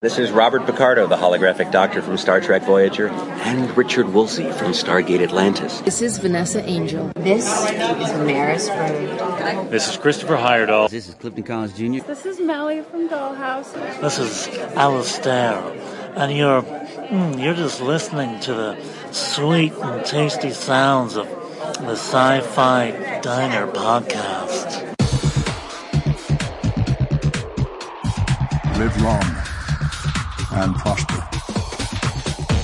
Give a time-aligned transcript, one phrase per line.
[0.00, 4.70] This is Robert Picardo, the holographic doctor from Star Trek Voyager, and Richard Woolsey from
[4.70, 5.80] Stargate Atlantis.
[5.80, 7.10] This is Vanessa Angel.
[7.16, 9.70] This is Maris Road.
[9.72, 10.88] This is Christopher Heyerdahl.
[10.88, 12.06] This is Clifton Collins Jr.
[12.06, 13.72] This is Melly from Dollhouse.
[14.00, 15.56] This is Alistair,
[16.14, 18.80] and you're mm, you're just listening to the
[19.10, 21.26] sweet and tasty sounds of
[21.80, 24.94] the Sci-Fi Diner podcast.
[28.78, 29.37] Live long
[30.60, 31.20] and prosper.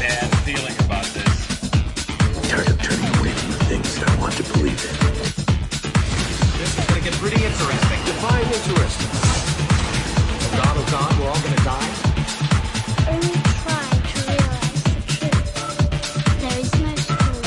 [0.03, 1.33] Bad feeling about this.
[2.49, 4.95] Tired of turning away from the things that I want to believe in.
[6.59, 8.01] This is gonna get pretty interesting.
[8.11, 9.11] Define interesting.
[10.43, 11.93] Oh God, oh God, we're all gonna die.
[13.15, 15.47] Only try to realize the truth.
[16.43, 17.43] There is no school.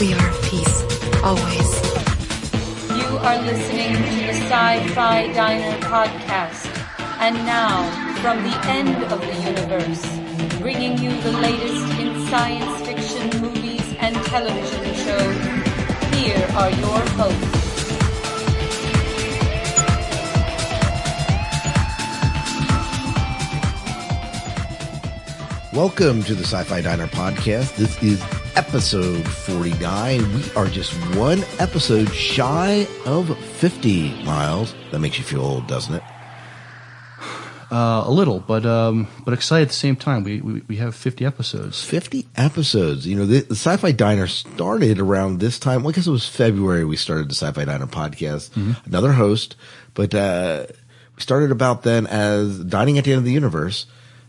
[0.00, 0.78] We are peace,
[1.24, 1.70] always.
[2.92, 6.71] You are listening to the Sci-Fi Diner podcast.
[7.24, 7.88] And now,
[8.20, 10.04] from the end of the universe,
[10.58, 15.36] bringing you the latest in science fiction movies and television shows,
[16.16, 17.62] here are your hosts.
[25.72, 27.76] Welcome to the Sci-Fi Diner podcast.
[27.76, 28.20] This is
[28.56, 30.34] episode 49.
[30.34, 34.74] We are just one episode shy of 50 miles.
[34.90, 36.01] That makes you feel old, doesn't it?
[37.72, 40.24] Uh, a little, but um, but excited at the same time.
[40.24, 41.82] We, we we have 50 episodes.
[41.82, 43.06] 50 episodes.
[43.06, 45.82] You know, the, the Sci-Fi Diner started around this time.
[45.82, 48.50] Well, I guess it was February we started the Sci-Fi Diner podcast.
[48.50, 48.72] Mm-hmm.
[48.84, 49.56] Another host,
[49.94, 50.66] but uh,
[51.16, 53.86] we started about then as Dining at the End of the Universe.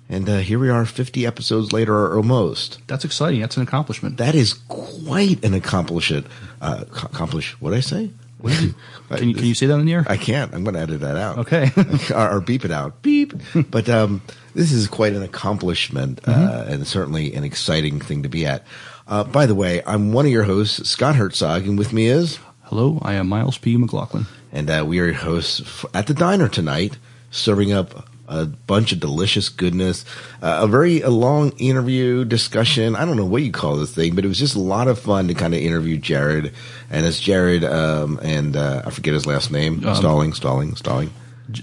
[0.08, 2.80] And uh, here we are 50 episodes later or almost.
[2.88, 3.42] That's exciting.
[3.42, 4.18] That's an accomplishment.
[4.18, 6.28] That is quite an accomplishment.
[6.62, 8.10] Uh, accomplish, what did I say?
[8.44, 8.76] What is it?
[9.10, 10.06] Can you, can you say that in the air?
[10.08, 10.54] I can't.
[10.54, 11.38] I'm going to edit that out.
[11.40, 11.72] Okay.
[12.14, 13.02] or, or beep it out.
[13.02, 13.34] Beep.
[13.72, 14.22] but um,
[14.54, 16.72] this is quite an accomplishment uh, Mm-hmm.
[16.74, 18.66] and certainly an exciting thing to be at.
[19.08, 22.38] Uh, by the way, I'm one of your hosts, Scott Herzog, and with me is,
[22.64, 23.78] Hello, I am Miles P.
[23.78, 24.26] McLaughlin.
[24.52, 26.98] and uh, we are your hosts at the diner tonight,
[27.32, 30.06] serving up a bunch of delicious goodness.
[30.42, 32.96] Uh, a very a long interview discussion.
[32.96, 35.00] I don't know what you call this thing, but it was just a lot of
[35.00, 36.54] fun to kind of interview Jared.
[36.90, 39.86] And it's Jared, um, and uh, I forget his last name.
[39.86, 41.12] Um, Stalling, Stalling, Stalling.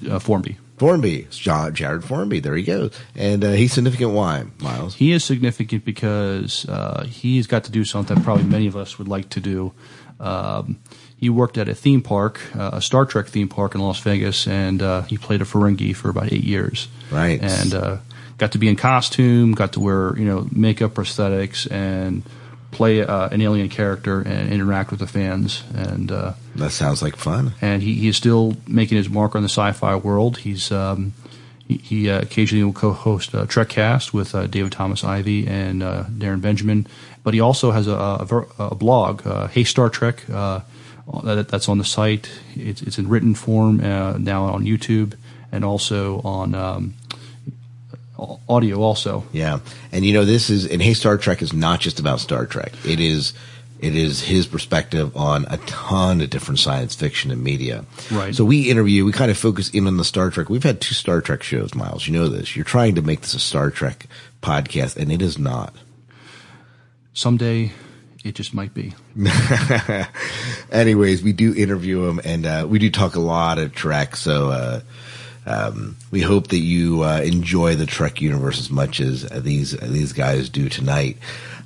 [0.08, 0.58] Uh, Formby.
[0.80, 2.40] Formby, Jared Formby.
[2.40, 2.98] There he goes.
[3.14, 4.12] And uh, he's significant.
[4.12, 4.94] Why, Miles?
[4.94, 8.98] He is significant because uh, he's got to do something that probably many of us
[8.98, 9.72] would like to do.
[10.18, 10.78] Um,
[11.20, 14.46] he worked at a theme park, uh, a Star Trek theme park in Las Vegas,
[14.46, 16.88] and uh, he played a Ferengi for about eight years.
[17.10, 17.38] Right.
[17.42, 17.98] And uh,
[18.38, 22.22] got to be in costume, got to wear you know makeup, prosthetics, and
[22.70, 25.62] play uh, an alien character and interact with the fans.
[25.74, 27.52] And uh, That sounds like fun.
[27.60, 30.38] and he, he is still making his mark on the sci-fi world.
[30.38, 31.12] He's um,
[31.68, 36.04] he, he uh, occasionally will co-host uh, Trekcast with uh, David Thomas Ivy and uh,
[36.04, 36.86] Darren Benjamin,
[37.24, 40.60] but he also has a, a, a blog, uh, Hey Star Trek, uh,
[41.24, 42.30] that, that's on the site.
[42.54, 45.14] It's, it's in written form uh, now on YouTube
[45.52, 46.94] and also on um,
[48.48, 49.24] audio also.
[49.32, 49.60] Yeah.
[49.92, 52.72] And you know, this is, and Hey Star Trek is not just about Star Trek.
[52.84, 53.32] It is,
[53.80, 57.86] it is his perspective on a ton of different science fiction and media.
[58.10, 58.34] Right.
[58.34, 60.50] So we interview, we kind of focus in on the Star Trek.
[60.50, 62.06] We've had two Star Trek shows, Miles.
[62.06, 62.54] You know this.
[62.54, 64.06] You're trying to make this a Star Trek
[64.42, 65.74] podcast, and it is not.
[67.14, 67.72] Someday,
[68.24, 68.92] it just might be.
[70.70, 74.16] Anyways, we do interview him and uh, we do talk a lot of Trek.
[74.16, 74.80] So uh,
[75.46, 79.72] um, we hope that you uh, enjoy the Trek universe as much as uh, these
[79.72, 81.16] these guys do tonight.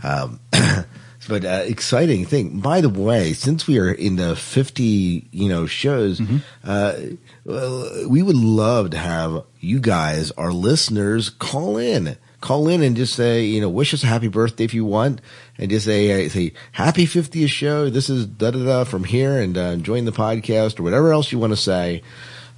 [0.04, 0.38] Um,
[1.28, 2.60] but uh, exciting thing.
[2.60, 6.22] By the way, since we are in the fifty you know shows,
[6.62, 7.00] uh,
[7.44, 12.94] well, we would love to have you guys, our listeners, call in call in and
[12.94, 15.20] just say, you know, wish us a happy birthday if you want,
[15.58, 17.88] and just say, say happy 50th show.
[17.90, 21.30] This is da da da from here, and uh, enjoying the podcast or whatever else
[21.32, 22.02] you want to say.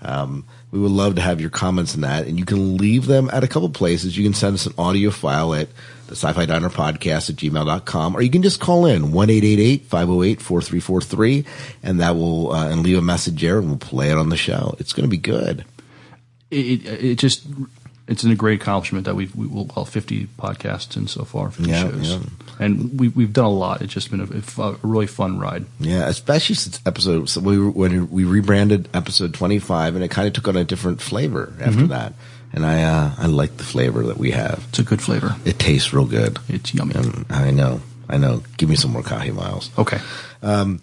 [0.02, 3.30] Um, we would love to have your comments on that, and you can leave them
[3.32, 4.14] at a couple places.
[4.16, 5.68] You can send us an audio file at
[6.06, 11.46] the sci-fi diner podcast at gmail.com, or you can just call in 1-888-508-4343,
[11.82, 14.36] and that will, uh, and leave a message there, and we'll play it on the
[14.36, 14.74] show.
[14.78, 15.64] It's going to be good.
[16.50, 17.46] It, it just
[18.08, 21.70] it's a great accomplishment that we've we will well, 50 podcasts in so far, 50
[21.70, 22.18] Yeah, shows, yeah.
[22.60, 23.82] and we we've done a lot.
[23.82, 25.64] It's just been a, a really fun ride.
[25.80, 30.26] Yeah, especially since episode so we when we rebranded episode twenty five, and it kind
[30.28, 31.88] of took on a different flavor after Mhm.
[31.88, 32.12] that.
[32.52, 34.64] And I uh, I like the flavor that we have.
[34.68, 35.34] It's a good flavor.
[35.44, 36.38] It tastes real good.
[36.48, 36.94] It's yummy.
[36.94, 38.42] And I know, I know.
[38.56, 39.68] Give me some more coffee, Miles.
[39.76, 39.98] Okay.
[40.42, 40.80] Um.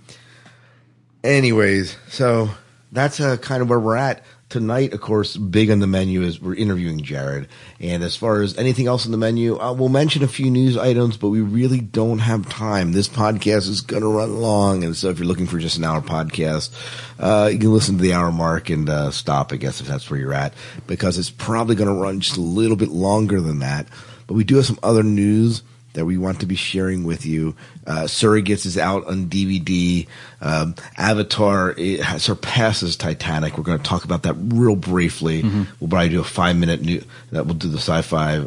[1.24, 2.50] Anyways, so
[2.92, 4.24] that's uh, kind of where we're at.
[4.54, 7.48] Tonight, of course, big on the menu is we're interviewing Jared.
[7.80, 10.78] And as far as anything else on the menu, uh, we'll mention a few news
[10.78, 12.92] items, but we really don't have time.
[12.92, 14.84] This podcast is going to run long.
[14.84, 16.70] And so if you're looking for just an hour podcast,
[17.18, 20.08] uh, you can listen to the hour mark and uh, stop, I guess, if that's
[20.08, 20.54] where you're at,
[20.86, 23.88] because it's probably going to run just a little bit longer than that.
[24.28, 27.56] But we do have some other news that we want to be sharing with you.
[27.86, 30.08] Uh, Surrogates is out on DVD.
[30.42, 31.76] Um, Avatar
[32.18, 33.58] surpasses Titanic.
[33.58, 35.44] We're going to talk about that real briefly.
[35.44, 35.64] Mm-hmm.
[35.80, 38.46] We'll probably do a five minute new that we'll do the sci-fi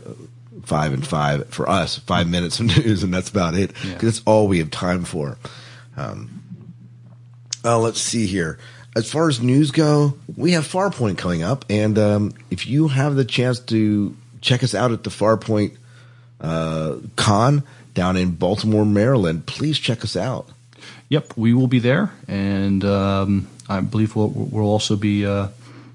[0.64, 3.98] five and five for us, five minutes of news, and that's about it because Yeah.
[3.98, 5.38] that's all we have time for.
[5.96, 6.42] Um,
[7.64, 8.58] uh, let's see here.
[8.96, 13.14] As far as news go, we have Farpoint coming up, and um, if you have
[13.14, 15.76] the chance to check us out at the Farpoint
[16.40, 17.62] uh, con
[17.94, 20.48] down in Baltimore, Maryland, please check us out.
[21.08, 25.48] Yep, we will be there, and um, I believe we'll, we'll also be uh,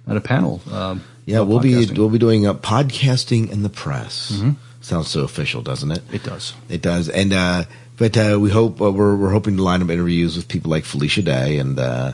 [0.07, 0.61] at a panel.
[0.71, 4.31] Um, Yeah, we'll be we'll be doing a podcasting in the press.
[4.31, 4.55] Mhm.
[4.81, 6.01] Sounds so official, doesn't it?
[6.11, 6.53] It does.
[6.67, 7.63] It does, and uh,
[7.97, 10.85] but uh, we hope uh, we're we're hoping to line up interviews with people like
[10.85, 12.13] Felicia Day and uh,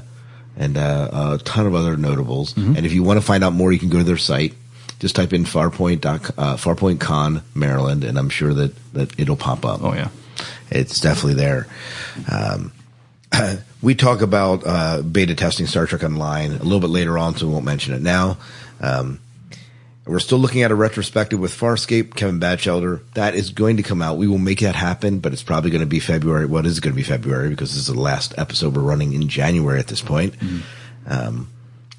[0.58, 2.54] and uh, a ton of other notables.
[2.56, 2.76] Mm-hmm.
[2.76, 4.54] And if you want to find out more, you can go to their site.
[5.00, 9.36] Just type in Farpoint doc, uh, Farpoint Con Maryland, and I'm sure that that it'll
[9.36, 9.84] pop up.
[9.84, 10.10] Oh yeah,
[10.72, 11.68] it's definitely there.
[12.32, 12.72] Um,
[13.82, 17.48] we talk about uh, beta testing Star Trek Online a little bit later on, so
[17.48, 18.38] we won't mention it now.
[18.82, 19.20] Um,
[20.06, 23.02] we're still looking at a retrospective with Farscape, Kevin Batchelder.
[23.16, 24.18] That is going to come out.
[24.18, 26.46] We will make that happen, but it's probably going to be February.
[26.46, 29.28] What is going to be February because this is the last episode we're running in
[29.28, 30.34] January at this point.
[31.08, 31.50] Um,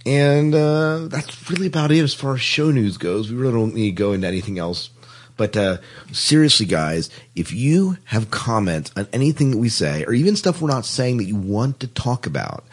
[0.09, 3.31] and uh, that's really about it as far as show news goes.
[3.31, 4.89] We really don't need to go into anything else.
[5.37, 5.79] But uh,
[6.13, 10.71] seriously, guys, if you have comments on anything that we say, or even stuff we're
[10.71, 12.65] not saying that you want to talk about,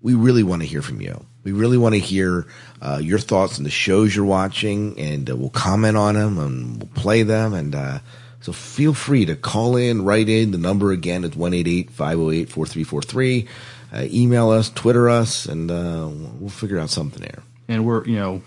[0.00, 1.26] we really want to hear from you.
[1.44, 2.46] We really want to hear
[2.80, 6.78] uh, your thoughts on the shows you're watching, and uh, we'll comment on them and
[6.78, 7.52] we'll play them.
[7.52, 7.98] And uh,
[8.40, 10.50] so feel free to call in, write in.
[10.50, 13.48] The number again is 188 508 4343.
[13.92, 16.08] Uh, Email us, Twitter us, and uh,
[16.38, 17.42] we'll figure out something there.
[17.68, 18.42] and we're you know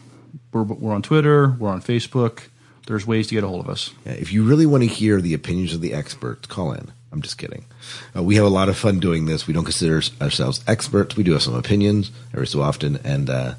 [0.51, 2.43] we're we're on Twitter, we're on Facebook.
[2.87, 3.91] There's ways to get a hold of us.
[4.05, 6.91] Yeah, if you really want to hear the opinions of the experts, call in.
[7.13, 7.65] I'm just kidding.
[8.15, 9.45] Uh, we have a lot of fun doing this.
[9.47, 11.15] We don't consider ourselves experts.
[11.15, 13.53] We do have some opinions every so often, and uh,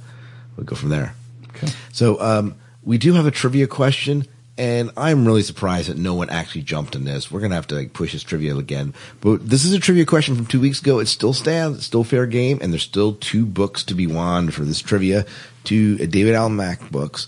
[0.56, 1.14] we'll go from there.
[1.50, 1.68] Okay.
[1.92, 6.30] So um, we do have a trivia question, and I'm really surprised that no one
[6.30, 7.30] actually jumped in this.
[7.30, 8.94] We're gonna have to like, push this trivia again.
[9.20, 11.00] But this is a trivia question from two weeks ago.
[11.00, 11.78] It still stands.
[11.78, 15.26] It's still fair game, and there's still two books to be won for this trivia.
[15.64, 17.26] Two uh, David Alan Mack books,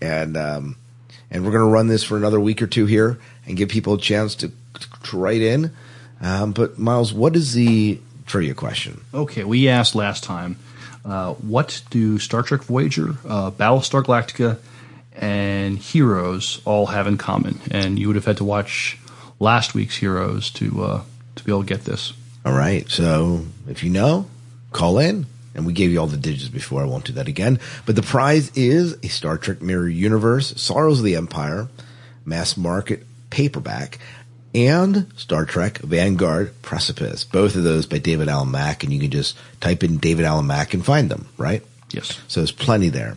[0.00, 0.76] and um,
[1.30, 3.98] and we're gonna run this for another week or two here and give people a
[3.98, 4.52] chance to,
[5.04, 5.72] to write in.
[6.20, 9.00] Um, but Miles, what is the trivia question?
[9.12, 10.58] Okay, we asked last time,
[11.04, 14.58] uh, what do Star Trek Voyager, uh, Battlestar Galactica,
[15.18, 17.60] and Heroes all have in common?
[17.70, 18.98] And you would have had to watch
[19.38, 21.02] last week's Heroes to uh,
[21.36, 22.12] to be able to get this.
[22.44, 22.88] All right.
[22.88, 24.26] So if you know,
[24.72, 25.26] call in.
[25.54, 26.82] And we gave you all the digits before.
[26.82, 27.58] I won't do that again.
[27.84, 31.66] But the prize is a Star Trek Mirror Universe, Sorrows of the Empire,
[32.24, 33.98] mass market paperback,
[34.54, 37.24] and Star Trek Vanguard Precipice.
[37.24, 38.84] Both of those by David Alan Mack.
[38.84, 41.64] And you can just type in David Alan Mack and find them, right?
[41.90, 42.20] Yes.
[42.28, 43.16] So there's plenty there.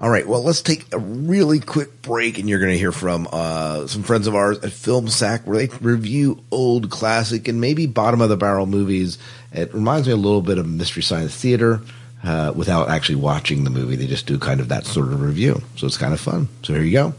[0.00, 0.26] All right.
[0.26, 4.02] Well, let's take a really quick break, and you're going to hear from uh, some
[4.02, 8.30] friends of ours at Film Sack, where they review old classic and maybe bottom of
[8.30, 9.18] the barrel movies.
[9.52, 11.82] It reminds me a little bit of Mystery Science Theater.
[12.22, 15.62] Uh, without actually watching the movie, they just do kind of that sort of review.
[15.76, 16.48] So it's kind of fun.
[16.62, 17.14] So here you go.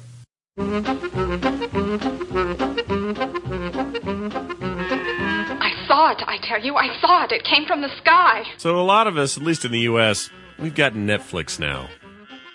[5.59, 6.75] I saw it, I tell you.
[6.75, 7.31] I saw it.
[7.31, 8.43] It came from the sky.
[8.57, 11.87] So a lot of us, at least in the U.S., we've got Netflix now.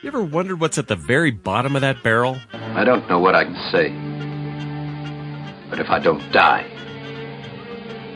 [0.06, 2.38] You ever wondered what's at the very bottom of that barrel?
[2.52, 3.90] I don't know what I can say.
[5.68, 6.64] But if I don't die,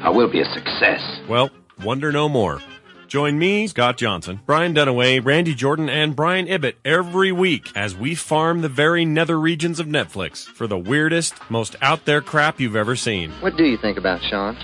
[0.00, 1.00] I will be a success.
[1.28, 1.50] Well,
[1.82, 2.60] wonder no more.
[3.08, 8.14] Join me, Scott Johnson, Brian Dunaway, Randy Jordan, and Brian Ibbott every week as we
[8.14, 12.76] farm the very nether regions of Netflix for the weirdest, most out there crap you've
[12.76, 13.32] ever seen.
[13.40, 14.56] What do you think about Sean?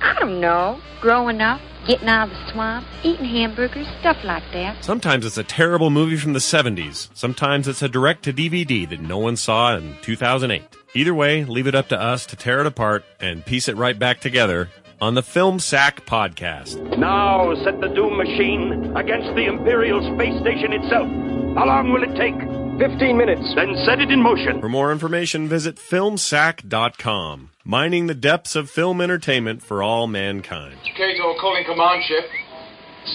[0.00, 0.80] I don't know.
[1.00, 4.84] Growing up, getting out of the swamp, eating hamburgers, stuff like that.
[4.84, 7.08] Sometimes it's a terrible movie from the 70s.
[7.14, 10.62] Sometimes it's a direct to DVD that no one saw in 2008.
[10.94, 13.98] Either way, leave it up to us to tear it apart and piece it right
[13.98, 14.68] back together
[15.00, 16.98] on the Film Sack podcast.
[16.98, 21.08] Now set the Doom machine against the Imperial Space Station itself.
[21.56, 22.67] How long will it take?
[22.78, 23.52] 15 minutes.
[23.54, 24.60] Then set it in motion.
[24.60, 27.50] For more information, visit filmsack.com.
[27.64, 30.78] Mining the depths of film entertainment for all mankind.
[30.96, 32.24] Kato calling command ship.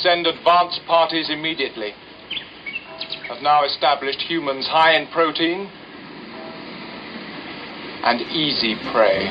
[0.01, 1.91] Send advance parties immediately.
[3.29, 5.69] Have now established humans high in protein
[8.03, 9.29] and easy prey.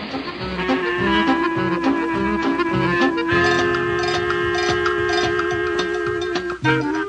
[6.65, 7.02] And we're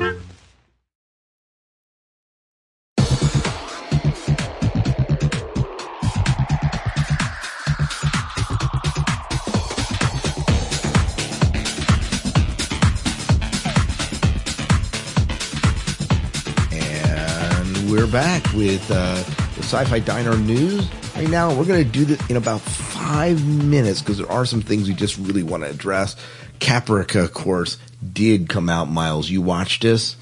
[18.14, 19.16] back with uh,
[19.56, 20.88] the Sci-Fi Diner news.
[21.16, 24.62] Right now, we're going to do this in about five minutes because there are some
[24.62, 26.16] things we just really want to address.
[26.60, 27.80] Caprica, of course,
[28.14, 28.88] did come out.
[28.88, 30.16] Miles, you watched this?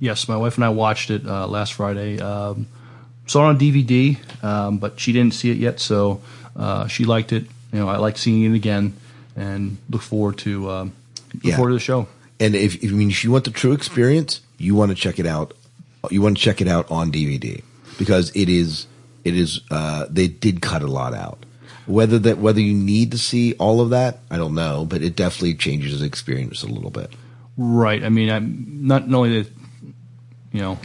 [0.00, 2.18] Yes, my wife and I watched it uh, last Friday.
[2.18, 2.66] Um,
[3.26, 6.22] saw it on DVD, um, but she didn't see it yet, so
[6.56, 7.44] uh, she liked it.
[7.72, 8.94] You know, I like seeing it again,
[9.36, 10.92] and look forward to um,
[11.34, 11.56] look Yeah.
[11.56, 12.08] forward to the show.
[12.40, 15.18] And if, if I mean if you want the true experience, you want to check
[15.18, 15.52] it out.
[16.10, 17.62] You want to check it out on DVD
[17.98, 18.86] because it is
[19.24, 21.44] it is uh, they did cut a lot out.
[21.86, 25.16] Whether that whether you need to see all of that, I don't know, but it
[25.16, 27.10] definitely changes the experience a little bit.
[27.56, 28.02] Right.
[28.02, 29.52] I mean, I'm not only that,
[30.52, 30.78] you know,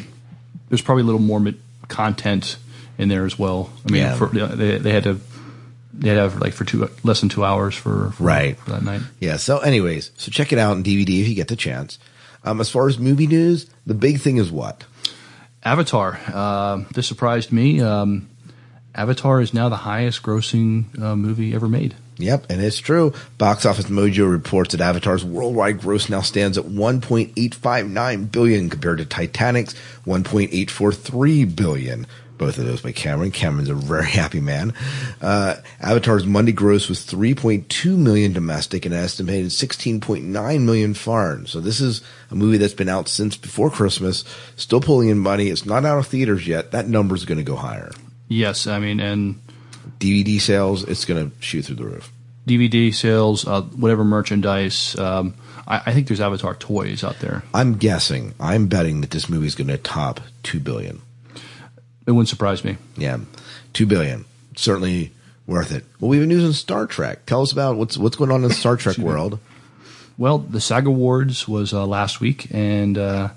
[0.69, 1.41] there's probably a little more
[1.87, 2.57] content
[2.97, 3.71] in there as well.
[3.87, 4.15] I mean, Yeah.
[4.15, 5.19] for, they they had to
[5.93, 8.57] they had to have like for two less than two hours for, for Right.
[8.57, 9.01] for that night.
[9.19, 9.37] Yeah.
[9.37, 11.97] So, anyways, so check it out on DVD if you get the chance.
[12.43, 14.83] Um, as far as movie news, the big thing is what?
[15.63, 16.19] Avatar.
[16.27, 17.81] Uh, this surprised me.
[17.81, 18.29] Um,
[18.95, 21.95] Avatar is now the highest grossing uh, movie ever made.
[22.17, 23.13] Yep, and it's true.
[23.37, 29.05] Box Office Mojo reports that Avatar's worldwide gross now stands at 1.859 billion compared to
[29.05, 29.73] Titanic's
[30.05, 32.05] 1.843 billion.
[32.39, 33.29] Both of those by Cameron.
[33.29, 34.73] Cameron's a very happy man.
[35.21, 41.45] Uh, Avatar's Monday gross was 3.2 million domestic and an estimated 16.9 million foreign.
[41.45, 44.23] So this is a movie that's been out since before Christmas,
[44.55, 45.49] still pulling in money.
[45.49, 46.71] It's not out of theaters yet.
[46.71, 47.91] That number's going to go higher.
[48.29, 49.41] Yes, I mean, and
[49.99, 52.11] DVD sales, it's going to shoot through the roof.
[52.47, 54.97] DVD sales, uh, whatever merchandise.
[54.97, 55.35] Um,
[55.67, 57.43] I, I think there's Avatar toys out there.
[57.53, 61.01] I'm guessing, I'm betting that this movie is going to top 2 billion.
[62.09, 62.77] It wouldn't surprise me.
[62.97, 63.19] Yeah,
[63.71, 64.25] two billion.
[64.55, 65.11] Certainly
[65.45, 65.85] worth it.
[65.99, 67.27] Well, we have news on Star Trek.
[67.27, 69.37] Tell us about what's what's going on in the Star Trek world.
[70.17, 73.29] Well, the SAG Awards was uh, last week, and uh,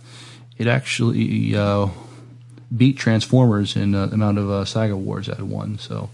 [0.57, 1.89] it actually uh,
[2.75, 5.77] beat Transformers in uh, the amount of uh, SAG Awards that it won.
[5.77, 6.09] So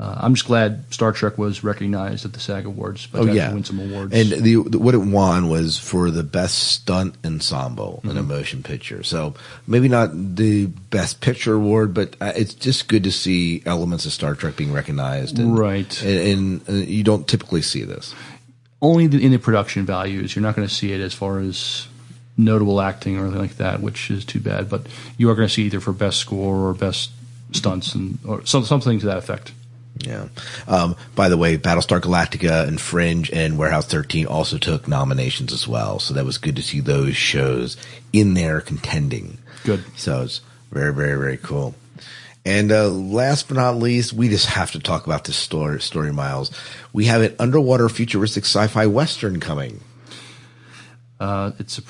[0.00, 3.52] uh, I'm just glad Star Trek was recognized at the SAG Awards, but oh yeah,
[3.52, 4.14] win some awards.
[4.14, 8.26] And the, what it won was for the best stunt ensemble in a Mhm.
[8.28, 9.02] motion picture.
[9.02, 9.34] So
[9.66, 14.12] maybe not the best picture award, but uh, it's just good to see elements of
[14.12, 15.38] Star Trek being recognized.
[15.38, 16.02] And, Right.
[16.02, 16.18] and,
[16.66, 18.14] and uh, you don't typically see this.
[18.82, 20.34] only the, in the production values.
[20.34, 21.86] You're not going to see it as far as
[22.38, 24.70] notable acting or anything like that, which is too bad.
[24.70, 24.86] But
[25.18, 27.10] you are going to see either for best score or best
[27.52, 29.52] stunts and or some, something to that effect.
[30.00, 30.28] Yeah.
[30.66, 35.68] Um, by the way, Battlestar Galactica and Fringe and Warehouse 13 also took nominations as
[35.68, 35.98] well.
[35.98, 37.76] So that was good to see those shows
[38.12, 39.38] in there contending.
[39.64, 39.84] Good.
[39.96, 40.40] So it's
[40.70, 41.74] very, very, very cool.
[42.44, 46.12] And uh, last but not least, we just have to talk about this story, story
[46.12, 46.50] Miles.
[46.92, 49.80] We have an underwater futuristic sci-fi western coming.
[51.18, 51.82] Uh, it's a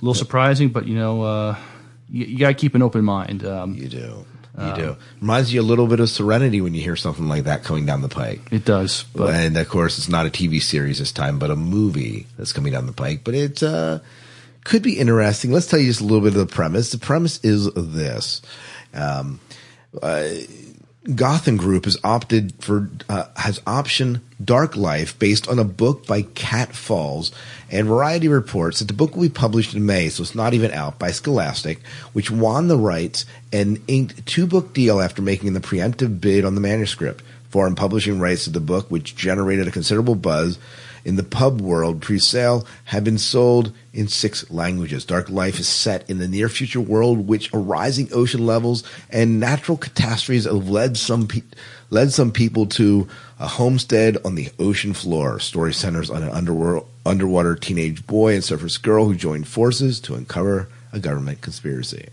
[0.00, 1.56] little surprising, but you know, uh,
[2.08, 3.44] you, you got to keep an open mind.
[3.44, 4.24] Um, you do.
[4.60, 4.96] You Um, do.
[5.20, 8.02] Reminds you a little bit of Serenity when you hear something like that coming down
[8.02, 8.40] the pike.
[8.50, 9.04] It does.
[9.14, 12.52] But and of course, it's not a TV series this time, but a movie that's
[12.52, 13.20] coming down the pike.
[13.24, 14.00] But it uh,
[14.64, 15.50] could be interesting.
[15.50, 16.92] Let's tell you just a little bit of the premise.
[16.92, 18.42] The premise is this.
[18.92, 19.40] Um,
[20.02, 20.24] uh,
[21.14, 26.22] Gotham Group has opted for uh, has optioned Dark Life based on a book by
[26.22, 27.32] Kat Falls,
[27.70, 30.70] and Variety reports that the book will be published in May, so it's not even
[30.72, 31.80] out by Scholastic,
[32.12, 36.54] which won the rights and inked two book deal after making the preemptive bid on
[36.54, 37.24] the manuscript.
[37.48, 40.58] Foreign publishing rights to the book, which generated a considerable buzz
[41.04, 45.04] in the pub world pre-sale, have been sold in six languages.
[45.04, 49.76] Dark Life is set in the near future world, which rising ocean levels and natural
[49.76, 51.42] catastrophes have led some pe-
[51.90, 55.40] led some people to a homestead on the ocean floor.
[55.40, 60.14] Story centers on an underworld, underwater teenage boy and surface girl who join forces to
[60.14, 62.08] uncover a government conspiracy.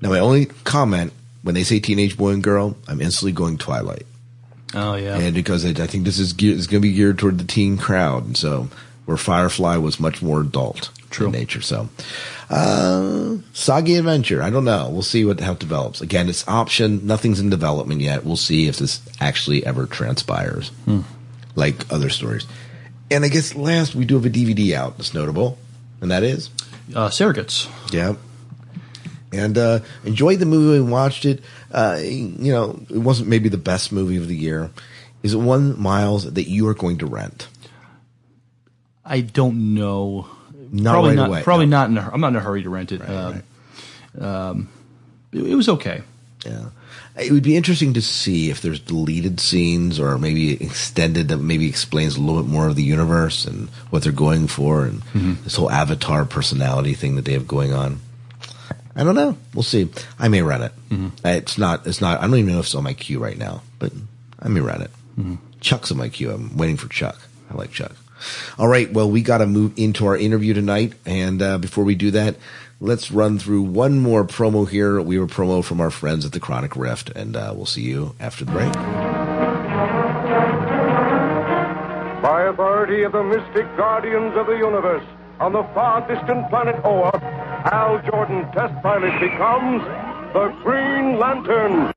[0.00, 4.06] Now, my only comment when they say teenage boy and girl, I'm instantly going Twilight.
[4.72, 7.18] Oh yeah, And because I, I think this is geared, is going to be geared
[7.18, 8.68] toward the teen crowd, and so
[9.04, 11.26] where Firefly was much more adult True.
[11.26, 11.60] in nature.
[11.60, 11.88] So,
[12.50, 14.42] uh, Soggy Adventure.
[14.42, 14.88] I don't know.
[14.90, 16.00] We'll see what how it develops.
[16.00, 17.06] Again, it's option.
[17.06, 18.24] Nothing's in development yet.
[18.24, 21.00] We'll see if this actually ever transpires, Hmm.
[21.54, 22.46] like other stories.
[23.10, 24.96] And I guess last we do have a DVD out.
[24.96, 25.58] That's notable.
[26.00, 26.50] and that is
[26.94, 27.68] uh, Surrogates.
[27.92, 28.14] Yeah.
[29.34, 31.42] And uh, enjoyed the movie and watched it.
[31.72, 34.70] Uh, you know, it wasn't maybe the best movie of the year.
[35.22, 37.48] Is it one Miles that you are going to rent?
[39.04, 40.26] I don't know.
[40.70, 41.28] Not probably right not.
[41.28, 41.78] away, Probably no.
[41.78, 41.90] not.
[41.90, 43.00] In a, I'm not in a hurry to rent it.
[43.08, 43.42] um,
[44.18, 44.68] Um,
[45.32, 46.02] it, it was okay.
[46.46, 46.66] Yeah.
[47.16, 51.68] It would be interesting to see if there's deleted scenes or maybe extended that maybe
[51.68, 55.42] explains a little bit more of the universe and what they're going for and Mhm.
[55.44, 58.00] this whole avatar personality thing that they have going on.
[58.96, 59.36] I don't know.
[59.54, 59.88] We'll see.
[60.18, 60.72] I may run it.
[60.90, 61.10] Mhm.
[61.24, 61.86] Uh, It's not.
[61.86, 62.20] It's not.
[62.20, 63.92] I don't even know if it's on my queue right now, but
[64.40, 64.90] I may run it.
[65.18, 65.38] Mhm.
[65.60, 66.30] Chuck's on my queue.
[66.30, 67.18] I'm waiting for Chuck.
[67.52, 67.92] I like Chuck.
[68.58, 68.92] All right.
[68.92, 72.36] Well, we got to move into our interview tonight, and uh, before we do that,
[72.80, 75.00] let's run through one more promo here.
[75.00, 78.14] We were promo from our friends at the Chronic Rift, and uh, we'll see you
[78.20, 78.72] after the break.
[82.22, 85.04] By authority of the mystic guardians of the universe,
[85.40, 87.10] on the far distant planet Oa,
[87.64, 89.82] Hal Jordan, test pilot, becomes
[90.34, 91.94] the Green Lantern.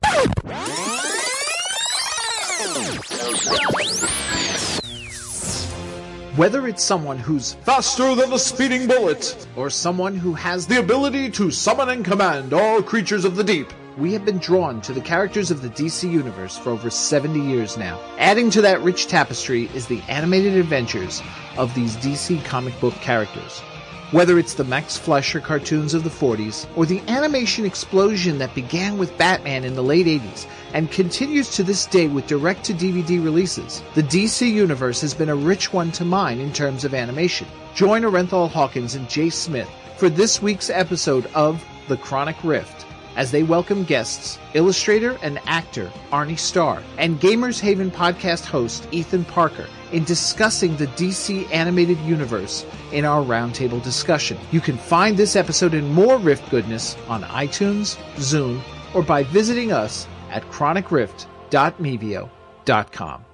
[6.37, 11.29] Whether it's someone who's faster than a speeding bullet, or someone who has the ability
[11.31, 15.01] to summon and command all creatures of the deep, we have been drawn to the
[15.01, 17.99] characters of the DC Universe for over 70 years now.
[18.19, 21.21] Adding to that rich tapestry is the animated adventures
[21.57, 23.61] of these DC comic book characters.
[24.11, 28.97] Whether it's the Max Fleischer cartoons of the 40s, or the animation explosion that began
[28.97, 33.21] with Batman in the late 80s and continues to this day with direct to DVD
[33.21, 37.49] releases, the DC Universe has been a rich one to mine in terms of animation.
[37.75, 42.85] Join Orenthal Hawkins and Jay Smith for this week's episode of The Chronic Rift
[43.17, 49.25] as they welcome guests, illustrator and actor Arnie Starr, and Gamers Haven podcast host Ethan
[49.25, 54.39] Parker in discussing the DC animated universe in our roundtable discussion.
[54.51, 58.61] You can find this episode and more Rift goodness on iTunes, Zune,
[58.93, 63.26] or by visiting us at chronicrift.mevio.com.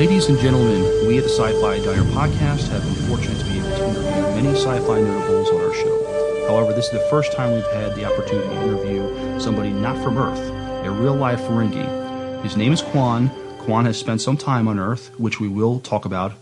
[0.00, 3.68] Ladies and gentlemen, we at the Sci-Fi Diner podcast have been fortunate to be able
[3.68, 6.46] to interview many sci-fi notables on our show.
[6.48, 10.16] However, this is the first time we've had the opportunity to interview somebody not from
[10.16, 10.40] Earth,
[10.86, 12.42] a real-life Ferengi.
[12.42, 13.28] His name is Quan.
[13.58, 16.32] Quan has spent some time on Earth, which we will talk about.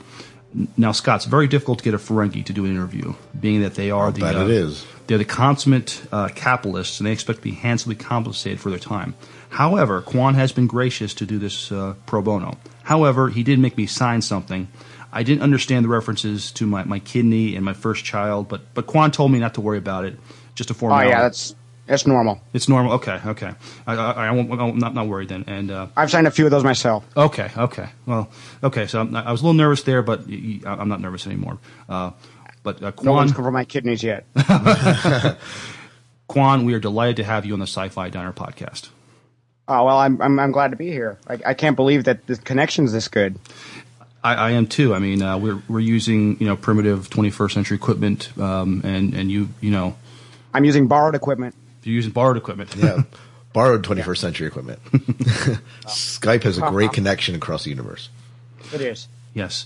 [0.77, 3.75] Now, Scott, it's very difficult to get a Ferengi to do an interview, being that
[3.75, 4.87] they are the bet uh, it is.
[5.09, 9.15] They're the consummate uh, capitalists, and they expect to be handsomely compensated for their time.
[9.51, 12.57] However, Quan has been gracious to do this uh, pro bono.
[12.85, 14.69] However, he did make me sign something.
[15.13, 18.87] I didn't understand the references to my, my kidney and my first child, but but
[18.87, 20.17] Quan told me not to worry about it.
[20.55, 21.09] Just a Oh formality.
[21.11, 21.55] yeah, that's
[21.87, 22.39] that's normal.
[22.53, 22.93] it's normal.
[22.95, 23.53] Okay, okay.
[23.87, 25.45] I, I, I won't, I'm not not worried then.
[25.47, 27.07] And uh, I've signed a few of those myself.
[27.17, 27.89] Okay, okay.
[28.05, 28.29] Well,
[28.63, 28.87] okay.
[28.87, 30.21] So I'm, I was a little nervous there, but
[30.67, 31.57] I'm not nervous anymore.
[31.89, 32.11] Uh,
[32.63, 34.27] but uh, No one's Quan, come for my kidneys yet.
[36.29, 38.89] Quan, we are delighted to have you on the Sci-Fi Diner podcast.
[39.67, 41.19] Oh well, I'm I'm, I'm glad to be here.
[41.29, 43.39] I, I can't believe that the connection's this good.
[44.25, 44.95] I, I am too.
[44.95, 49.31] I mean, uh, we're we're using you know primitive 21st century equipment, um, and and
[49.31, 49.97] you you know
[50.55, 51.55] I'm using borrowed equipment.
[51.83, 52.75] you're using borrowed equipment.
[52.77, 53.03] Yeah.
[53.55, 54.79] Borrowed 21st century equipment.
[55.87, 58.11] Skype has a great connection across the universe.
[58.75, 59.09] It is.
[59.33, 59.65] yes.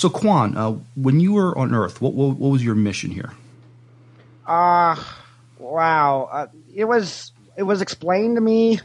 [0.00, 3.32] So Quan, uh, when you were on Earth, what, what what was your mission here?
[4.46, 4.96] Uh
[5.58, 6.30] wow.
[6.32, 8.80] Uh, it was it was explained to me.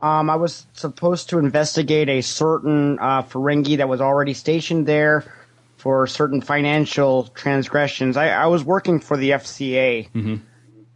[0.00, 5.30] Um, I was supposed to investigate a certain uh, Ferengi that was already stationed there
[5.76, 8.16] for certain financial transgressions.
[8.16, 10.36] I, I was working for the FCA Mm-hmm.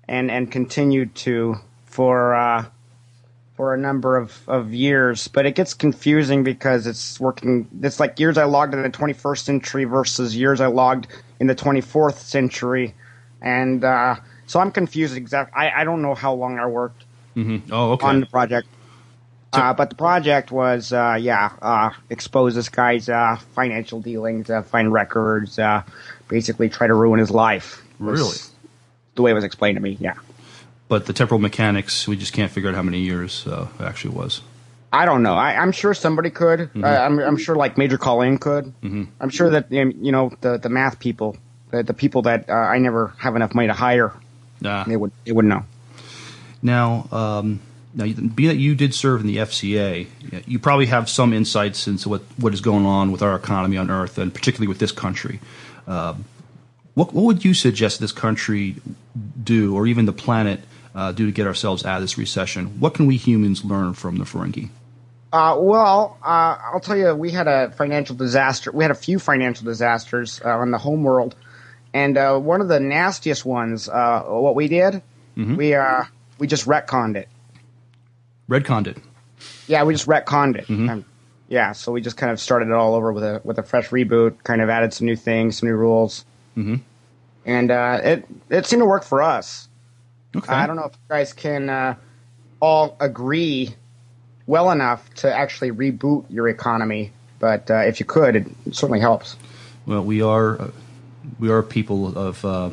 [0.08, 2.64] and and continued to for uh,
[3.56, 7.68] for a number of, of years, but it gets confusing because it's working.
[7.82, 11.06] It's like years I logged in the 21st century versus years I logged
[11.40, 12.94] in the 24th century,
[13.40, 14.16] and uh,
[14.46, 15.16] so I'm confused.
[15.16, 15.54] exactly.
[15.56, 17.04] I, I don't know how long I worked
[17.36, 17.72] Mm-hmm.
[17.72, 18.06] Oh, okay.
[18.06, 18.66] on the project.
[19.52, 24.62] Uh, but the project was, uh, yeah, uh, expose this guy's uh, financial dealings, uh,
[24.62, 25.82] find records, uh,
[26.28, 27.82] basically try to ruin his life.
[27.98, 28.36] Really?
[29.14, 30.14] The way it was explained to me, yeah.
[30.88, 34.14] But the temporal mechanics, we just can't figure out how many years uh, it actually
[34.14, 34.40] was.
[34.92, 35.34] I don't know.
[35.34, 36.72] I, I'm sure somebody could.
[36.72, 36.84] Mhm.
[36.84, 38.66] Uh, I'm, I'm sure like Major Colleen could.
[38.82, 39.04] Mm-hmm.
[39.20, 41.36] I'm sure that um, you know the the math people,
[41.70, 44.12] the, the people that uh, I never have enough money to hire,
[44.60, 44.84] Nah.
[44.84, 45.64] they would they would know.
[46.62, 47.60] Now, um,
[47.94, 50.06] now, being that you did serve in the FCA,
[50.46, 53.90] you probably have some insights into what, what is going on with our economy on
[53.90, 55.40] Earth, and particularly with this country.
[55.86, 56.24] Um,
[56.94, 58.76] what, what would you suggest this country
[59.42, 60.60] do, or even the planet,
[60.96, 62.80] uh, do to get ourselves out of this recession?
[62.80, 64.70] What can we humans learn from the Ferengi?
[65.32, 68.72] Uh, well, uh, I'll tell you, we had a financial disaster.
[68.72, 71.34] We had a few financial disasters uh, on the home world,
[71.92, 73.88] and uh, one of the nastiest ones.
[73.88, 75.02] Uh, what we did,
[75.36, 75.56] Mhm.
[75.56, 76.04] we uh,
[76.38, 77.28] we just retconned it.
[78.48, 78.96] Redconned it.
[79.66, 80.70] Yeah, we just retconned it.
[80.70, 81.04] Um,
[81.48, 83.88] yeah, so we just kind of started it all over with a with a fresh
[83.90, 84.42] reboot.
[84.44, 86.24] Kind of added some new things, some new rules,
[86.56, 86.76] Mm-hmm.
[87.44, 89.68] and uh, it it seemed to work for us.
[90.36, 90.52] Okay.
[90.52, 91.94] I don't know if you guys can uh,
[92.60, 93.74] all agree
[94.46, 99.36] well enough to actually reboot your economy, but uh, if you could, it certainly helps.
[99.86, 100.70] Well, we are uh,
[101.38, 102.70] we are people of uh,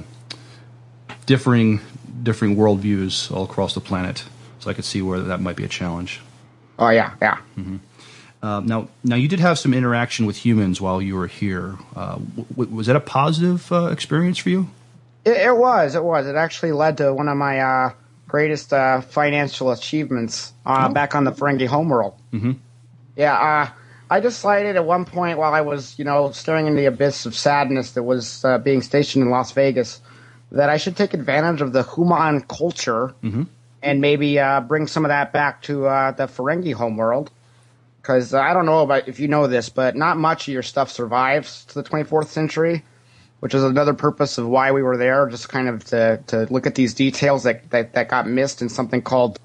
[1.26, 1.80] differing
[2.22, 4.24] differing worldviews all across the planet,
[4.60, 6.22] so I could see where that might be a challenge.
[6.80, 7.38] Oh yeah, yeah.
[7.56, 7.78] hmm
[8.42, 11.78] Uh, now, now you did have some interaction with humans while you were here.
[11.96, 12.18] Uh,
[12.56, 14.68] w- was that a positive uh, experience for you?
[15.26, 15.96] It, it was.
[15.96, 16.28] It was.
[16.28, 17.94] It actually led to one of my uh,
[18.28, 22.16] greatest uh, financial achievements uh, back on the Ferengi homeworld.
[22.34, 22.54] Mm-hmm.
[23.16, 23.70] Yeah, uh,
[24.10, 27.36] I decided at one point while I was, you know, staring in the abyss of
[27.36, 30.02] sadness that was uh, being stationed in Las Vegas,
[30.52, 33.44] that I should take advantage of the human culture Mm-hmm.
[33.82, 37.32] and maybe uh, bring some of that back to uh, the Ferengi homeworld.
[38.02, 40.64] Because uh, I don't know about if you know this, but not much of your
[40.64, 42.84] stuff survives to the 24th century,
[43.44, 46.66] which is another purpose of why we were there, just kind of to, to look
[46.66, 49.38] at these details that, that, that got missed in something called,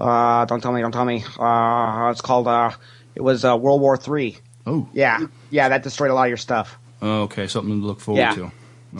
[0.00, 2.70] uh, don't tell me, don't tell me, uh, it's called, uh,
[3.14, 4.38] it was uh, World War Three.
[4.66, 4.88] Oh.
[4.94, 6.78] Yeah, yeah, that destroyed a lot of your stuff.
[7.02, 8.34] Oh, okay, something to look forward Yeah.
[8.36, 8.52] to.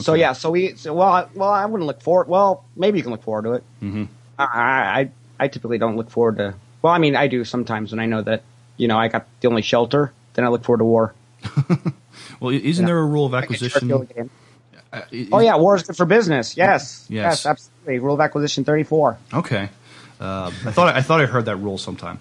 [0.03, 2.29] So yeah, so we, so, well, I, well, I wouldn't look forward.
[2.29, 3.65] Well, maybe you can look forward to it.
[3.83, 4.05] Mm-hmm.
[4.39, 6.55] I, I, I typically don't look forward to.
[6.83, 8.43] Well, I mean, I do sometimes when I know that,
[8.77, 10.13] you know, I got the only shelter.
[10.35, 11.15] Then I look forward to war.
[12.41, 12.87] Well, isn't Yeah.
[12.87, 14.31] there a rule of I can start acquisition?
[14.93, 16.57] Uh, i- Oh yeah, war is good for business.
[16.57, 17.45] Yes, Yes.
[17.45, 17.99] yes, absolutely.
[17.99, 19.19] Rule of acquisition thirty-four.
[19.35, 19.69] Okay.
[20.21, 22.19] Uh, I thought I thought I heard that rule sometime.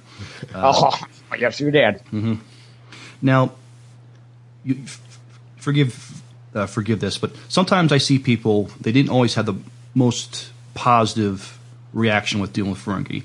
[0.54, 0.99] Uh, oh,
[1.39, 2.01] yes, you did.
[2.12, 2.36] hmm
[3.21, 3.51] Now,
[4.65, 5.01] you f-
[5.58, 6.21] forgive
[6.54, 9.56] uh, forgive this, but sometimes I see people they didn't always have the
[9.93, 11.58] most positive
[11.93, 13.23] reaction with dealing with Ferengi.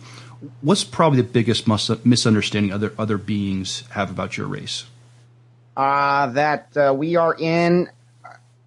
[0.60, 4.84] What's probably the biggest mus- misunderstanding other other beings have about your race?
[5.76, 7.88] Uh, that uh, we are in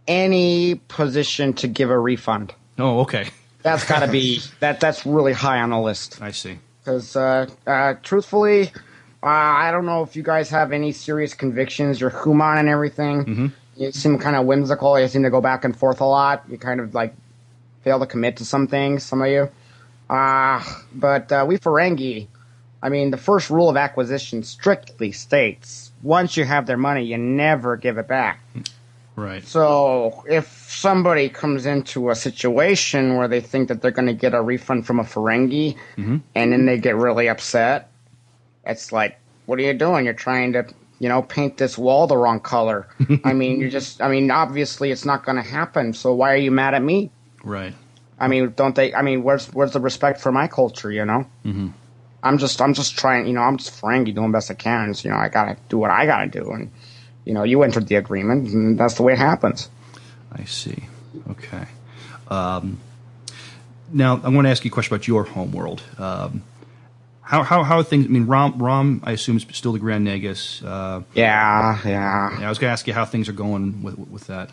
[0.08, 2.54] any position to give a refund.
[2.80, 3.28] Oh, okay.
[3.62, 4.80] That's got to be that.
[4.80, 6.22] That's really high on the list.
[6.22, 6.60] I see.
[6.80, 8.72] Because uh, uh, truthfully,
[9.22, 12.02] uh, I don't know if you guys have any serious convictions.
[12.02, 13.26] You're human and everything.
[13.26, 13.48] Mm-hmm.
[13.78, 15.00] You seem kind of whimsical.
[15.00, 16.44] You seem to go back and forth a lot.
[16.50, 17.16] You kind of like
[17.84, 19.04] fail to commit to some things.
[19.04, 19.50] Some of you.
[20.10, 20.64] Uh,
[20.94, 22.28] but uh, we Ferengi,
[22.82, 27.18] I mean, the first rule of acquisition strictly states once you have their money, you
[27.18, 28.40] never give it back.
[29.16, 29.44] Right.
[29.46, 34.34] So if somebody comes into a situation where they think that they're going to get
[34.34, 36.18] a refund from a Ferengi, Mm-hmm.
[36.36, 37.90] and then they get really upset,
[38.66, 40.06] it's like, what are you doing?
[40.06, 40.66] You're trying to,
[41.00, 42.88] you know, paint this wall the wrong color.
[43.24, 45.94] I mean, you're just, I mean, obviously it's not going to happen.
[45.94, 47.12] So why are you mad at me?
[47.44, 47.74] Right.
[48.20, 48.94] I mean, don't they?
[48.96, 50.92] I mean, where's where's the respect for my culture?
[50.92, 51.68] You know, Mm-hmm.
[52.24, 53.28] I'm just I'm just trying.
[53.28, 54.94] You know, I'm just Ferengi doing best I can.
[54.94, 56.72] So, you know, I gotta do what I gotta do, and
[57.26, 59.70] you know, you entered the agreement, and that's the way it happens.
[60.32, 60.84] I see.
[61.30, 61.66] Okay.
[62.30, 62.80] Um,
[63.92, 65.84] now I want to ask you a question about your home world.
[66.00, 66.44] Um,
[67.22, 68.06] how, how how are things?
[68.06, 70.64] I mean, Rom Rom, I assume is still the Grand Nagus.
[70.66, 72.38] Uh, Yeah, yeah.
[72.42, 74.50] I was going to ask you how things are going with with that.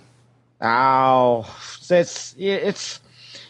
[0.60, 1.46] Oh,
[1.88, 3.00] it's it's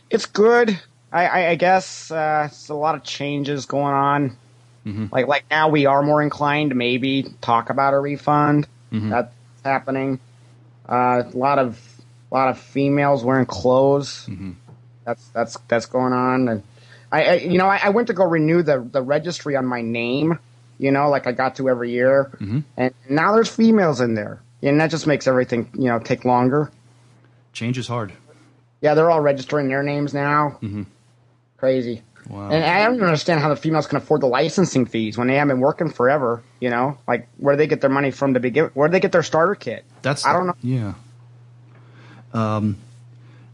[0.08, 0.78] it's good.
[1.12, 4.36] I, I, I guess uh, it's a lot of changes going on.
[4.86, 5.06] Mm-hmm.
[5.12, 8.66] Like like now we are more inclined to maybe talk about a refund.
[8.92, 9.10] Mhm.
[9.10, 9.32] That's
[9.64, 10.20] happening.
[10.88, 11.78] Uh, a lot of
[12.30, 14.26] a lot of females wearing clothes.
[14.28, 14.52] Mm-hmm.
[15.04, 16.48] That's that's that's going on.
[16.48, 16.62] And
[17.12, 19.82] I, I you know I, I went to go renew the the registry on my
[19.82, 20.38] name.
[20.78, 22.60] You know, like I got to every year, Mm-hmm.
[22.78, 26.70] and now there's females in there, and that just makes everything you know take longer.
[27.52, 28.14] Change is hard.
[28.80, 30.58] Yeah, they're all registering their names now.
[31.60, 32.02] Crazy.
[32.28, 32.48] Wow.
[32.50, 35.56] And I don't understand how the females can afford the licensing fees when they haven't
[35.56, 36.42] been working forever.
[36.58, 38.70] You know, like where do they get their money from to begin?
[38.72, 39.84] Where do they get their starter kit?
[40.00, 40.54] That's I don't know.
[40.62, 40.94] Yeah.
[42.32, 42.76] Um,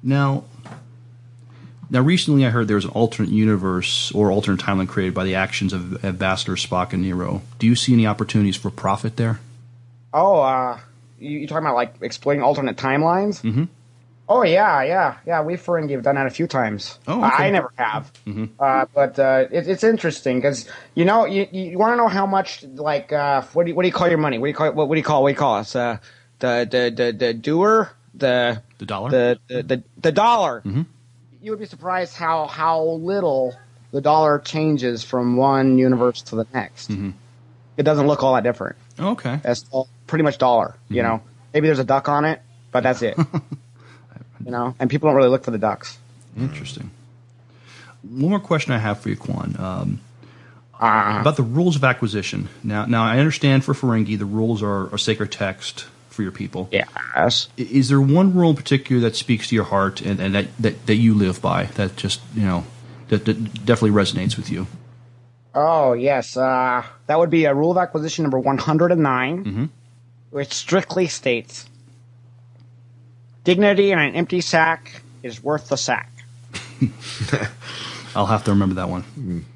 [0.05, 0.45] now,
[1.91, 5.35] now recently I heard there was an alternate universe or alternate timeline created by the
[5.35, 7.43] actions of Ambassador Spock and Nero.
[7.59, 9.41] Do you see any opportunities for profit there?
[10.15, 10.79] Oh, uh,
[11.19, 13.43] you, you talking about like exploiting alternate timelines?
[13.43, 13.65] Mm-hmm.
[14.29, 15.43] Oh yeah, yeah, yeah.
[15.43, 16.99] We Ferengi have done that a few times.
[17.07, 17.45] Oh, okay.
[17.45, 18.13] I never have.
[18.27, 18.47] Mm-hmm.
[18.59, 22.27] Uh, but uh, it, it's interesting because you know you, you want to know how
[22.27, 24.39] much like uh, what do you, what do you call your money?
[24.39, 25.77] What do you call what, what do you call what do you call us?
[25.77, 25.99] Uh,
[26.41, 29.11] the the the the doer the The dollar.
[29.11, 30.61] the the the, the dollar.
[30.63, 30.87] Mhm.
[31.41, 33.55] you would be surprised how how little
[33.93, 36.91] the dollar changes from one universe to the next.
[36.91, 37.11] Mm-hmm.
[37.77, 38.75] It doesn't look all that different.
[38.99, 39.39] Okay.
[39.43, 40.75] that's all pretty much dollar.
[40.89, 41.05] You Mhm.
[41.05, 41.23] know,
[41.55, 42.41] maybe there's a duck on it,
[42.73, 43.17] but that's it.
[44.45, 45.99] you know, and people don't really look for the ducks.
[46.39, 46.91] Interesting.
[48.03, 49.57] One more question I have for you, Quan.
[49.59, 50.01] Um,
[50.79, 51.23] Ah.
[51.23, 52.51] about the rules of acquisition.
[52.63, 56.69] Now, now I understand for Ferengi the rules are a sacred text for your people.
[56.71, 57.49] Yes.
[57.57, 60.85] Is there one rule in particular that speaks to your heart and, and that, that,
[60.87, 62.65] that you live by that just you know
[63.09, 64.67] that, that definitely resonates with you?
[65.55, 69.45] Oh yes, uh, that would be a rule of acquisition number one hundred and nine,
[69.45, 69.65] Mm-hmm.
[70.29, 71.71] which strictly states
[73.47, 76.11] dignity in an empty sack is worth the sack.
[78.15, 79.47] I'll have to remember that one.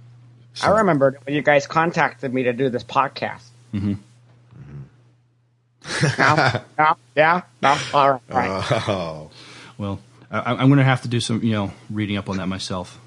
[0.63, 3.43] I remembered when you guys contacted me to do this podcast.
[3.75, 3.95] Mm-hmm.
[6.19, 8.89] No, no, yeah, no, all right, all right.
[8.89, 9.31] Oh.
[9.79, 9.99] Well,
[10.31, 13.01] I, I'm going to have to do some, you know, reading up on that myself.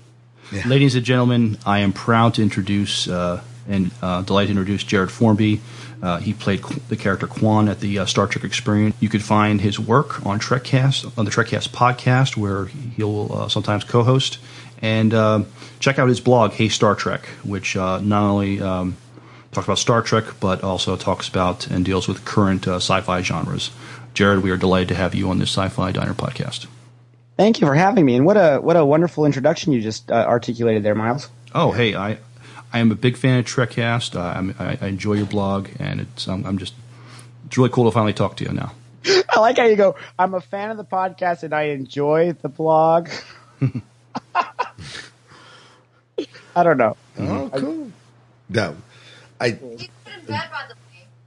[0.65, 5.11] Ladies and gentlemen, I am proud to introduce uh, and uh, delighted to introduce Jared
[5.11, 5.61] Formby.
[6.03, 8.93] Uh, he played Qu- the character Quan at the uh, Star Trek Experience.
[8.99, 13.85] You could find his work on Trekcast on the Trekcast podcast, where he'll uh, sometimes
[13.85, 14.37] co-host,
[14.81, 15.43] and uh,
[15.79, 18.97] check out his blog, Hey Star Trek, which uh, not only um,
[19.53, 23.71] talks about Star Trek but also talks about and deals with current uh, sci-fi genres.
[24.13, 26.67] Jared, we are delighted to have you on this Sci-Fi Diner podcast.
[27.37, 30.15] Thank you for having me, and what a what a wonderful introduction you just uh,
[30.15, 31.29] articulated there, Miles.
[31.55, 32.17] Oh, hey, I
[32.73, 34.15] I am a big fan of Trekcast.
[34.15, 36.73] Uh, I'm, I, I enjoy your blog, and it's um, I'm just
[37.45, 38.73] it's really cool to finally talk to you now.
[39.29, 39.95] I like how you go.
[40.17, 43.09] I'm a fan of the podcast, and I enjoy the blog.
[46.55, 46.97] I don't know.
[47.19, 47.91] Oh, cool.
[48.49, 48.75] No,
[49.39, 49.59] I.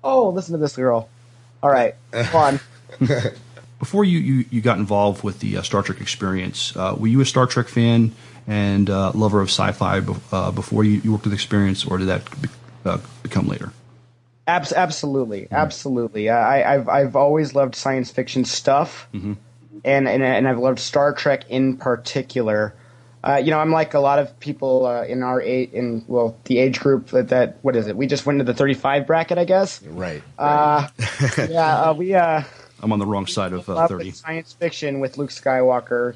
[0.02, 1.08] Oh, listen to this girl.
[1.62, 2.60] All right, go on.
[3.78, 7.20] Before you, you, you got involved with the uh, Star Trek experience, uh, were you
[7.20, 8.14] a Star Trek fan
[8.46, 12.08] and uh, lover of sci-fi be- uh, before you, you worked with Experience, or did
[12.08, 12.48] that be-
[12.84, 13.72] uh, become later?
[14.46, 16.30] Abs- absolutely, absolutely.
[16.30, 19.32] I, I've I've always loved science fiction stuff, Mm-hmm.
[19.84, 22.74] and, and and I've loved Star Trek in particular.
[23.24, 26.36] Uh, you know, I'm like a lot of people uh, in our age, in well,
[26.44, 27.96] the age group that, that what is it?
[27.96, 29.82] We just went into the 35 bracket, I guess.
[29.82, 30.22] Right.
[30.38, 30.86] Uh,
[31.48, 32.44] yeah, uh, we uh,
[32.80, 34.12] I'm on the wrong side of uh, 30.
[34.12, 36.14] science fiction with Luke Skywalker,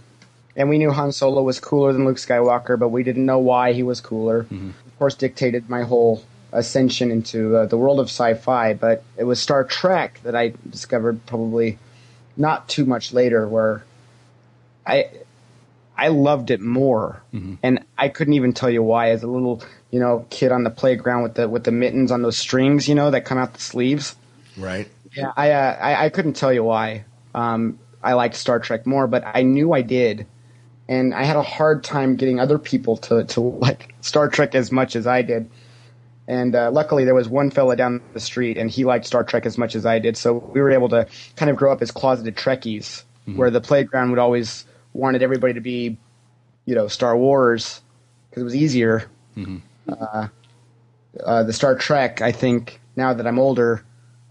[0.57, 3.73] and we knew Han Solo was cooler than Luke Skywalker, but we didn't know why
[3.73, 4.41] he was cooler.
[4.51, 8.75] Of course, dictated my whole ascension into uh, the world of sci-fi.
[8.75, 11.79] But it was Star Trek that I discovered probably
[12.37, 13.85] not too much later, where
[14.87, 15.11] I
[15.97, 17.23] I loved it more,
[17.63, 19.11] and I couldn't even tell you why.
[19.11, 22.23] As a little you know kid on the playground with the with the mittens on
[22.23, 24.17] those strings, you know that come out the sleeves.
[24.57, 24.89] Right.
[25.15, 27.05] Yeah, I, uh, I I couldn't tell you why.
[27.35, 30.27] Um, I liked Star Trek more, but I knew I did,
[30.90, 34.70] and I had a hard time getting other people to to like Star Trek as
[34.70, 35.48] much as I did.
[36.26, 39.46] And uh, luckily, there was one fella down the street, and he liked Star Trek
[39.46, 40.16] as much as I did.
[40.16, 43.05] So we were able to kind of grow up as closeted Trekkies,
[43.37, 45.96] where the playground would always wanted everybody to be,
[46.66, 47.81] you know, Star Wars
[48.29, 49.09] because it was easier.
[49.88, 50.29] Uh,
[51.24, 53.85] uh, the Star Trek, I think, now that I'm older,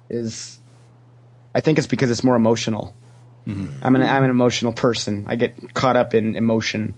[0.10, 0.60] is
[1.56, 2.94] I think it's because it's more emotional.
[3.48, 3.84] Mm-hmm.
[3.84, 5.26] I'm an I'm an emotional person.
[5.28, 6.94] I get caught up in emotion,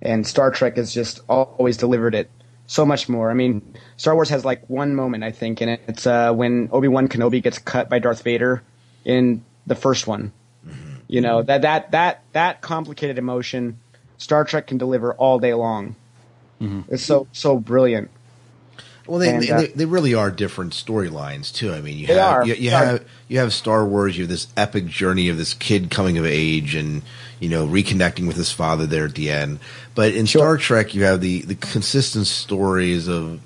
[0.00, 2.30] and Star Trek has just always delivered it
[2.66, 3.30] so much more.
[3.30, 6.88] I mean, Star Wars has like one moment I think, and it's uh, when Obi
[6.88, 8.62] Wan Kenobi gets cut by Darth Vader
[9.04, 10.32] in the first one.
[10.66, 10.94] Mm-hmm.
[11.08, 13.78] You know that that that that complicated emotion,
[14.18, 15.96] Star Trek can deliver all day long.
[16.60, 16.92] Mm-hmm.
[16.94, 18.10] It's so so brilliant.
[19.06, 21.72] Well, they, And, they, uh, they, really are different storylines too.
[21.72, 24.16] I mean, you have you, you have you have Star Wars.
[24.16, 27.02] You have this epic journey of this kid coming of age and
[27.38, 29.60] you know reconnecting with his father there at the end.
[29.94, 33.40] But in Star Trek, you have the the consistent stories of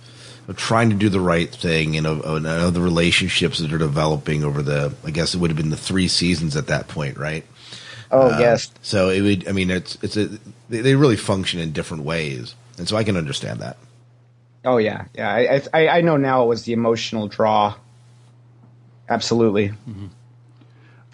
[0.48, 3.78] of trying to do the right thing and of, of, of the relationships that are
[3.78, 4.94] developing over the.
[5.04, 7.44] I guess it would have been the three seasons at that point, right?
[8.10, 8.72] Oh Uh, yes.
[8.82, 9.48] So it would.
[9.48, 10.26] I mean, it's it's a
[10.68, 13.76] they, they really function in different ways, and so I can understand that.
[14.64, 15.30] Oh yeah, yeah.
[15.30, 17.74] I, I I know now it was the emotional draw.
[19.08, 19.72] Absolutely.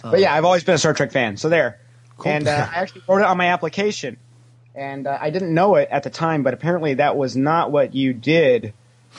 [0.02, 1.37] but yeah, I've always been a Star Trek fan.
[1.37, 1.78] So there.
[2.18, 2.32] Cool.
[2.32, 4.16] And uh, I actually wrote it on my application,
[4.74, 7.94] and uh, I didn't know it at the time, but apparently that was not what
[7.94, 8.72] you did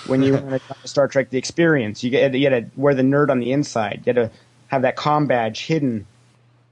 [0.08, 2.04] when you wanted to to Star Trek: The Experience.
[2.04, 4.02] You get you had to wear the nerd on the inside.
[4.06, 4.32] You had to
[4.68, 6.08] have that com badge hidden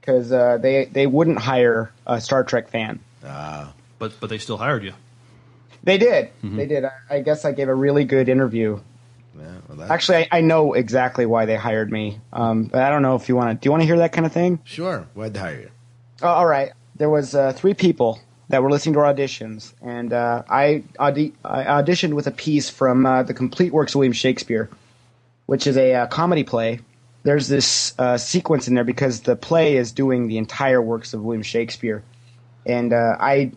[0.00, 3.00] because uh, they they wouldn't hire a Star Trek fan.
[3.24, 4.92] Uh, But but they still hired you.
[5.86, 6.28] They did.
[6.44, 6.56] Mhm.
[6.56, 6.84] They did.
[6.84, 8.80] I, I guess I gave a really good interview.
[9.90, 13.28] Actually, I, I know exactly why they hired me, um, but I don't know if
[13.28, 13.54] you want to.
[13.54, 14.58] Do you want to hear that kind of thing?
[14.64, 15.06] Sure.
[15.14, 15.70] Why'd they hire you?
[16.22, 16.72] Oh, all right.
[16.96, 18.18] There was uh, three people
[18.48, 22.70] that were listening to our auditions, and uh, I, audi- I auditioned with a piece
[22.70, 24.70] from uh, the Complete Works of William Shakespeare,
[25.46, 26.80] which is a uh, comedy play.
[27.22, 31.22] There's this uh, sequence in there because the play is doing the entire works of
[31.22, 32.02] William Shakespeare,
[32.64, 33.52] and uh, I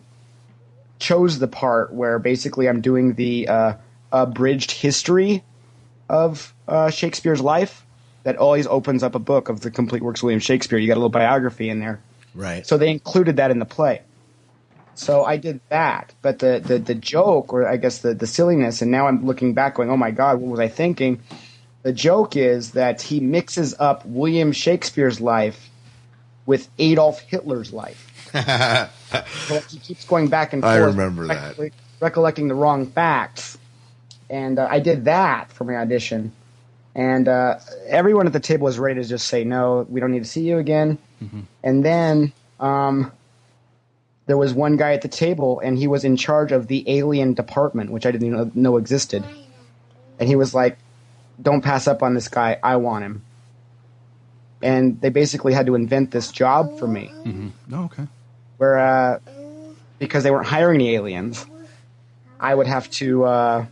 [1.00, 3.72] chose the part where basically I'm doing the uh,
[4.12, 5.42] abridged history
[6.08, 7.84] of uh, Shakespeare's life
[8.22, 10.78] that always opens up a book of the complete works of William Shakespeare.
[10.78, 12.00] You got a little biography in there.
[12.34, 12.66] Right.
[12.66, 14.02] So they included that in the play.
[14.94, 18.82] So I did that, but the, the, the joke, or I guess the, the silliness,
[18.82, 21.22] and now I'm looking back going, oh my God, what was I thinking?
[21.82, 25.70] The joke is that he mixes up William Shakespeare's life
[26.44, 28.09] with Adolf Hitler's life.
[29.48, 30.72] So he keeps going back and forth.
[30.74, 31.36] I remember that.
[31.58, 33.58] recollecting- Recollecting the wrong facts.
[34.30, 36.32] And uh, I did that for my audition.
[36.94, 40.22] And uh, everyone at the table was ready to just say, no, we don't need
[40.22, 40.98] to see you again.
[41.62, 43.12] And then um,
[44.26, 47.34] there was one guy at the table, and he was in charge of the alien
[47.34, 49.24] department, which I didn't even know existed.
[50.18, 50.78] And he was like,
[51.42, 52.58] don't pass up on this guy.
[52.62, 53.22] I want him.
[54.62, 57.74] And they basically had to invent this job for me Mm-hmm.
[57.74, 58.06] Oh, okay.
[58.60, 59.18] Where uh,
[59.98, 61.46] because they weren't hiring any aliens,
[62.38, 63.66] I would have to uh,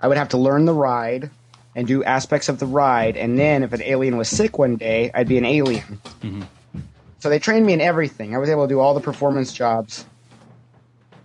[0.00, 1.30] I would have to learn the ride
[1.76, 5.12] and do aspects of the ride, and then if an alien was sick one day,
[5.14, 6.00] I'd be an alien.
[6.22, 6.42] Mm-hmm.
[7.20, 8.34] So they trained me in everything.
[8.34, 10.04] I was able to do all the performance jobs,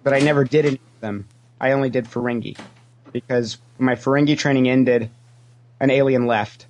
[0.04, 1.28] but I never did any of them.
[1.60, 2.56] I only did Ferengi
[3.14, 5.10] because my Ferengi training ended,
[5.80, 6.68] an alien left,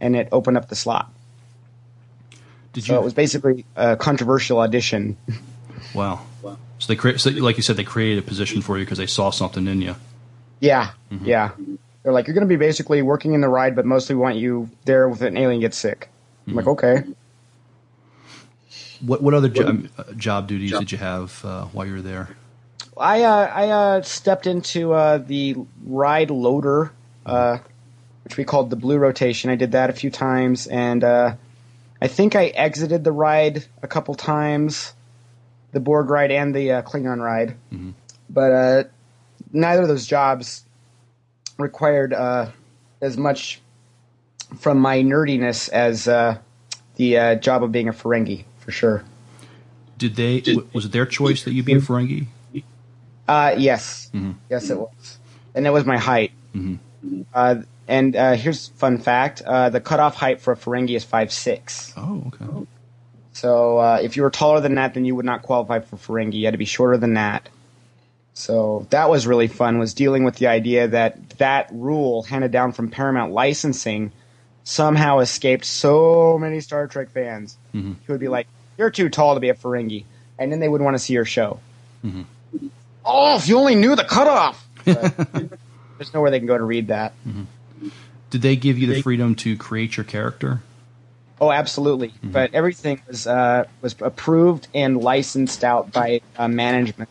[0.00, 1.13] and it opened up the slot.
[2.74, 5.16] Did so you- it was basically a controversial audition.
[5.94, 6.20] Wow.
[6.42, 9.06] So they create, so like you said, they created a position for you because they
[9.06, 9.94] saw something in you.
[10.58, 10.90] Yeah,
[11.22, 11.50] yeah.
[12.02, 14.70] They're like, you're going to be basically working in the ride, but mostly want you
[14.86, 16.08] there with an alien gets sick.
[16.48, 17.04] I'm like, okay.
[19.00, 22.30] What what other job, uh, job duties did you have uh, while you were there?
[22.96, 26.92] I uh, I uh, stepped into uh, the ride loader,
[27.26, 27.58] uh,
[28.24, 29.50] which we called the blue rotation.
[29.50, 31.34] I did that a few times, and uh,
[32.04, 34.92] I think I exited the ride a couple times,
[35.72, 37.56] the Borg ride and the uh, Klingon ride.
[38.28, 38.84] But uh,
[39.54, 40.66] neither of those jobs
[41.56, 42.50] required uh,
[43.00, 43.62] as much
[44.58, 46.36] from my nerdiness as uh,
[46.96, 49.02] the uh, job of being a Ferengi, for sure.
[49.96, 50.42] Did they?
[50.74, 52.26] was it their choice that you be a Ferengi?
[53.26, 54.10] Uh, yes,
[54.50, 55.18] yes, it was,
[55.54, 56.32] and it was my height.
[57.32, 61.04] Uh, and uh, here's a fun fact: uh, the cutoff height for a Ferengi is
[61.04, 61.92] five six.
[61.96, 62.66] Oh, okay.
[63.32, 66.34] So uh, if you were taller than that, then you would not qualify for Ferengi.
[66.34, 67.48] You had to be shorter than that.
[68.32, 69.78] So that was really fun.
[69.78, 74.12] Was dealing with the idea that that rule handed down from Paramount licensing
[74.64, 77.96] somehow escaped so many Star Trek fans Mhm.
[78.06, 78.46] who would be like,
[78.78, 80.04] "You're too tall to be a Ferengi,"
[80.38, 81.60] and then they would want to see your show.
[82.04, 82.24] Mhm.
[83.04, 84.66] Oh, if you only knew the cutoff.
[84.84, 87.12] There's nowhere they can go to read that.
[88.34, 90.60] Did they give you the freedom to create your character?
[91.40, 92.12] Oh, absolutely.
[92.20, 97.08] But everything was uh, was approved and licensed out by uh, management.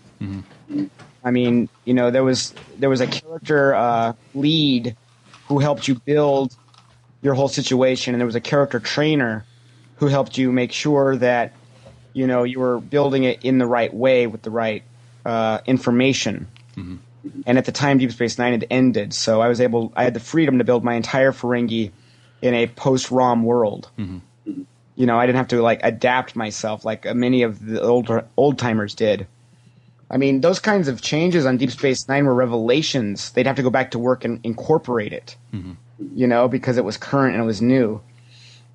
[1.24, 4.98] I mean, you know, there was there was a character uh, lead
[5.48, 6.54] who helped you build
[7.22, 9.46] your whole situation, and there was a character trainer
[9.96, 11.54] who helped you make sure that
[12.12, 14.84] you know you were building it in the right way with the right
[15.26, 16.48] uh, information.
[17.46, 19.94] And at the time, Deep Space Nine had ended, so I was able.
[19.96, 21.92] I had the freedom to build my entire Ferengi
[22.42, 23.90] in a post-ROM world.
[23.98, 24.64] Mm-hmm.
[24.96, 28.60] You know, I didn't have to like adapt myself like many of the older old
[28.60, 29.28] timers did.
[30.12, 33.32] I mean, those kinds of changes on Deep Space Nine were revelations.
[33.32, 35.36] They'd have to go back to work and incorporate it.
[35.54, 35.74] Mm-hmm.
[36.14, 38.02] You know, because it was current and it was new.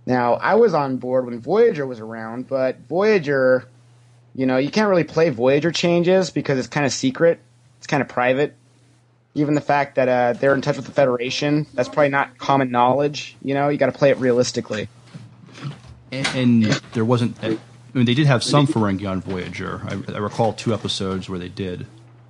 [0.07, 3.69] Now, I was on board when Voyager was around, but Voyager,
[4.35, 7.41] you know, you can't really play Voyager changes because it's kind of secret.
[7.88, 8.55] Kind of private.
[9.35, 12.70] Even the fact that uh, they're in touch with the Federation, that's probably not common
[12.70, 13.37] knowledge.
[13.42, 14.88] You know, you got to play it realistically.
[16.11, 17.37] And, and there wasn't.
[17.42, 17.59] I
[17.94, 19.83] mean, they did have some Ferengi on Voyager.
[19.85, 21.87] I, I recall two episodes where they did.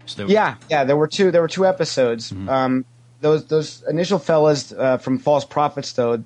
[0.07, 0.85] So they, Yeah, yeah.
[0.85, 1.31] There were two.
[1.31, 2.33] There were two episodes.
[2.33, 2.85] Um,
[3.21, 6.23] those those initial fellas uh, from False Profits, though,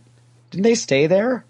[0.50, 1.44] didn't they stay there?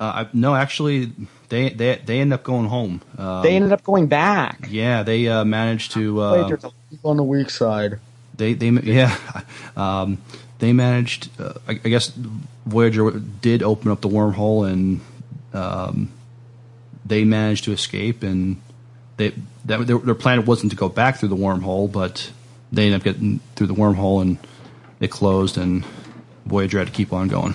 [0.00, 1.12] Uh, I, no, actually,
[1.48, 3.02] they they they ended up going home.
[3.18, 4.66] Um, they ended up going back.
[4.70, 6.20] Yeah, they uh, managed to.
[6.20, 6.56] Uh,
[6.92, 7.98] Voyager's on the weak side.
[8.36, 9.16] They they yeah,
[9.76, 10.18] um,
[10.58, 11.28] they managed.
[11.40, 12.12] Uh, I, I guess
[12.66, 15.00] Voyager did open up the wormhole, and
[15.52, 16.10] um,
[17.04, 18.22] they managed to escape.
[18.22, 18.60] And
[19.16, 19.34] they
[19.64, 22.30] that their, their plan wasn't to go back through the wormhole, but
[22.70, 24.38] they ended up getting through the wormhole, and
[25.00, 25.84] it closed, and
[26.46, 27.54] Voyager had to keep on going.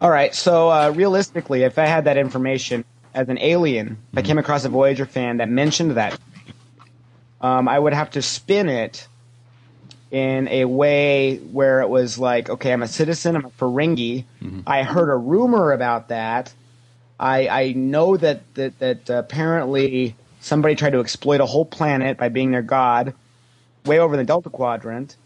[0.00, 0.34] All right.
[0.34, 2.84] So uh, realistically, if I had that information,
[3.14, 6.18] as an alien, if I came across a Voyager fan that mentioned that,
[7.42, 9.06] um, I would have to spin it
[10.12, 14.24] in a way where it was like, okay, I'm a citizen, I'm a Ferengi.
[14.42, 14.60] Mm-hmm.
[14.66, 16.52] I heard a rumor about that.
[17.18, 22.18] I, I know that that, that uh, apparently somebody tried to exploit a whole planet
[22.18, 23.14] by being their god,
[23.86, 25.16] way over in the Delta Quadrant.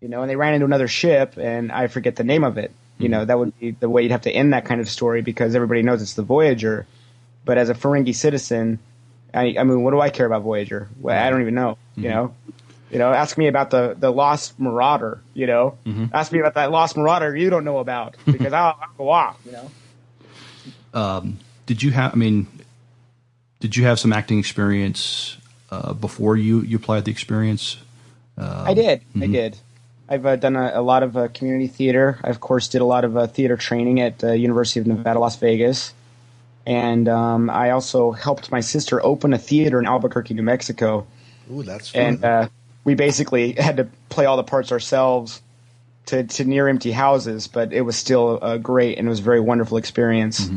[0.00, 2.72] You know, and they ran into another ship, and I forget the name of it.
[2.98, 3.12] You mm-hmm.
[3.12, 5.54] know, that would be the way you'd have to end that kind of story because
[5.54, 6.86] everybody knows it's the Voyager.
[7.44, 8.78] But as a Ferengi citizen,
[9.32, 10.88] I, I mean, what do I care about Voyager?
[11.00, 11.78] Well, I don't even know.
[11.96, 12.34] You know,
[12.90, 15.20] you know, ask me about the the Lost Marauder.
[15.34, 15.78] You know,
[16.12, 19.38] ask me about that Lost Marauder you don't know about because I'll, I'll go off.
[19.44, 19.70] You know.
[20.92, 22.12] Um, did you have?
[22.12, 22.46] I mean,
[23.60, 25.36] did you have some acting experience
[25.70, 27.76] uh, before you you applied the experience?
[28.36, 29.02] Um, I did.
[29.14, 29.32] I mhm.
[29.32, 29.56] did.
[30.08, 32.18] I've uh, done a, a lot of uh, community theater.
[32.24, 35.20] I, of course, did a lot of uh, theater training at uh, University of Nevada,
[35.20, 35.94] Las Vegas.
[36.70, 41.04] And um, I also helped my sister open a theater in Albuquerque, New Mexico.
[41.52, 42.00] Ooh, that's fun.
[42.00, 42.48] And uh,
[42.84, 45.42] we basically had to play all the parts ourselves
[46.06, 49.24] to, to near empty houses, but it was still uh, great and it was a
[49.24, 50.48] very wonderful experience.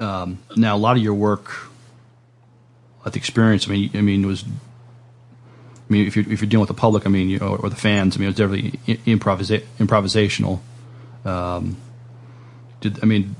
[0.00, 1.70] Um, now, a lot of your work,
[3.04, 4.48] at the experience, I mean, I mean, was, I
[5.88, 7.76] mean, if you're if you're dealing with the public, I mean, you know, or the
[7.76, 10.58] fans, I mean, it was definitely improvisa- improvisational.
[11.24, 11.76] Um,
[12.80, 13.36] did I mean,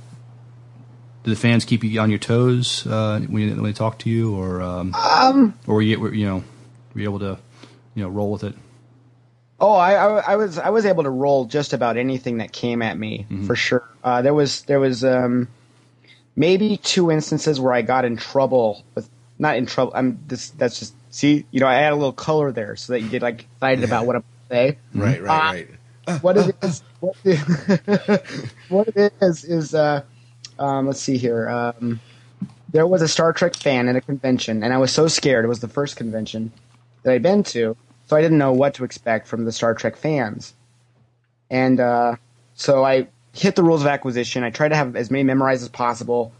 [1.27, 4.09] did the fans keep you on your toes uh, when, you, when they talk to
[4.09, 6.45] you, or um, Um, or were you were, you know
[6.95, 7.37] were you able to
[7.97, 8.55] you know roll with it?
[9.59, 12.81] Oh, I, I, I was I was able to roll just about anything that came
[12.81, 13.83] at me for sure.
[14.05, 15.49] Uh, there was there was um,
[16.37, 19.11] maybe two instances where I got in trouble with
[19.41, 19.93] not in trouble.
[19.97, 23.01] I'm this that's just see you know I add a little color there so that
[23.01, 24.79] you get like excited about what I'm gonna say.
[24.95, 25.69] Right, right,
[26.07, 26.21] Uh, right.
[26.23, 30.03] what it is, what it, what it is is uh,
[30.59, 31.49] um, let's see here.
[31.49, 32.01] Um,
[32.71, 35.45] there was a Star Trek fan at a convention, and I was so scared.
[35.45, 36.53] It was the first convention
[37.03, 37.77] that I'd been to,
[38.07, 40.55] so I didn't know what to expect from the Star Trek fans.
[41.49, 42.17] And uh,
[42.55, 44.43] so I hit the rules of acquisition.
[44.43, 46.33] I tried to have as many memorized as possible.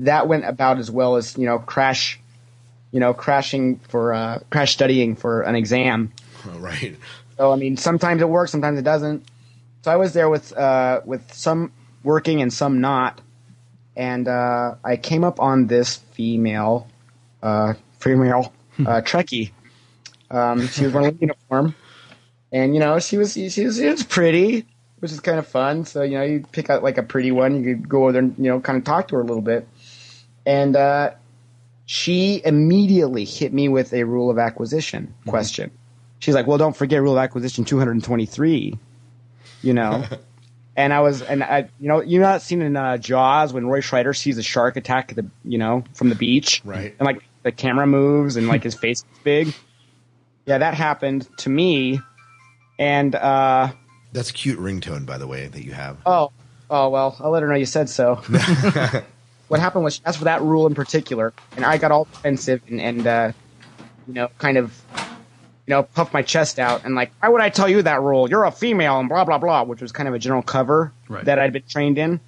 [0.00, 2.18] That went about as well as you know, crash,
[2.90, 6.12] you know, crashing for uh, crash studying for an exam.
[6.46, 6.96] Oh, right.
[7.36, 9.24] So I mean, sometimes it works, sometimes it doesn't.
[9.82, 13.20] So I was there with uh, with some working and some not,
[13.98, 16.86] and uh, I came up on this female,
[17.42, 19.50] uh, female uh, Trekkie.
[20.30, 21.74] Um, she was wearing a uniform,
[22.52, 24.64] and you know she was she was, she was pretty,
[25.00, 25.84] which is kind of fun.
[25.84, 28.22] So you know you pick out like a pretty one, you could go over there
[28.22, 29.66] and you know kind of talk to her a little bit,
[30.46, 31.10] and uh,
[31.86, 35.72] she immediately hit me with a rule of acquisition question.
[36.20, 38.78] She's like, "Well, don't forget rule of acquisition 223."
[39.62, 40.04] You know,
[40.78, 43.80] and I was, and I, you know, you not seen in uh, Jaws when Roy
[43.80, 46.94] Scheider sees a shark attack the, you know, from the beach, Right.
[47.00, 49.52] And like the camera moves and like his face is big.
[50.46, 52.00] Yeah, that happened to me,
[52.78, 53.72] and uh,
[54.12, 55.98] That's a cute ringtone, by the way, that you have.
[56.06, 56.30] oh,
[56.70, 58.14] oh well, I'll let her know you said so.
[59.48, 62.62] what happened was she asked for that rule in particular, and I got all defensive
[62.68, 63.32] and, and uh,
[64.06, 64.80] you know, kind of,
[65.68, 68.26] you know, puff my chest out and like, why would I tell you that rule?
[68.30, 71.26] You're a female and blah blah blah, which was kind of a general cover Right.
[71.26, 72.20] that I'd been trained in,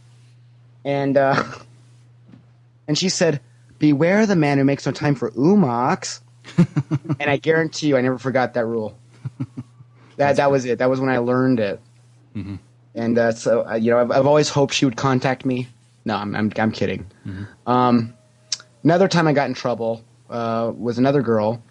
[0.85, 1.43] and uh,
[2.89, 3.41] and she said,
[3.79, 6.21] "Beware the man who makes no time for oo-mox,"
[6.59, 8.97] and I guarantee you, I never forgot that rule.
[10.17, 10.81] That that was it.
[10.81, 11.81] That was when I learned it.
[12.37, 12.57] Mm-hmm.
[12.95, 15.67] And uh, so, uh, you know, I've, I've always hoped she would contact me.
[16.05, 17.07] No, I'm I'm, I'm kidding.
[17.67, 18.13] Um,
[18.85, 21.63] another time I got in trouble uh, was another girl,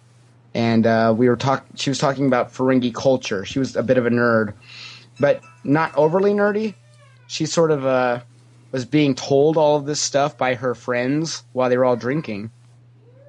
[0.54, 1.64] and uh, we were talk.
[1.76, 3.44] She was talking about Ferengi culture.
[3.44, 4.54] She was a bit of a nerd,
[5.18, 6.74] but not overly nerdy.
[7.26, 8.20] She sort of uh,
[8.72, 12.50] was being told all of this stuff by her friends while they were all drinking,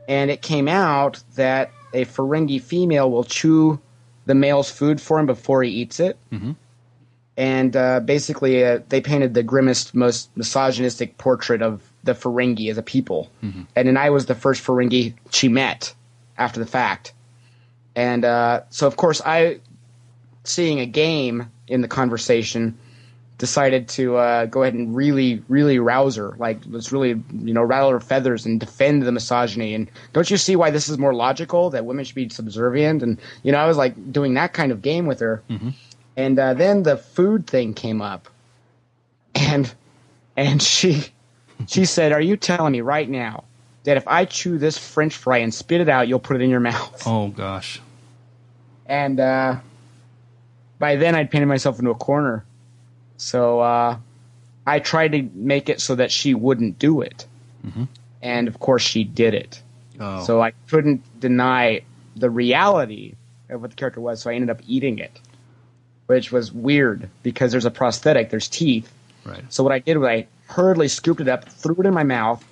[0.07, 3.79] and it came out that a Ferengi female will chew
[4.25, 6.51] the male's food for him before he eats it Mm-hmm.
[7.37, 12.77] and uh, basically uh, they painted the grimmest, most misogynistic portrait of the Ferengi as
[12.77, 13.29] a people.
[13.43, 13.63] Mm-hmm.
[13.75, 15.93] And then I was the first Ferengi she met
[16.41, 17.13] after the fact.
[17.95, 19.59] And uh, so, of course, I,
[20.43, 22.77] seeing a game in the conversation,
[23.37, 26.35] decided to uh, go ahead and really, really rouse her.
[26.37, 29.73] Like, let's really, you know, rattle her feathers and defend the misogyny.
[29.73, 33.01] And don't you see why this is more logical that women should be subservient?
[33.01, 35.41] And, you know, I was like doing that kind of game with her.
[36.15, 38.29] And uh, then the food thing came up,
[39.33, 39.73] and
[40.35, 41.05] and she
[41.67, 43.45] she said, "Are you telling me right now
[43.83, 46.49] that if I chew this French fry and spit it out, you'll put it in
[46.49, 47.81] your mouth?" Oh gosh.
[48.85, 49.55] And uh,
[50.79, 52.43] by then, I'd painted myself into a corner.
[53.17, 53.97] So uh,
[54.65, 57.25] I tried to make it so that she wouldn't do it.
[57.65, 57.87] Mhm.
[58.21, 59.61] And of course she did it.
[59.99, 60.23] Oh.
[60.23, 61.81] So I couldn't deny
[62.15, 63.13] the reality
[63.49, 65.19] of what the character was, so I ended up eating it.
[66.07, 68.91] Which was weird because there's a prosthetic, there's teeth.
[69.23, 69.43] Right.
[69.49, 72.43] So what I did was I hurriedly scooped it up, threw it in my mouth,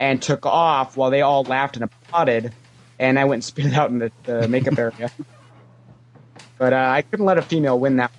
[0.00, 2.52] and took off while they all laughed and applauded,
[2.98, 5.12] and I went and spit it out in the, the makeup area.
[6.58, 8.10] But uh, I couldn't let a female win that.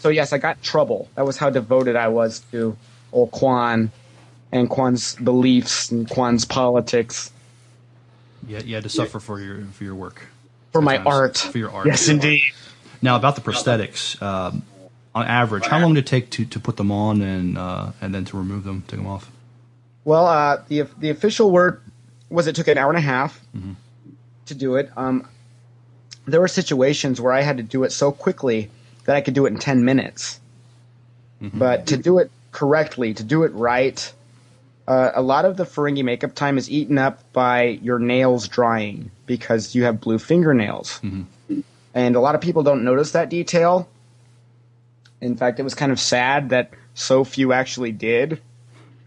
[0.00, 1.08] So yes, I got trouble.
[1.14, 2.76] That was how devoted I was to
[3.12, 3.92] old Quan
[4.50, 7.30] and Quan's beliefs and Quan's politics.
[8.46, 10.26] Yeah, you had to suffer for your for your work.
[10.72, 11.38] For my art.
[11.38, 11.86] For your art.
[11.86, 12.42] Yes, indeed.
[13.00, 14.20] Now about the prosthetics.
[14.20, 14.64] Um,
[15.14, 18.14] on average, how long did it take to, to put them on and uh, and
[18.14, 19.30] then to remove them, take them off?
[20.04, 21.80] Well, uh, the the official word
[22.30, 23.76] was it took an hour and a half Mhm.
[24.46, 24.90] to do it.
[24.96, 25.28] Um,
[26.26, 28.70] there were situations where I had to do it so quickly
[29.04, 30.40] that I could do it in ten minutes.
[31.54, 34.12] But to do it correctly, to do it right,
[34.86, 39.10] uh, a lot of the Ferengi makeup time is eaten up by your nails drying
[39.26, 41.00] because you have blue fingernails.
[41.94, 43.88] And a lot of people don't notice that detail.
[45.20, 48.40] In fact, it was kind of sad that so few actually did.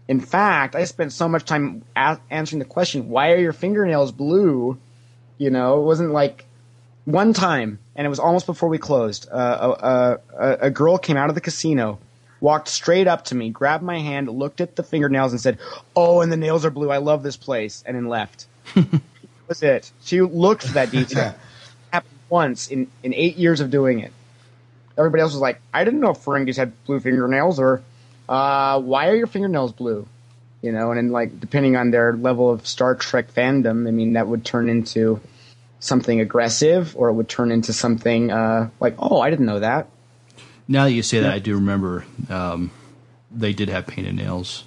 [0.08, 4.12] In fact, I spent so much time a- answering the question, why are your fingernails
[4.12, 4.78] blue?
[5.38, 6.46] You know, it wasn't like
[7.04, 9.28] one time, and it was almost before we closed.
[9.30, 11.98] Uh, a, a, a girl came out of the casino,
[12.40, 15.58] walked straight up to me, grabbed my hand, looked at the fingernails, and said,
[15.94, 16.90] "Oh, and the nails are blue.
[16.90, 18.46] I love this place," and then left.
[18.74, 19.00] that
[19.48, 19.90] was it.
[20.04, 21.34] She looked for that detail.
[21.92, 24.12] Happened once in in eight years of doing it.
[24.96, 27.82] Everybody else was like, "I didn't know Ferengis had blue fingernails," or
[28.28, 30.06] uh, "Why are your fingernails blue?"
[30.62, 34.14] You know, and then like depending on their level of Star Trek fandom, I mean,
[34.14, 35.20] that would turn into
[35.80, 39.88] something aggressive, or it would turn into something uh, like, "Oh, I didn't know that."
[40.68, 42.70] Now that you say that, I do remember um,
[43.30, 44.64] they did have painted nails.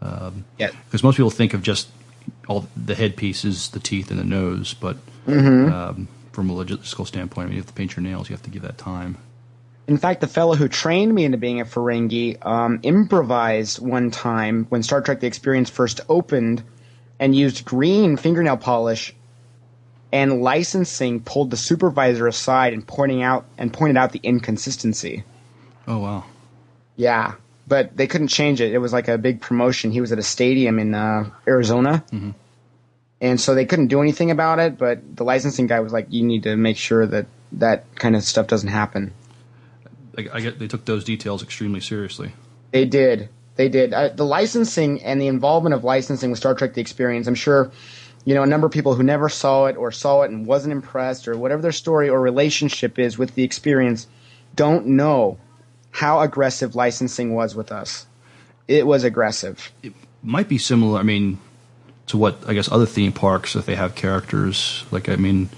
[0.00, 0.70] Um, Yeah.
[0.86, 1.88] Because most people think of just
[2.48, 4.96] all the headpieces, the teeth, and the nose, but
[5.26, 5.72] Mhm.
[5.72, 8.42] um, from a logistical standpoint, I mean, you have to paint your nails, you have
[8.42, 9.16] to give that time.
[9.92, 14.64] In fact, the fellow who trained me into being a Ferengi um, improvised one time
[14.70, 16.62] when Star Trek: The Experience first opened,
[17.20, 19.14] and used green fingernail polish.
[20.10, 25.24] And licensing pulled the supervisor aside and pointing out and pointed out the inconsistency.
[25.86, 26.24] Oh wow!
[26.96, 27.34] Yeah,
[27.68, 28.72] but they couldn't change it.
[28.72, 29.90] It was like a big promotion.
[29.90, 32.32] He was at a stadium in uh, Arizona, Mhm.
[33.20, 34.78] and so they couldn't do anything about it.
[34.78, 38.24] But the licensing guy was like, "You need to make sure that that kind of
[38.24, 39.12] stuff doesn't happen."
[40.16, 42.32] I, I get they took those details extremely seriously.
[42.70, 43.28] They did.
[43.56, 43.92] They did.
[43.92, 47.26] Uh, the licensing and the involvement of licensing with Star Trek: The Experience.
[47.26, 47.70] I'm sure,
[48.24, 50.72] you know, a number of people who never saw it or saw it and wasn't
[50.72, 54.06] impressed or whatever their story or relationship is with the experience,
[54.54, 55.38] don't know
[55.90, 58.06] how aggressive licensing was with us.
[58.68, 59.70] It was aggressive.
[59.82, 59.92] It
[60.22, 60.98] might be similar.
[60.98, 61.38] I mean,
[62.06, 65.50] to what I guess other theme parks if they have characters like I mean,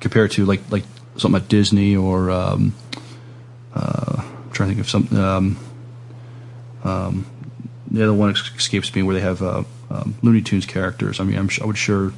[0.00, 0.84] compared to like like
[1.16, 2.74] something at Disney or um,
[3.74, 5.08] uh, I'm trying to think of some.
[5.18, 5.56] Um,
[6.84, 7.26] um,
[7.90, 11.20] the other one escapes me where they have uh, um, Looney Tunes characters.
[11.20, 12.12] I mean, I'm, I would sure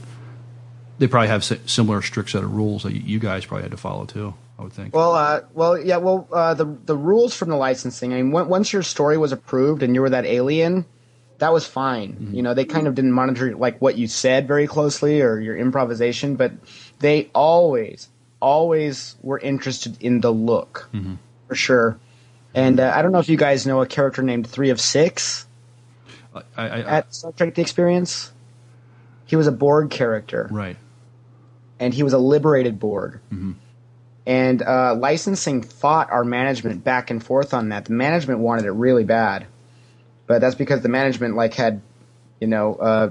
[0.99, 3.73] they probably have si- similar strict set of rules that you, you guys probably had
[3.73, 4.35] to follow too.
[4.59, 4.95] I would think.
[4.95, 5.97] Well, uh, well, yeah.
[5.97, 8.13] Well, uh, the the rules from the licensing.
[8.13, 10.87] I mean, on- once your story was approved and you were that alien,
[11.39, 12.31] that was fine.
[12.33, 15.57] You know, they kind of didn't monitor like what you said very closely or your
[15.57, 16.53] improvisation, but
[17.01, 18.09] they always,
[18.41, 21.17] always were interested in the look Mhm.
[21.49, 21.99] For sure.
[22.55, 25.47] And uh, I don't know if you guys know a character named Three of Six
[26.35, 28.33] I, I, I, at Star Trek: The Experience.
[29.27, 30.77] He was a Borg character, right.
[31.81, 33.21] and he was a liberated Borg.
[33.33, 33.55] Mhm.
[34.27, 37.87] And uh, licensing fought our management back and forth on that.
[37.87, 39.47] The management wanted it really bad,
[40.27, 41.83] but that's because the management like had,
[42.41, 43.11] you know, uh,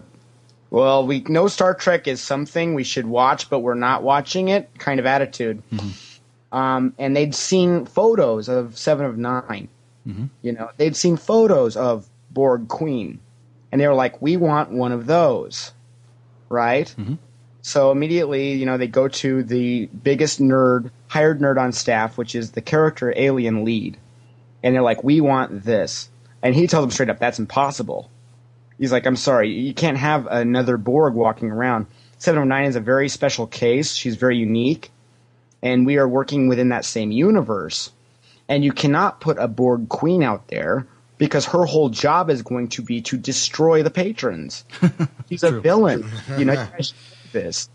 [0.69, 4.71] well, we know Star Trek is something we should watch, but we're not watching it
[4.79, 5.61] kind of attitude.
[6.53, 9.67] Um, and they'd seen photos of Seven of 9
[10.07, 10.29] Mhm.
[10.41, 13.19] You know, they'd seen photos of Borg Queen,
[13.71, 15.71] and they were like, "We want one of those,"
[16.49, 16.93] right?
[17.61, 22.35] So immediately, you know, they go to the biggest nerd, hired nerd on staff, which
[22.35, 23.95] is the character alien lead.
[24.61, 26.09] And they're like, we want this.
[26.41, 28.09] And he tells them straight up, that's impossible.
[28.77, 31.85] He's like, I'm sorry, you can't have another Borg walking around.
[32.17, 33.93] Seven of Nine is a very special case.
[33.93, 34.91] She's very unique.
[35.63, 37.91] And we are working within that same universe.
[38.47, 40.85] And you cannot put a Borg queen out there
[41.17, 44.65] because her whole job is going to be to destroy the patrons.
[45.29, 46.05] She's a villain.
[46.37, 46.97] You know, you guys should
[47.31, 47.69] do this.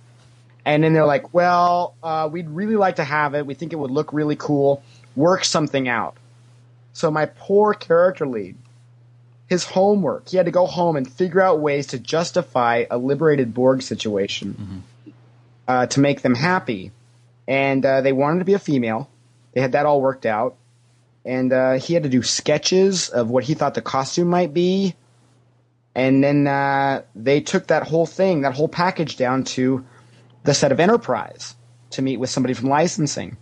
[0.65, 3.47] And then they're like, well, uh, we'd really like to have it.
[3.47, 4.83] We think it would look really cool.
[5.17, 6.17] Work something out.
[6.93, 8.57] So my poor character lead
[9.49, 10.29] his homework.
[10.29, 14.85] He had to go home and figure out ways to justify a liberated Borg situation
[15.67, 16.93] uh, to make them happy.
[17.49, 19.11] And uh, they wanted to be a female.
[19.55, 20.57] They had that all worked out.
[21.25, 24.95] And uh, he had to do sketches of what he thought the costume might be.
[25.95, 29.85] And then uh, they took that whole thing, that whole package down to
[30.45, 31.57] the set of Enterprise
[31.91, 33.37] to meet with somebody from licensing.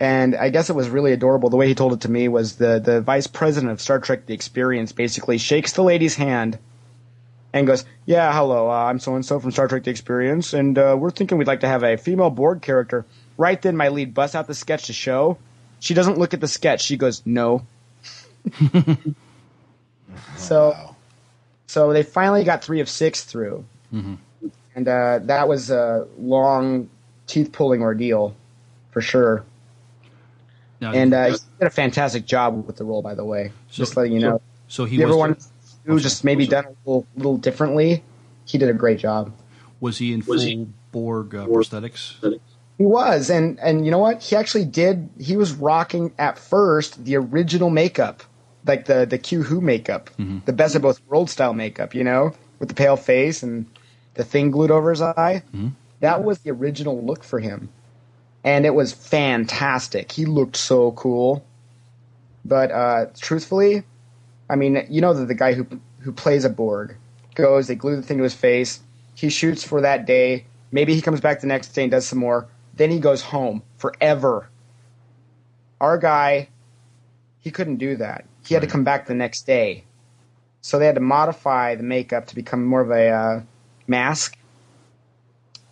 [0.00, 1.50] And I guess it was really adorable.
[1.50, 4.26] The way he told it to me was the, the vice president of Star Trek
[4.26, 6.58] The Experience basically shakes the lady's hand
[7.52, 10.78] and goes, Yeah, hello, uh, I'm so and so from Star Trek The Experience, and
[10.78, 13.04] uh, we're thinking we'd like to have a female Borg character.
[13.36, 15.38] Right then, my lead busts out the sketch to show.
[15.80, 16.82] She doesn't look at the sketch.
[16.82, 17.64] She goes, No.
[20.36, 20.94] so,
[21.66, 23.64] so they finally got three of six through.
[23.92, 24.14] Mm-hmm.
[24.74, 26.88] And uh, that was a long,
[27.26, 28.34] teeth pulling ordeal
[28.90, 29.44] for sure.
[30.80, 33.52] And uh, he did a fantastic job with the role, by the way.
[33.70, 34.40] So- just letting you know.
[34.68, 35.50] so he you was-
[35.88, 38.02] wanted to just maybe done a little, little differently,
[38.44, 39.32] he did a great job.
[39.80, 40.34] Was he in full
[40.92, 42.20] Borg uh, prosthetics?
[42.78, 44.22] He was, and and you know what?
[44.22, 45.08] He actually did.
[45.18, 48.22] He was rocking at first the original makeup,
[48.66, 50.10] like the the Q Who makeup,
[50.44, 51.94] the best of both world style makeup.
[51.94, 53.66] You know, with the pale face and
[54.14, 55.42] the thing glued over his eye.
[56.00, 57.68] That was the original look for him,
[58.44, 60.12] and it was fantastic.
[60.12, 61.44] He looked so cool.
[62.44, 63.82] But uh, truthfully,
[64.48, 65.66] I mean, you know that the guy who
[66.00, 66.96] who plays a Borg
[67.34, 68.80] goes, they glue the thing to his face.
[69.14, 70.46] He shoots for that day.
[70.70, 72.48] Maybe he comes back the next day and does some more.
[72.74, 74.48] Then he goes home forever.
[75.80, 76.48] Our guy,
[77.40, 78.24] he couldn't do that.
[78.46, 79.84] He had to come back the next day.
[80.60, 83.42] So they had to modify the makeup to become more of a uh,
[83.86, 84.36] mask.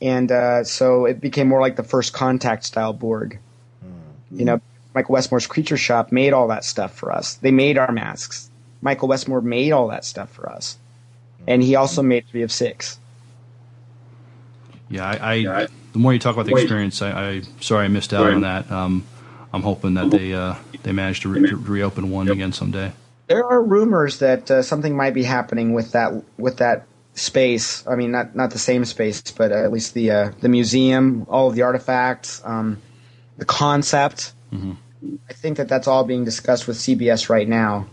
[0.01, 3.39] And uh, so it became more like the first contact style Borg.
[4.31, 4.61] You know,
[4.95, 7.35] Michael Westmore's Creature Shop made all that stuff for us.
[7.35, 8.51] They made our masks.
[8.81, 10.79] Michael Westmore made all that stuff for us.
[11.47, 12.99] And he also made three of six.
[14.89, 18.13] Yeah, I, I the more you talk about the experience, I, I sorry I missed
[18.13, 18.71] out on that.
[18.71, 19.05] Um,
[19.53, 22.93] I'm hoping that they uh, they manage to, re- to reopen one again someday.
[23.27, 27.85] There are rumors that uh, something might be happening with that with that space.
[27.87, 31.49] I mean, not not the same space, but at least the uh, the museum, all
[31.49, 32.79] of the artifacts, um,
[33.39, 34.33] the concept.
[35.29, 37.87] I think that that's all being discussed with CBS right now.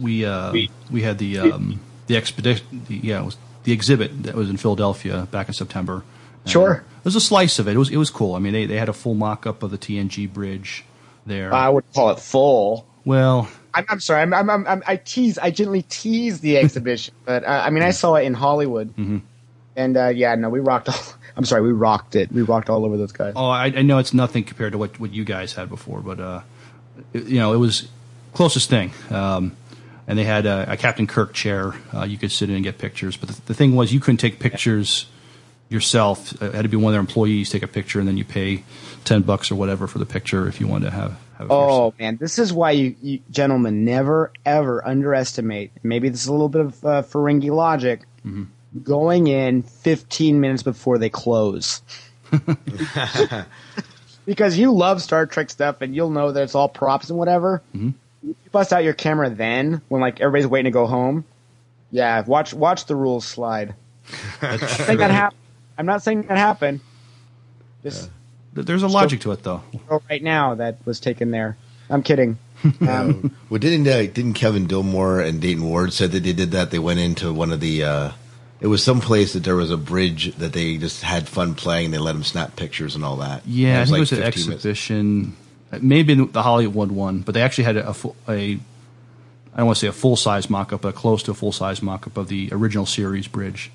[0.00, 0.52] We uh,
[0.90, 4.56] we had the um, the expedition, the, yeah, it was the exhibit that was in
[4.56, 6.02] Philadelphia back in September.
[6.44, 6.72] And Sure.
[6.98, 7.74] it was a slice of it.
[7.74, 8.34] It was it was cool.
[8.34, 10.84] I mean, they they had a full mock up of the TNG bridge
[11.26, 11.52] there.
[11.52, 12.86] I would call it full.
[13.04, 14.22] Well, I'm, I'm sorry.
[14.22, 15.38] I'm, I'm, I'm, I tease.
[15.38, 19.20] I gently tease the exhibition, but uh, I mean, I saw it in Hollywood, Mhm.
[19.76, 20.88] and uh, yeah, no, we rocked.
[20.88, 20.94] All,
[21.36, 22.32] I'm sorry, we rocked it.
[22.32, 23.34] We rocked all over those guys.
[23.36, 26.18] Oh, I, I know it's nothing compared to what, what you guys had before, but
[26.20, 26.40] uh,
[27.14, 27.88] it- you know, it was
[28.34, 28.90] closest thing.
[29.10, 29.56] Um,
[30.10, 32.78] and they had a, a Captain Kirk chair uh, you could sit in and get
[32.78, 33.16] pictures.
[33.16, 35.06] But the, the thing was, you couldn't take pictures
[35.68, 36.32] yourself.
[36.42, 38.64] It had to be one of their employees take a picture, and then you pay
[39.04, 41.12] ten bucks or whatever for the picture if you wanted to have.
[41.38, 45.70] have it Oh man, this is why you, you gentlemen never ever underestimate.
[45.84, 48.00] Maybe this is a little bit of uh, Ferengi logic.
[48.26, 48.44] Mm-hmm.
[48.82, 51.82] Going in 15 minutes before they close.
[54.26, 57.62] because you love Star Trek stuff and you'll know that it's all props and whatever.
[57.74, 57.94] Mhm.
[58.22, 61.24] You bust out your camera then when like everybody's waiting to go home.
[61.90, 63.74] Yeah, watch watch the rules slide.
[64.42, 65.38] I'm not saying that happened.
[65.78, 66.80] I'm not saying that happened.
[67.82, 68.10] Just
[68.54, 69.62] Th- There's a logic to it, though.
[70.10, 71.56] right now that was taken there.
[71.88, 72.38] I'm kidding.
[72.86, 76.70] Um, Well, didn't uh, didn't Kevin Dilmore and Dayton Ward said that they did that?
[76.70, 77.84] They went into one of the.
[77.84, 78.12] Uh,
[78.60, 81.90] it was some place that there was a bridge that they just had fun playing.
[81.92, 83.46] They let them snap pictures and all that.
[83.46, 84.62] Yeah, I And think it was like an 15 minutes.
[85.72, 85.88] Exhibition.
[85.88, 88.58] Maybe the Hollywood one, but they actually had a, full, a
[89.54, 91.52] I don't want to say a full size mock up, but close to a full
[91.52, 93.70] size mock up of the original series bridge.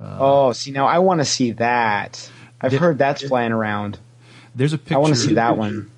[0.00, 2.30] oh, see now I want to see that.
[2.60, 3.98] I've heard that's flying around.
[4.54, 4.94] There's a picture.
[4.94, 5.90] I want to see that one.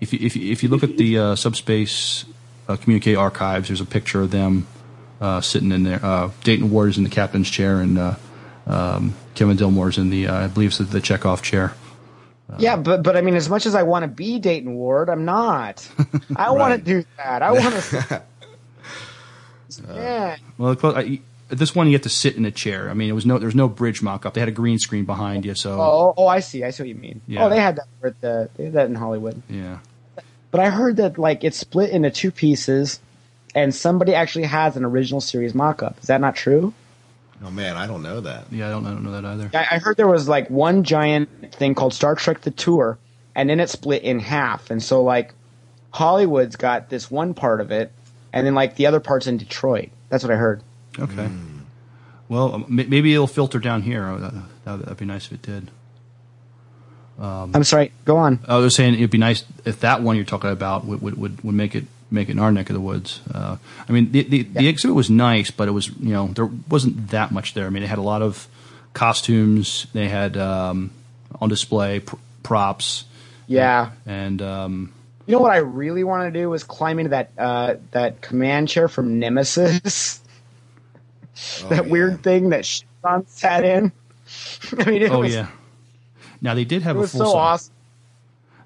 [0.00, 2.24] If you, if you, if you look at the uh, subspace
[2.68, 4.66] uh, communique archives, there's a picture of them
[5.20, 6.04] uh, sitting in there.
[6.04, 8.14] Uh, Dayton Ward is in the captain's chair, and uh,
[8.66, 11.74] um, Kevin Dilmore's in the uh, I believe it's the, the Chekhov chair.
[12.58, 15.24] Yeah, but but I mean, as much as I want to be Dayton Ward, I'm
[15.24, 15.88] not.
[16.36, 17.42] I want to do that.
[17.42, 18.22] I want to.
[19.94, 20.36] yeah.
[20.58, 22.90] Well, I, this one you have to sit in a chair.
[22.90, 24.34] I mean, it was no there's no bridge mock up.
[24.34, 26.64] They had a green screen behind you, so Oh, oh, I see.
[26.64, 27.20] I see what you mean.
[27.26, 27.44] Yeah.
[27.44, 29.42] Oh, they had that at the they had that in Hollywood.
[29.48, 29.78] yeah.
[30.50, 32.98] But I heard that like it's split into two pieces,
[33.54, 35.98] and somebody actually has an original series mock-up.
[36.00, 36.74] Is that not true?
[37.42, 38.46] Oh man, I don't know that.
[38.50, 39.50] Yeah, I don't, I don't know that either.
[39.54, 42.98] I I heard there was like one giant thing called Star Trek: The Tour,
[43.34, 44.70] and then it split in half.
[44.70, 45.32] And so like
[45.90, 47.92] Hollywood's got this one part of it,
[48.32, 49.90] and then like the other parts in Detroit.
[50.08, 50.62] That's what I heard.
[50.98, 51.28] Okay.
[52.28, 54.06] Well, um, maybe it'll filter down here.
[54.06, 54.32] Oh, that,
[54.64, 55.70] that, that'd be nice if it did.
[57.18, 57.92] Um, I'm sorry.
[58.04, 58.38] Go on.
[58.46, 61.44] I was saying it'd be nice if that one you're talking about would would, would,
[61.44, 63.20] would make it make it in our neck of the woods.
[63.32, 63.56] Uh,
[63.88, 67.08] I mean, the the, the exhibit was nice, but it was you know there wasn't
[67.10, 67.66] that much there.
[67.66, 68.48] I mean, it had a lot of
[68.92, 69.86] costumes.
[69.92, 70.90] They had um,
[71.40, 73.04] on display pr- props.
[73.46, 73.90] Yeah.
[74.06, 74.92] And um,
[75.26, 78.68] You know what I really want to do is climb into that uh, that command
[78.68, 80.20] chair from Nemesis.
[81.68, 83.92] that weird thing that Shinzon sat in.
[84.78, 85.48] I mean, it oh was, yeah.
[86.40, 87.74] Now they did have a full so size, awesome.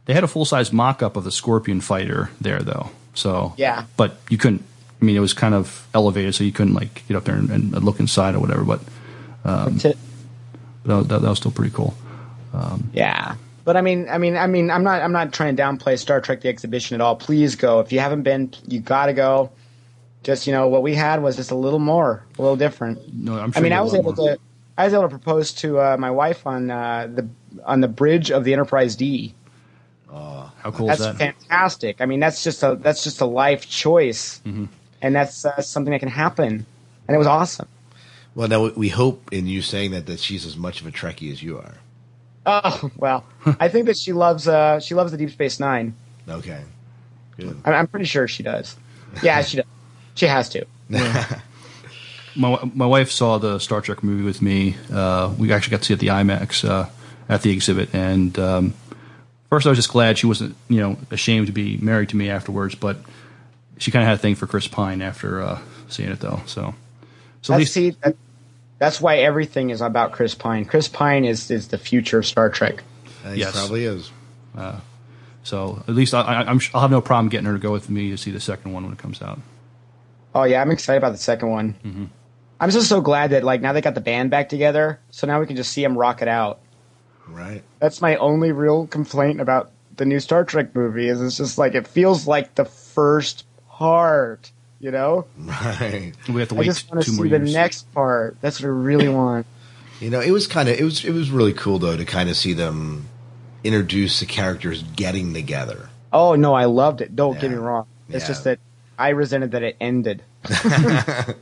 [0.06, 2.90] They had a full size mock up of the Scorpion fighter there though.
[3.14, 3.84] So Yeah.
[3.96, 4.62] but you couldn't.
[5.00, 7.50] I mean, it was kind of elevated, so you couldn't like get up there and,
[7.50, 8.64] and look inside or whatever.
[8.64, 8.80] But
[9.44, 9.98] um, That's it.
[10.86, 11.94] that, that, that was still pretty cool.
[12.52, 13.34] Um, Yeah.
[13.64, 16.20] But I mean, I mean, I mean, I'm not, I'm not trying to downplay Star
[16.20, 17.16] Trek the exhibition at all.
[17.16, 18.52] Please go if you haven't been.
[18.68, 19.50] You got to go.
[20.22, 22.98] Just you know, what we had was just a little more, a little different.
[23.14, 24.34] No, I'm sure I mean, I was able more.
[24.34, 24.38] to,
[24.78, 27.28] I was able to propose to uh, my wife on uh, the
[27.64, 29.34] on the bridge of the Enterprise D.
[30.64, 31.16] How cool that's is that?
[31.18, 32.00] fantastic.
[32.00, 34.68] I mean, that's just a that's just a life choice, Mhm.
[35.02, 36.66] and that's uh, something that can happen,
[37.06, 37.68] and it was awesome.
[38.34, 40.90] Well, now we- we hope in you saying that that she's as much of a
[40.90, 41.74] Trekkie as you are.
[42.46, 43.24] Oh well,
[43.60, 45.94] I think that she loves uh, she loves the Deep Space Nine.
[46.28, 46.62] Okay,
[47.38, 47.60] good.
[47.64, 48.74] I'm, I'm pretty sure she does.
[49.22, 49.66] Yeah, she does.
[50.14, 50.66] She has to.
[52.36, 54.76] my my wife saw the Star Trek movie with me.
[54.92, 56.88] Uh, we actually got to see it at the IMAX uh,
[57.28, 58.74] at the exhibit, and um,
[59.54, 62.28] first I was just glad she wasn't you know ashamed to be married to me
[62.28, 62.96] afterwards, but
[63.78, 66.40] she kind of had a thing for Chris Pine after uh, seeing it though.
[66.46, 66.74] So
[67.42, 68.16] so at That's, least see, that,
[68.80, 70.64] that's why everything is about Chris Pine.
[70.64, 72.82] Chris Pine is is the future of Star Trek.
[73.28, 74.10] He yes, probably is.
[74.56, 74.80] Uh,
[75.44, 77.88] so at least I, I, I'm I'll have no problem getting her to go with
[77.88, 79.38] me to see the second one when it comes out.
[80.34, 81.76] Oh yeah, I'm excited about the second one.
[81.84, 82.08] Mhm.
[82.58, 85.38] I'm just so glad that like now they got the band back together, so now
[85.38, 86.58] we can just see them rock it out.
[87.28, 87.62] Right.
[87.80, 91.74] That's my only real complaint about the new Star Trek movie is it's just like
[91.74, 94.50] it feels like the first part,
[94.80, 95.26] you know?
[95.38, 96.12] Right.
[96.28, 97.54] We have to wait I just want two to more see the years.
[97.54, 98.36] next part.
[98.40, 99.46] That's what I really want.
[100.00, 102.28] You know, it was kind of it was it was really cool though to kind
[102.28, 103.08] of see them
[103.62, 105.88] introduce the characters getting together.
[106.12, 107.14] Oh no, I loved it.
[107.16, 107.86] Don't get me wrong.
[108.08, 108.28] It's Yeah.
[108.28, 108.58] just that
[108.98, 110.22] I resented that it ended.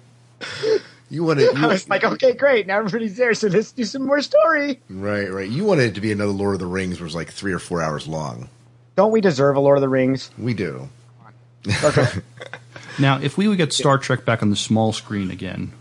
[1.12, 2.66] You wanted I was like, okay, great.
[2.66, 4.80] Now everybody's there, so let's do some more story.
[4.88, 5.48] right, right.
[5.48, 7.58] You wanted it to be another Lord of the Rings, which was like three or
[7.58, 8.48] four hours long.
[8.96, 10.30] Don't we deserve a Lord of the Rings?
[10.38, 10.88] We do.
[12.98, 15.72] Now, if we would get Star Trek back on the small screen again,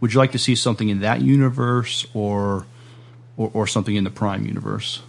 [0.00, 2.66] would you like to see something in that universe or
[3.36, 5.00] or, or something in the Prime universe?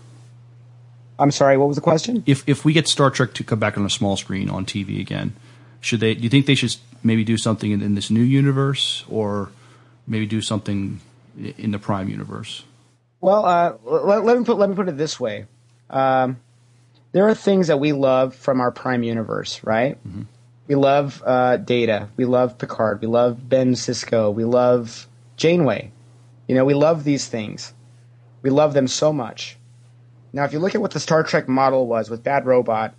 [1.18, 2.24] I'm sorry, what was the question?
[2.26, 5.00] If if we get Star Trek to come back on a small screen on TV
[5.00, 5.36] again,
[5.82, 6.14] should they?
[6.14, 9.52] Do you think they should maybe do something in, in this new universe, or
[10.10, 11.00] maybe do something
[11.58, 12.64] in the Prime universe?
[13.22, 15.46] Well, uh, let, let me put let me put it this way.
[15.90, 16.38] Um,
[17.12, 19.98] there are things that we love from our Prime universe, right?
[20.68, 22.10] We love uh, Data.
[22.18, 23.02] We love Picard.
[23.02, 24.34] We love Ben Sisko.
[24.34, 25.92] We love Janeway.
[26.48, 27.74] You know, we love these things.
[28.42, 29.58] We love them so much.
[30.32, 32.94] Now, if you look at what the Star Trek model was with Bad Robot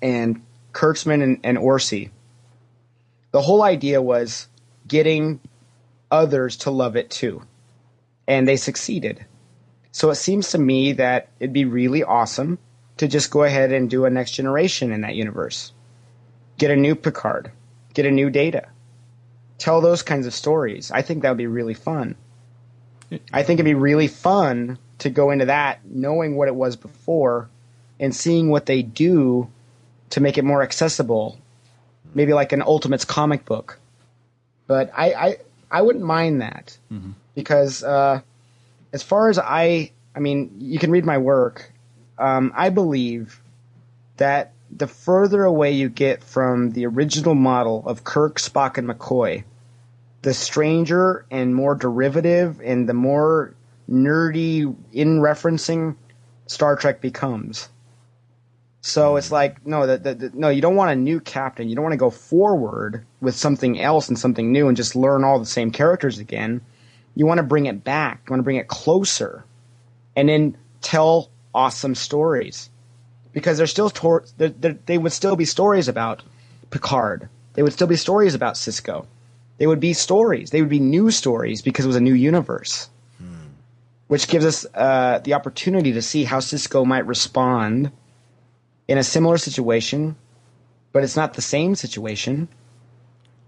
[0.00, 0.40] and
[0.72, 2.10] Kurtzman and, and Orci,
[3.32, 4.46] the whole idea was
[4.86, 5.40] getting
[6.10, 7.42] others to love it too.
[8.26, 9.24] And they succeeded.
[9.92, 12.58] So it seems to me that it'd be really awesome
[12.98, 15.72] to just go ahead and do a next generation in that universe.
[16.58, 17.50] Get a new Picard,
[17.94, 18.68] get a new Data,
[19.58, 20.90] tell those kinds of stories.
[20.90, 22.16] I think that would be really fun.
[23.32, 27.48] I think it'd be really fun to go into that knowing what it was before
[27.98, 29.50] and seeing what they do
[30.10, 31.38] to make it more accessible.
[32.14, 33.78] Maybe like an Ultimates comic book.
[34.66, 35.36] But I, I,
[35.70, 36.76] I wouldn't mind that
[37.34, 38.20] because uh,
[38.92, 41.72] as far as I, I mean, you can read my work.
[42.18, 43.40] Um, I believe
[44.16, 49.44] that the further away you get from the original model of Kirk, Spock, and McCoy,
[50.22, 53.54] the stranger and more derivative and the more
[53.88, 55.96] nerdy in referencing
[56.46, 57.68] Star Trek becomes.
[58.80, 61.68] So it's like no, the, the, the, no, you don't want a new captain.
[61.68, 65.24] You don't want to go forward with something else and something new and just learn
[65.24, 66.60] all the same characters again.
[67.14, 68.22] You want to bring it back.
[68.26, 69.44] You want to bring it closer,
[70.14, 72.70] and then tell awesome stories
[73.32, 76.22] because there's still tor- there, there, they would still be stories about
[76.70, 77.28] Picard.
[77.54, 79.06] They would still be stories about Sisko.
[79.58, 80.50] They would be stories.
[80.50, 82.88] They would be new stories because it was a new universe,
[84.06, 87.90] which gives us uh, the opportunity to see how Sisko might respond
[88.88, 90.16] in a similar situation,
[90.92, 92.48] but it's not the same situation.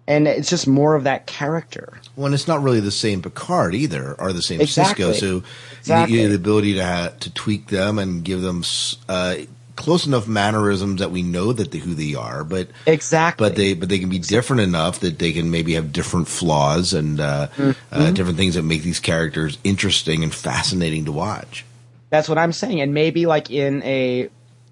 [0.08, 2.00] and it's just more of that character.
[2.16, 5.04] Well, and it's not really the same Picard either, or the same Exactly.
[5.04, 5.14] Sisko.
[5.14, 5.42] So
[5.78, 6.16] Exactly.
[6.16, 8.64] you need the ability to ha- to tweak them and give them
[9.08, 9.36] uh,
[9.76, 13.48] close enough mannerisms that we know that they, who they are, but exactly.
[13.48, 16.92] but they but they can be different enough that they can maybe have different flaws
[16.92, 18.14] and uh, uh, Mhm.
[18.14, 21.64] different things that make these characters interesting and fascinating to watch.
[22.10, 22.80] That's what I'm saying.
[22.80, 24.28] And maybe like in a,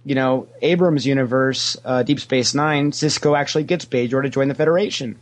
[0.09, 4.54] you know, Abrams universe, uh, Deep Space Nine, Sisko actually gets Bajor to join the
[4.54, 5.18] Federation.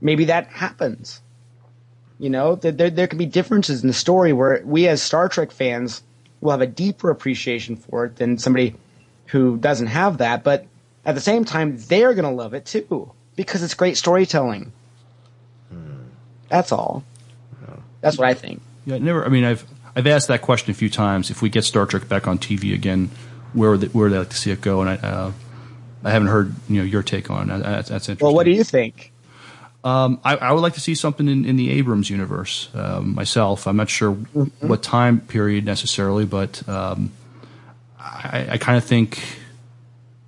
[0.00, 1.20] Maybe that happens.
[2.18, 5.28] You know, there, there, there can be differences in the story where we as Star
[5.28, 6.02] Trek fans
[6.40, 8.76] will have a deeper appreciation for it than somebody
[9.26, 10.42] who doesn't have that.
[10.42, 10.64] But
[11.04, 14.72] at the same time, they're going to love it too because it's great storytelling.
[16.48, 17.04] That's all.
[18.00, 18.62] That's what I think.
[18.86, 19.22] Yeah, never.
[19.22, 21.30] I mean, I've I've asked that question a few times.
[21.30, 23.10] If we get Star Trek back on TV again,
[23.52, 24.80] where would they, where would they like to see it go?
[24.80, 25.32] And I uh,
[26.04, 27.58] I haven't heard you know your take on it.
[27.58, 28.24] That's, that's interesting.
[28.24, 29.12] Well, what do you think?
[29.82, 33.66] Um, I, I would like to see something in, in the Abrams universe um, myself.
[33.66, 34.68] I'm not sure Mm-hmm.
[34.68, 37.12] what time period necessarily, but um,
[37.98, 39.22] I, I kind of think.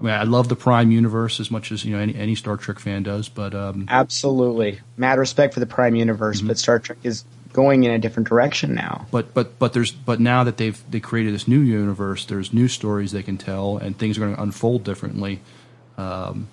[0.01, 2.57] I mean, I love the Prime universe as much as you know any, any Star
[2.57, 4.81] Trek fan does, but um, Absolutely.
[4.97, 8.75] Mad respect for the Prime Universe, but Star Trek is going in a different direction
[8.75, 9.07] now.
[9.11, 12.69] but but but there's but now that they've they created this new universe, there's new
[12.69, 15.41] stories they can tell, and things are going to unfold differently.
[15.99, 16.49] Um,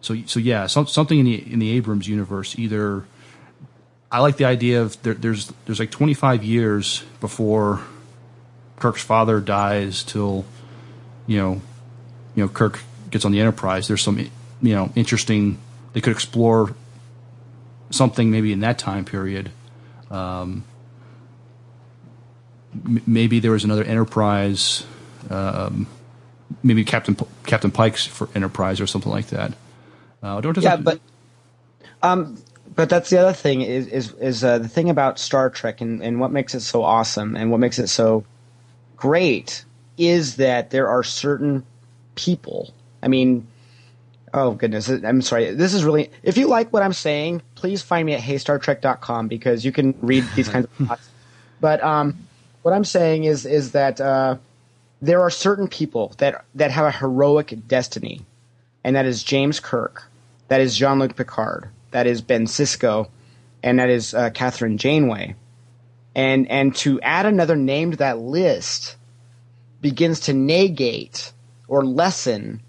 [0.00, 2.58] so so yeah, some, something in the in the Abrams universe.
[2.58, 3.04] Either
[4.10, 7.82] I like the idea of there, there's there's like 25 years before
[8.76, 10.44] Kirk's father dies till
[11.26, 11.60] you know
[12.34, 12.80] you know Kirk
[13.10, 13.88] gets on the Enterprise.
[13.88, 15.58] There's some you know interesting.
[15.92, 16.74] They could explore
[17.90, 19.50] something maybe in that time period.
[20.10, 20.64] Um,
[22.72, 24.84] m- maybe there was another Enterprise,
[25.30, 25.86] um,
[26.62, 29.52] maybe Captain P- Captain Pike's for Enterprise or something like that.
[30.22, 31.00] Uh, don't Yeah, but
[32.02, 32.36] um,
[32.74, 36.02] but that's the other thing is is is uh, the thing about Star Trek and
[36.02, 38.24] and what makes it so awesome and what makes it so
[38.96, 39.64] great
[39.96, 41.64] is that there are certain
[42.14, 42.72] people.
[43.02, 43.46] I mean,
[44.34, 45.52] oh goodness, I'm sorry.
[45.54, 46.10] This is really.
[46.22, 50.24] If you like what I'm saying, please find me at heystartrek.com because you can read
[50.34, 51.08] these kinds of thoughts.
[51.60, 52.16] But um,
[52.62, 54.36] what I'm saying is is that uh,
[55.00, 58.24] there are certain people that that have a heroic destiny,
[58.84, 60.04] and that is James Kirk,
[60.48, 63.08] that is Jean Luc Picard, that is Ben Sisko,
[63.62, 65.34] and that is uh, Kathryn Janeway,
[66.14, 68.96] and and to add another name to that list
[69.80, 71.32] begins to negate
[71.68, 72.60] or lessen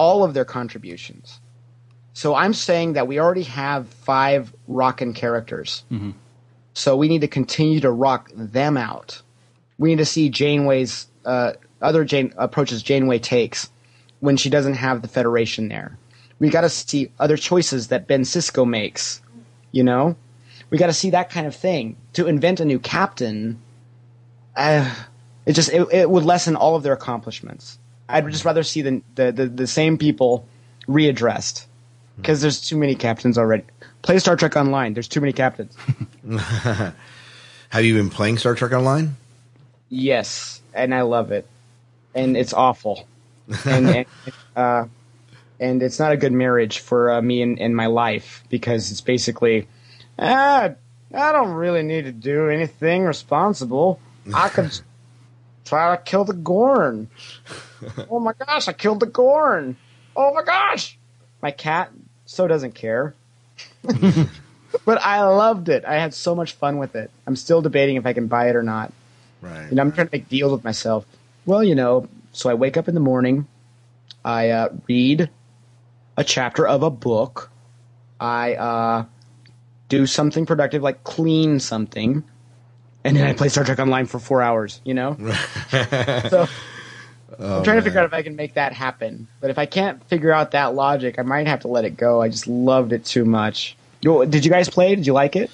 [0.00, 1.40] all of their contributions.
[2.14, 5.84] So I'm saying that we already have five rockin' characters.
[5.92, 6.12] Mm-hmm.
[6.72, 9.20] So we need to continue to rock them out.
[9.76, 13.68] We need to see Janeway's uh, other Jane approaches Janeway takes
[14.20, 15.98] when she doesn't have the Federation there.
[16.38, 19.20] We got to see other choices that Ben Sisko makes.
[19.70, 20.16] You know,
[20.70, 21.98] we got to see that kind of thing.
[22.14, 23.60] To invent a new captain,
[24.56, 24.94] uh,
[25.44, 27.78] it just it, it would lessen all of their accomplishments.
[28.10, 30.46] I'd just rather see the the, the, the same people
[30.86, 31.66] readdressed
[32.16, 33.64] because there's too many captains already.
[34.02, 34.94] Play Star Trek Online.
[34.94, 35.76] There's too many captains.
[37.70, 39.16] Have you been playing Star Trek Online?
[39.88, 41.46] Yes, and I love it,
[42.14, 43.06] and it's awful,
[43.64, 44.06] and and,
[44.56, 44.84] uh,
[45.58, 49.00] and it's not a good marriage for uh, me and, and my life because it's
[49.00, 49.68] basically,
[50.18, 50.70] ah,
[51.14, 54.00] I don't really need to do anything responsible.
[54.32, 54.80] I could
[55.64, 57.08] try to kill the Gorn.
[58.10, 59.76] oh my gosh, I killed the Gorn.
[60.16, 60.98] Oh my gosh,
[61.42, 61.90] my cat
[62.26, 63.14] so doesn't care.
[63.82, 65.84] but I loved it.
[65.84, 67.10] I had so much fun with it.
[67.26, 68.92] I'm still debating if I can buy it or not.
[69.40, 69.68] Right.
[69.70, 71.06] You know, I'm trying to make deals with myself.
[71.46, 73.46] Well, you know, so I wake up in the morning,
[74.24, 75.30] I uh, read
[76.16, 77.50] a chapter of a book,
[78.20, 79.04] I uh,
[79.88, 82.22] do something productive like clean something,
[83.02, 84.80] and then I play Star Trek Online for four hours.
[84.84, 85.16] You know,
[85.70, 86.46] so
[87.38, 89.28] Oh, I'm trying to figure out if I can make that happen.
[89.40, 92.20] But if I can't figure out that logic, I might have to let it go.
[92.20, 93.76] I just loved it too much.
[94.02, 94.94] Did you guys play?
[94.94, 95.50] Did you like it?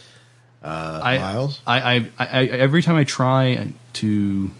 [0.63, 1.61] Uh, I, Miles?
[1.67, 4.51] I, I, I, I, every time I try to,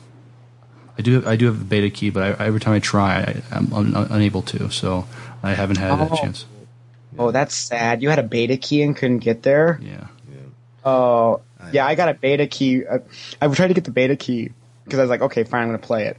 [0.99, 3.43] I do, I do have a beta key, but I, every time I try, I,
[3.51, 4.71] I'm un, unable to.
[4.71, 5.07] So
[5.43, 6.13] I haven't had Oh.
[6.13, 6.45] a chance.
[7.19, 8.03] Oh, that's sad.
[8.03, 9.81] You had a beta key and couldn't get there.
[9.83, 10.07] Yeah.
[10.85, 11.41] Oh,
[11.73, 11.87] yeah.
[11.87, 12.87] I got a beta key.
[12.87, 12.99] Uh,
[13.41, 14.51] I tried to get the beta key
[14.85, 16.19] because I was like, okay, fine, I'm gonna play it.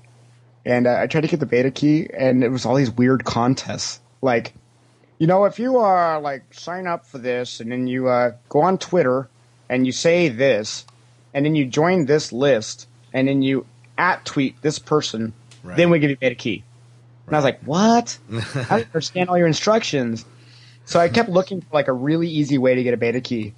[0.68, 3.24] And uh, I tried to get the beta key, and it was all these weird
[3.24, 4.02] contests.
[4.22, 4.54] Like,
[5.18, 8.62] you know, if you uh like sign up for this, and then you uh go
[8.62, 9.30] on Twitter,
[9.70, 10.86] and you say this,
[11.34, 13.66] and then you join this list, and then you
[13.98, 15.32] at tweet this person,
[15.64, 16.66] then we give you a beta key.
[17.28, 18.18] And I was like, what?
[18.32, 20.26] I don't understand all your instructions.
[20.84, 23.54] So I kept looking for like a really easy way to get a beta key,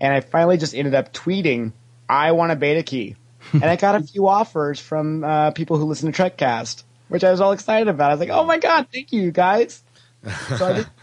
[0.00, 1.72] and I finally just ended up tweeting,
[2.08, 3.16] "I want a beta key,"
[3.52, 7.30] and I got a few offers from uh, people who listen to Trekcast, which I
[7.30, 8.10] was all excited about.
[8.10, 9.82] I was like, "Oh my god, thank you, you guys!"
[10.56, 10.86] So I did.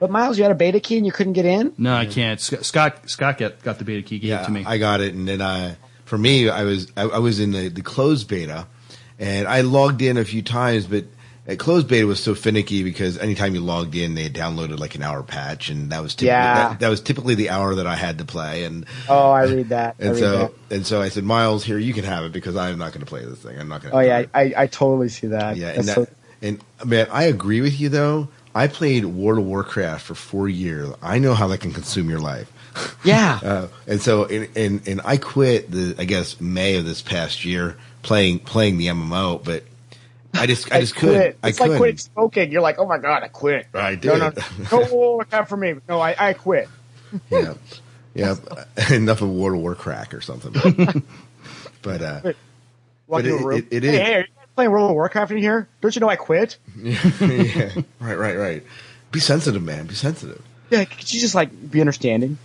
[0.00, 1.74] But Miles, you had a beta key and you couldn't get in.
[1.76, 2.40] No, I can't.
[2.40, 4.64] Scott Scott got, got the beta key, gave it to me.
[4.66, 5.76] I got it, and then I,
[6.06, 8.66] for me, I was I, I was in the, the closed beta,
[9.18, 11.04] and I logged in a few times, but
[11.50, 14.94] uh, closed beta was so finicky because anytime you logged in, they had downloaded like
[14.94, 16.68] an hour patch, and that was typically, Yeah.
[16.70, 19.68] that, that was typically the hour that I had to play, and Oh, I read
[19.70, 19.96] that.
[19.98, 20.52] And read so that.
[20.76, 23.06] and so I said, Miles, here you can have it because I'm not going to
[23.06, 23.58] play this thing.
[23.58, 23.92] I'm not going.
[23.92, 25.56] to Oh yeah, I, I totally see that.
[25.56, 26.06] Yeah, and that, so-
[26.42, 28.28] and man, I agree with you though.
[28.54, 30.88] I played World of Warcraft for four years.
[31.02, 32.50] I know how that can consume your life.
[33.04, 33.38] yeah.
[33.42, 37.44] Uh, and so, and, and and I quit the I guess May of this past
[37.44, 39.64] year playing playing the MMO, but
[40.34, 41.12] I just I just quit.
[41.12, 41.36] couldn't.
[41.42, 41.72] I It's couldn't.
[41.72, 42.52] like quitting smoking.
[42.52, 43.66] You're like, oh my god, I quit.
[43.74, 44.18] I No, did.
[44.18, 44.32] no,
[44.70, 45.74] no, no, not for me.
[45.88, 46.68] No, I, I quit.
[47.30, 47.54] yeah,
[48.14, 48.36] yeah.
[48.90, 50.52] Enough of World of Warcraft or something.
[51.82, 52.34] but uh, Walk
[53.08, 55.38] But into it- it- it hey, hey, are you guys playing World of Warcraft in
[55.38, 55.68] here?
[55.80, 56.56] Don't you know I quit?
[56.80, 57.70] yeah,
[58.00, 58.62] right, right, right.
[59.10, 59.86] Be sensitive, man.
[59.86, 60.40] Be sensitive.
[60.70, 62.38] Yeah, could you just like be understanding?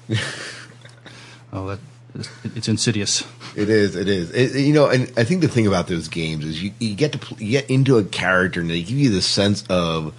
[1.53, 1.79] Oh, that
[2.55, 3.23] it's insidious.
[3.55, 3.95] It is.
[3.95, 4.31] It is.
[4.31, 7.11] It, you know, and I think the thing about those games is you, you get
[7.13, 10.13] to pl- you get into a character and they give you the sense of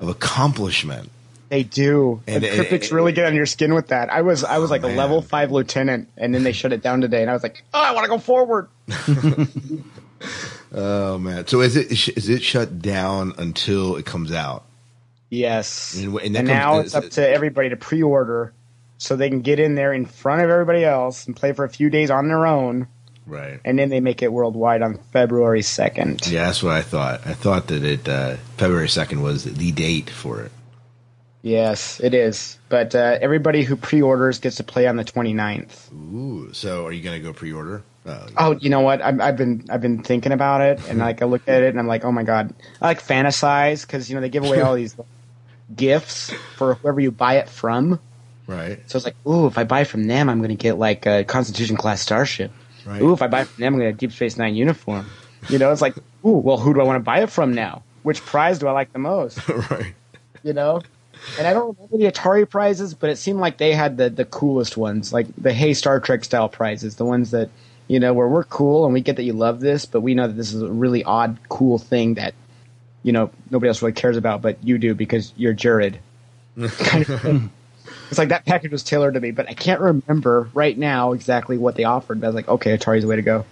[0.00, 1.10] of accomplishment.
[1.48, 2.22] They do.
[2.26, 4.10] And And it- Cryptic's it- really get on your skin with that.
[4.10, 6.82] I was I was oh, like a level five lieutenant, and then they shut it
[6.82, 8.68] down today, and I was like, oh, I want to go forward.
[10.74, 11.46] Oh man!
[11.48, 14.64] So is it is it shut down until it comes out?
[15.28, 15.94] Yes.
[15.96, 18.52] And, And, and that now comes- it's up to everybody to pre-order,
[19.02, 21.68] so they can get in there in front of everybody else and play for a
[21.68, 22.86] few days on their own,
[23.26, 23.58] right.
[23.64, 26.24] and then they make it worldwide on February second.
[26.28, 27.26] Yeah, that's what I thought.
[27.26, 30.52] I thought that it uh, February second was the date for it.
[31.42, 32.58] Yes, it is.
[32.68, 35.92] But uh, everybody who pre-orders gets to play on the 29th.
[35.92, 37.82] Ooh, so are you going to go pre-order?
[38.06, 39.02] Oh, Oh, you know what?
[39.02, 41.80] I've, I've been I've been thinking about it, and like I look at it, and
[41.80, 44.74] I'm like, oh my god, I like fantasize because you know they give away all
[44.76, 44.94] these
[45.74, 47.98] gifts for whoever you buy it from.
[48.46, 48.78] Right.
[48.90, 51.24] So it's like, ooh, if I buy from them, I'm going to get like a
[51.24, 52.52] Constitution class starship.
[52.84, 53.00] Right.
[53.00, 55.06] Ooh, if I buy from them, I'm going to get a Deep Space Nine uniform.
[55.48, 57.82] You know, it's like, ooh, well, who do I want to buy it from now?
[58.02, 59.48] Which prize do I like the most?
[59.70, 59.94] right.
[60.42, 60.82] You know.
[61.38, 64.24] And I don't remember the Atari prizes, but it seemed like they had the, the
[64.24, 67.50] coolest ones, like the Hey Star Trek style prizes, the ones that,
[67.86, 70.26] you know, where we're cool and we get that you love this, but we know
[70.26, 72.34] that this is a really odd, cool thing that,
[73.04, 76.00] you know, nobody else really cares about, but you do because you're Jared.
[76.78, 77.50] kind of thing.
[78.12, 81.56] It's like that package was tailored to me, but I can't remember right now exactly
[81.56, 82.20] what they offered.
[82.20, 83.46] But I was like, okay, Atari's the way to go.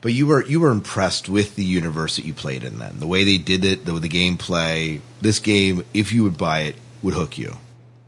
[0.00, 2.78] But you were you were impressed with the universe that you played in.
[2.78, 5.00] Then the way they did it, the, the gameplay.
[5.22, 7.56] This game, if you would buy it, would hook you.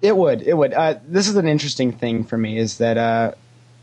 [0.01, 0.41] It would.
[0.43, 0.73] It would.
[0.73, 3.33] Uh, this is an interesting thing for me is that uh,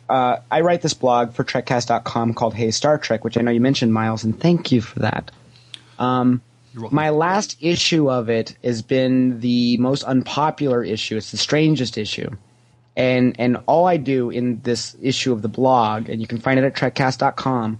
[0.07, 3.59] uh, I write this blog for TrekCast.com called Hey Star Trek, which I know you
[3.59, 5.31] mentioned, Miles, and thank you for that.
[5.99, 6.41] Um,
[6.75, 11.17] my last issue of it has been the most unpopular issue.
[11.17, 12.29] It's the strangest issue.
[12.97, 16.59] And and all I do in this issue of the blog, and you can find
[16.59, 17.79] it at TrekCast.com,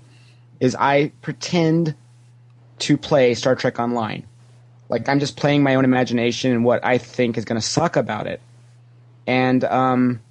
[0.59, 1.95] is I pretend
[2.79, 4.25] to play Star Trek Online.
[4.89, 7.95] Like I'm just playing my own imagination and what I think is going to suck
[7.95, 8.41] about it.
[9.25, 10.21] And um,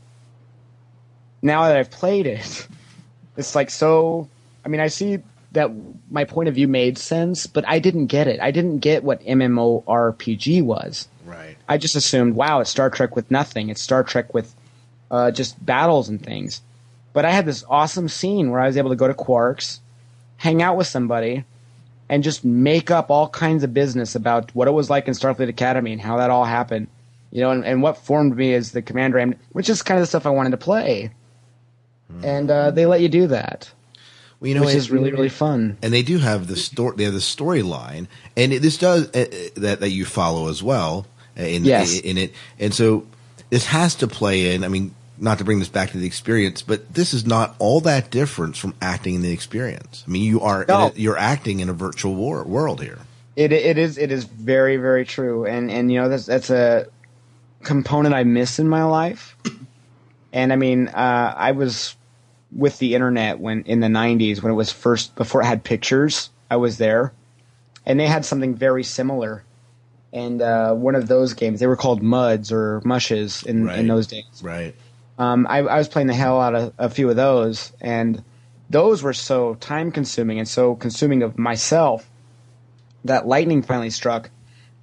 [1.42, 2.68] now that I've played it,
[3.36, 4.28] it's like so.
[4.64, 5.18] I mean, I see
[5.54, 5.70] that
[6.10, 8.40] my point of view made sense, but I didn't get it.
[8.40, 11.08] I didn't get what MMORPG was.
[11.24, 11.56] Right.
[11.68, 13.70] I just assumed, wow, it's Star Trek with nothing.
[13.70, 14.54] It's Star Trek with
[15.10, 16.60] uh, just battles and things.
[17.12, 19.78] But I had this awesome scene where I was able to go to Quarks,
[20.36, 21.44] hang out with somebody,
[22.08, 25.48] and just make up all kinds of business about what it was like in Starfleet
[25.48, 26.88] Academy and how that all happened.
[27.30, 30.06] You know, and, and what formed me as the commander, which is kind of the
[30.06, 31.10] stuff I wanted to play.
[32.22, 33.72] And uh, they let you do that.
[34.44, 35.78] Well, you know, which it- is really really fun.
[35.82, 36.96] And they do have the story.
[36.98, 39.24] They have the storyline, and it, this does uh, uh,
[39.56, 41.06] that that you follow as well.
[41.38, 41.98] uh, In, Yes.
[42.00, 43.06] in it, and so
[43.48, 44.62] this has to play in.
[44.62, 47.80] I mean, not to bring this back to the experience, but this is not all
[47.80, 50.04] that different from acting in the experience.
[50.06, 50.88] I mean, you are No.
[50.88, 52.98] a, you're acting in a virtual war, world here.
[53.36, 56.86] It it is it is very very true, and and you know that's that's a
[57.62, 59.36] component I miss in my life.
[60.34, 61.96] And I mean, uh, I was
[62.54, 66.30] with the internet when in the '90s when it was first before it had pictures.
[66.50, 67.12] I was there,
[67.86, 69.44] and they had something very similar.
[70.12, 74.06] And uh, one of those games, they were called Muds or Mushes in, in those
[74.06, 74.24] days.
[74.42, 74.76] Right.
[75.18, 78.22] Um, I, I was playing the hell out of a few of those, and
[78.70, 82.08] those were so time consuming and so consuming of myself
[83.04, 84.30] that lightning finally struck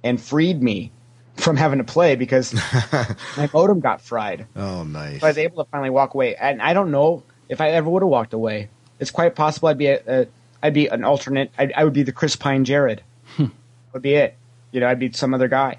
[0.04, 0.92] and freed me
[1.34, 2.54] from having to play because
[3.36, 4.46] my modem got fried.
[4.54, 5.20] Oh, nice.
[5.20, 7.22] So I was able to finally walk away, and I don't know
[7.52, 8.68] if I ever would have walked away.
[8.98, 10.26] It's quite possible I'd be a, a
[10.62, 11.50] I'd be an alternate.
[11.58, 13.02] I'd, I would be the Chris Pine Jared.
[13.38, 14.36] would be it.
[14.70, 15.78] You know, I'd be some other guy.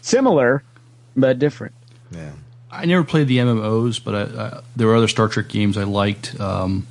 [0.00, 0.62] Similar,
[1.16, 1.74] but different.
[2.10, 2.32] Yeah.
[2.70, 5.84] I never played the MMOs, but I, I, there were other Star Trek games I
[5.84, 6.38] liked.
[6.40, 6.86] Um,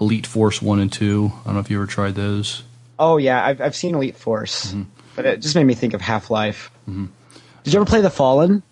[0.00, 1.32] Elite Force one and two.
[1.42, 2.62] I don't know if you ever tried those.
[2.98, 4.74] Oh yeah, I've I've seen Elite Force,
[5.14, 6.70] but it just made me think of Half Life.
[6.88, 7.08] Mhm.
[7.64, 8.62] Did you ever play The Fallen?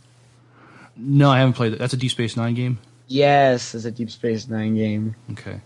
[0.96, 1.78] No, I haven't played that.
[1.78, 2.78] That's a Deep Space Nine game.
[3.06, 5.14] Yes, it's a Deep Space Nine game.
[5.32, 5.60] Okay.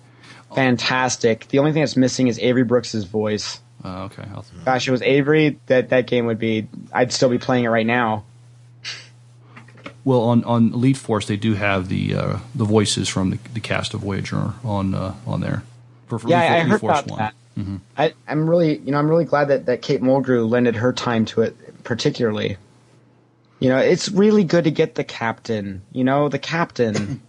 [0.55, 1.49] Fantastic.
[1.49, 3.61] The only thing that's missing is Avery Brooks's voice.
[3.85, 4.25] Uh, okay.
[4.35, 5.61] I'll, Gosh, it was Avery.
[5.67, 6.69] That that game would be.
[6.93, 8.25] I'd still be playing it right now.
[10.05, 13.61] well, on, on Elite Force, they do have the uh, the voices from the, the
[13.61, 15.63] cast of Voyager on uh, on there.
[16.09, 17.19] For, for yeah, Elite, I, heard Force about one.
[17.19, 17.35] that.
[17.59, 17.81] Mhm.
[17.97, 21.25] I, I'm really, you know, I'm really glad that, that Kate Mulgrew lended her time
[21.27, 22.57] to it, particularly.
[23.59, 25.83] You know, it's really good to get the captain.
[25.93, 27.21] You know, the captain.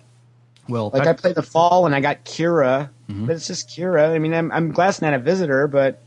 [0.70, 3.26] Well, like I played the fall and I got Kira, Mhm.
[3.28, 4.14] but it's just Kira.
[4.14, 6.02] I mean, I'm I'm glad it's not a visitor, but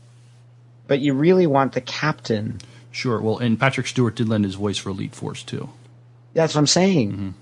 [0.87, 2.59] but you really want the captain.
[2.91, 3.21] Sure.
[3.21, 5.69] Well, and Patrick Stewart did lend his voice for Elite Force too.
[6.33, 7.33] That's what I'm saying.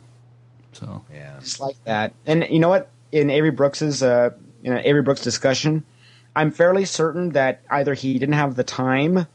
[0.74, 2.13] So yeah, just like that.
[2.26, 2.89] And you know what?
[3.11, 4.32] In Avery Brooks's uh,
[4.63, 5.84] in Avery Brooks discussion,
[6.36, 9.28] I'm fairly certain that either he didn't have the time,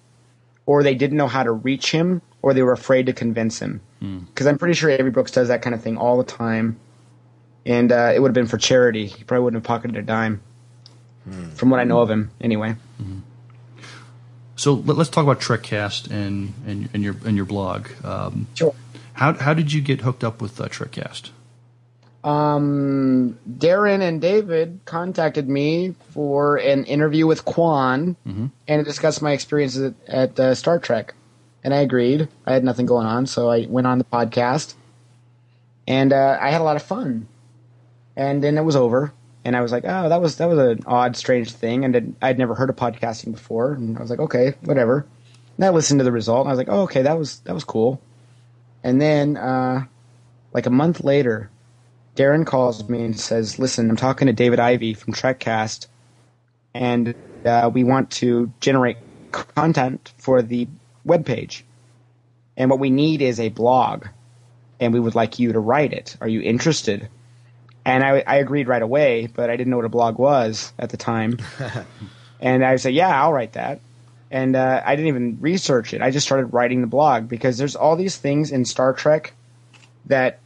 [0.64, 3.80] or they didn't know how to reach him, or they were afraid to convince him.
[4.00, 6.78] Because I'm pretty sure Avery Brooks does that kind of thing all the time,
[7.66, 9.06] and uh, it would have been for charity.
[9.06, 10.40] He probably wouldn't have pocketed a dime.
[11.56, 12.76] From what I know of him, anyway.
[14.54, 17.88] So let, us talk about TrekCast and, and and your and your blog.
[18.04, 18.74] Um, sure.
[19.14, 21.30] How how did you get hooked up with uh, TrekCast?
[22.24, 28.50] Um, Darren and David contacted me for an interview with Quan Mhm.
[28.66, 31.14] and to discuss my experiences at, at uh, Star Trek.
[31.62, 32.28] And I agreed.
[32.46, 34.74] I had nothing going on, so I went on the podcast.
[35.88, 37.28] And uh, I had a lot of fun.
[38.16, 39.12] And then it was over.
[39.44, 41.84] And I was like, oh, that was that was an odd, strange thing.
[41.84, 43.72] And I'd never heard of podcasting before.
[43.72, 45.06] And I was like, okay, whatever.
[45.56, 46.46] And I listened to the result.
[46.46, 48.00] And I was like, oh, okay, that was that was cool.
[48.82, 49.84] And then, uh,
[50.52, 51.50] like a month later,
[52.16, 55.86] Darren calls me and says, "Listen, I'm talking to David Ivy from TrekCast,
[56.74, 57.14] and
[57.44, 58.96] uh, we want to generate
[59.32, 60.66] content for the
[61.06, 61.62] webpage.
[62.56, 64.06] And what we need is a blog,
[64.80, 66.16] and we would like you to write it.
[66.20, 67.08] Are you interested?"
[67.86, 70.90] And I, I agreed right away, but I didn't know what a blog was at
[70.90, 71.38] the time.
[72.40, 73.80] and I said, "Yeah, I'll write that."
[74.28, 76.02] And uh, I didn't even research it.
[76.02, 79.34] I just started writing the blog because there's all these things in Star Trek
[80.06, 80.40] that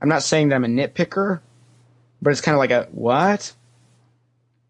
[0.00, 1.40] I'm not saying that I'm a nitpicker,
[2.22, 3.52] but it's kind of like a what?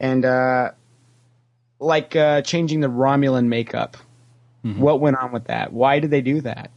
[0.01, 0.73] And uh,
[1.79, 3.97] like uh, changing the Romulan makeup.
[4.81, 5.73] What went on with that?
[5.73, 6.71] Why did they do that?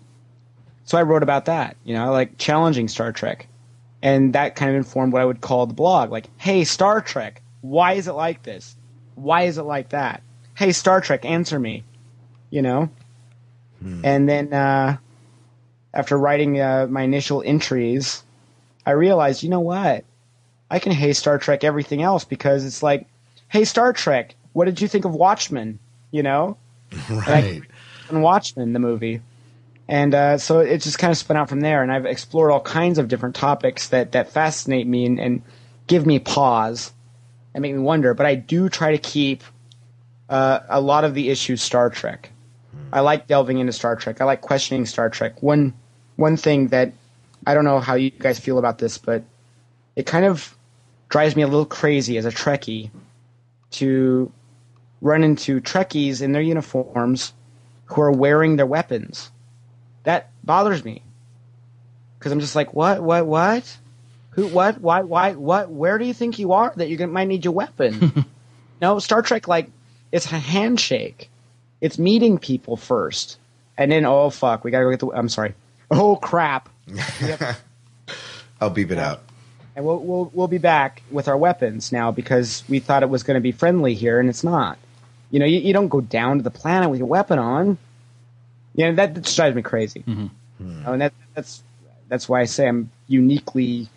[0.83, 1.75] So I wrote about that.
[1.83, 3.47] You know, like challenging Star Trek,
[4.07, 6.11] and that kind of informed what I would call the blog.
[6.11, 8.73] Like, hey, Star Trek, why is it like this?
[9.15, 10.23] Why is it like that?
[10.55, 11.83] Hey, Star Trek, answer me.
[12.49, 12.89] You know.
[14.05, 14.97] And then uh,
[15.93, 18.23] after writing uh, my initial entries,
[18.85, 20.05] I realized, you know what?
[20.71, 23.07] I can hey Star Trek everything else because it's like,
[23.49, 25.79] hey Star Trek, what did you think of Watchmen?
[26.11, 26.57] You know,
[27.09, 27.61] right?
[28.09, 29.21] And Watchmen, the movie,
[29.89, 31.81] and uh, so it just kind of spun out from there.
[31.81, 35.41] And I've explored all kinds of different topics that that fascinate me and, and
[35.87, 36.91] give me pause
[37.53, 38.13] and make me wonder.
[38.13, 39.43] But I do try to keep
[40.29, 42.31] uh, a lot of the issues Star Trek.
[42.91, 44.21] I like delving into Star Trek.
[44.21, 45.41] I like questioning Star Trek.
[45.41, 45.73] One
[46.17, 46.91] one thing that
[47.45, 49.23] I don't know how you guys feel about this, but
[49.95, 50.55] it kind of
[51.09, 52.89] drives me a little crazy as a Trekkie
[53.71, 54.31] to
[55.01, 57.33] run into Trekkies in their uniforms
[57.85, 59.31] who are wearing their weapons.
[60.07, 61.03] That bothers me
[62.17, 63.77] because I'm just like, what, what, what?
[64.29, 65.69] Who, what, why, why, what?
[65.69, 68.25] Where do you think you are that you might need your weapon?
[68.81, 69.69] no, Star Trek like
[70.13, 71.29] it's a handshake.
[71.81, 73.37] It's meeting people first,
[73.77, 75.07] and then oh fuck, we gotta go get the.
[75.07, 75.55] I'm sorry.
[75.91, 76.69] Oh crap.
[78.61, 79.23] I'll beep it out.
[79.75, 83.23] And we'll, we'll we'll be back with our weapons now because we thought it was
[83.23, 84.77] going to be friendly here, and it's not.
[85.31, 87.77] You know, you, you don't go down to the planet with your weapon on.
[88.77, 90.03] You know that, that just drives me crazy.
[90.59, 91.61] You know, and that that's
[92.07, 93.89] that's why I say I'm uniquely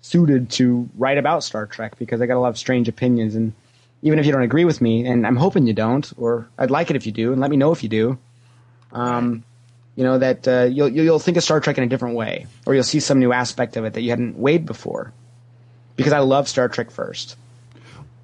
[0.00, 3.52] suited to write about Star Trek because I got a lot of strange opinions, and
[4.02, 6.90] even if you don't agree with me, and I'm hoping you don't, or I'd like
[6.90, 8.18] it if you do, and let me know if you do.
[8.90, 9.44] Um,
[9.96, 12.74] you know that uh, you'll you'll think of Star Trek in a different way, or
[12.74, 15.12] you'll see some new aspect of it that you hadn't weighed before.
[15.94, 17.36] Because I love Star Trek first.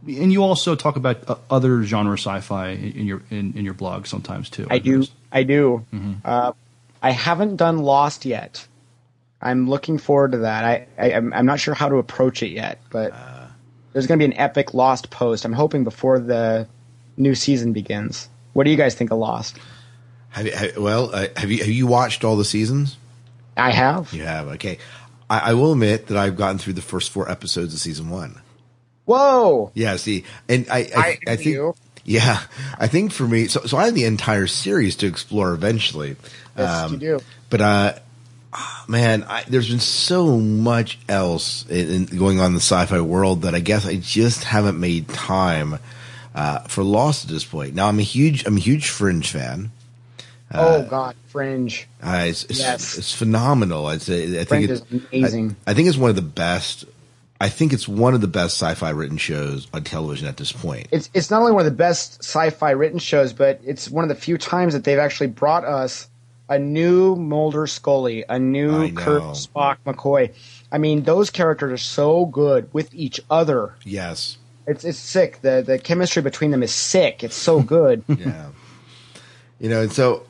[0.07, 3.75] And you also talk about uh, other genre sci-fi in, in your in, in your
[3.75, 4.67] blog sometimes too.
[4.71, 5.05] I do.
[5.33, 5.85] I do.
[5.93, 6.13] Mm-hmm.
[6.25, 6.53] Uh,
[7.03, 8.67] I haven't done Lost yet.
[9.41, 10.65] I'm looking forward to that.
[10.65, 13.47] I, I I'm, I'm not sure how to approach it yet, but Uh.
[13.93, 15.45] there's going to be an epic Lost post.
[15.45, 16.67] I'm hoping before the
[17.17, 18.29] new season begins.
[18.53, 19.59] What do you guys think of Lost?
[20.31, 22.97] Have you, have, well, uh, have you have you watched all the seasons?
[23.57, 24.13] I have.
[24.13, 24.49] You have.
[24.49, 24.79] Okay.
[25.31, 28.41] I, I will admit that I've gotten through the first four episodes of season one.
[29.05, 29.71] Whoa!
[29.75, 29.97] Yeah.
[29.97, 31.75] See, and I I, I I, think you.
[32.09, 32.41] Yeah,
[32.79, 36.17] I think for me, so so I have the entire series to explore eventually.
[36.57, 37.21] Yes, you do.
[37.51, 37.99] But uh,
[38.55, 43.03] ah, man, I, there's been so much else in, in going on in the sci-fi
[43.03, 45.79] world that I guess I just haven't made time
[46.35, 47.75] uh, for Lost at this point.
[47.75, 49.71] Now I'm a huge I'm a huge Fringe fan.
[50.55, 51.87] oh God, Fringe.
[52.03, 52.97] Uh, it's, it's, Yes.
[52.97, 53.91] it's phenomenal.
[53.91, 55.57] It's, I think Fringe it's is amazing.
[55.67, 56.87] I, I think it's one of the best.
[57.41, 60.89] I think it's one of the best sci-fi written shows on television at this point.
[60.91, 64.09] It's it's not only one of the best sci-fi written shows, but it's one of
[64.09, 66.09] the few times that they've actually brought us
[66.49, 68.91] a new Mulder Scully, a new.
[68.93, 70.35] Kirk Spock McCoy.
[70.73, 73.75] I mean, those characters are so good with each other.
[73.85, 74.39] Yes.
[74.67, 75.41] It's it's sick.
[75.43, 77.23] The the chemistry between them is sick.
[77.23, 78.03] It's so good.
[78.09, 78.49] yeah.
[79.61, 80.25] You know, and so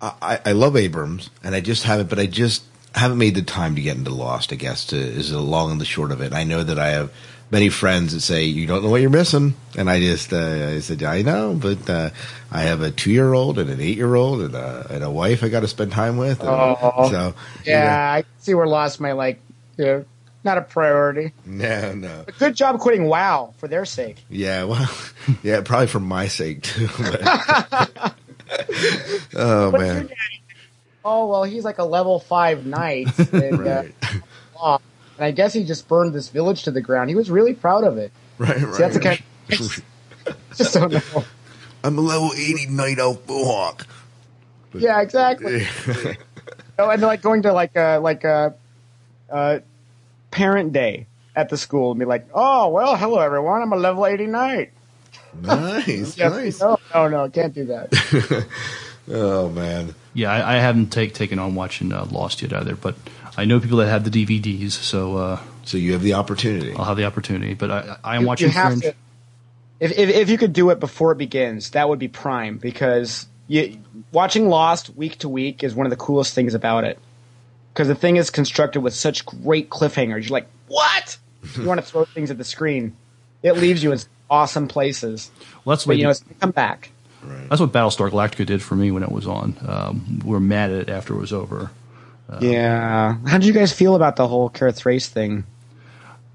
[0.00, 2.64] I, I- love Abrams, and I just haven't, but I just
[2.94, 4.52] haven't made the time to get into Lost.
[4.52, 6.32] I guess to, is the long and the short of it.
[6.32, 7.12] I know that I have
[7.52, 10.78] many friends that say you don't know what you're missing, and I just uh, I
[10.80, 12.10] said I know, but uh,
[12.52, 15.10] I have a two year old and an eight year old and a, and a
[15.10, 16.40] wife I got to spend time with.
[16.42, 17.08] Oh.
[17.10, 17.34] so
[17.64, 19.40] yeah, I see where Lost might like.
[19.76, 20.04] You know,
[20.44, 21.32] not a priority.
[21.46, 24.18] no, no, But good job quitting WoW for their sake.
[24.28, 24.90] yeah, well,
[25.42, 26.88] yeah, probably for my sake too.
[26.98, 28.14] but-
[29.36, 30.10] oh What's man.
[31.04, 33.94] Oh well, he's like a level five knight, and, Right.
[34.62, 34.78] uh,
[35.18, 37.10] and I guess he just burned this village to the ground.
[37.10, 38.12] He was really proud of it.
[38.38, 39.00] Right, See, that's the right.
[39.00, 39.22] kind.
[40.56, 41.24] just don't know.
[41.84, 43.86] I'm a level 80 knight elf mohawk.
[44.74, 45.66] Yeah, exactly.
[46.78, 48.54] oh, and like going to like a like a,
[49.30, 49.60] uh
[50.30, 51.06] parent day
[51.36, 54.72] at the school and be like, "Oh well, hello everyone, I'm a level eighty knight."
[55.42, 56.60] nice, Yes, nice.
[56.60, 58.46] No, no, no, can't do that.
[59.10, 59.94] oh man.
[60.14, 62.96] Yeah, I, I haven't take, taken on watching uh, Lost yet either, but
[63.36, 66.74] I know people that have the DVDs, so uh, so you have the opportunity.
[66.74, 67.54] I'll have the opportunity.
[67.54, 68.82] But I, I am You- watching you have Fringe.
[68.82, 68.94] to-
[69.78, 73.26] if, if if you could do it before it begins, that would be prime because
[73.48, 73.78] you,
[74.12, 76.98] watching Lost week to week is one of the coolest things about it.
[77.72, 80.24] Because the thing is constructed with such great cliffhangers.
[80.28, 81.16] You're like, what?
[81.56, 82.96] you want to throw things at the screen.
[83.44, 85.30] It leaves you in awesome places.
[85.64, 86.90] Well, that's but what you you- know, it's gonna come back.
[87.48, 89.56] That's what Battlestar Galactica did for me when it was on.
[89.66, 91.70] Um, we were mad at it after it was over.
[92.40, 93.16] yeah.
[93.26, 95.44] How did you guys feel about the whole Kara Thrace thing?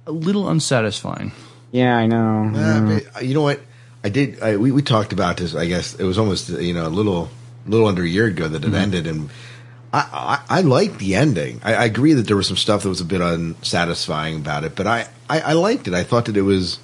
[0.08, 1.32] A little unsatisfying.
[1.72, 2.52] Yeah, I know.
[2.56, 3.60] Uh, but, you know what?
[4.04, 4.42] I did.
[4.42, 5.56] I, we we talked about this.
[5.56, 7.30] I guess it was almost you know a little
[7.66, 8.76] little under a year ago that it Mhm.
[8.76, 9.30] ended, and
[9.92, 11.60] I I, I liked the ending.
[11.64, 14.76] I, I agree that there was some stuff that was a bit unsatisfying about it,
[14.76, 15.96] but I, I I liked it.
[15.96, 16.78] I thought that it was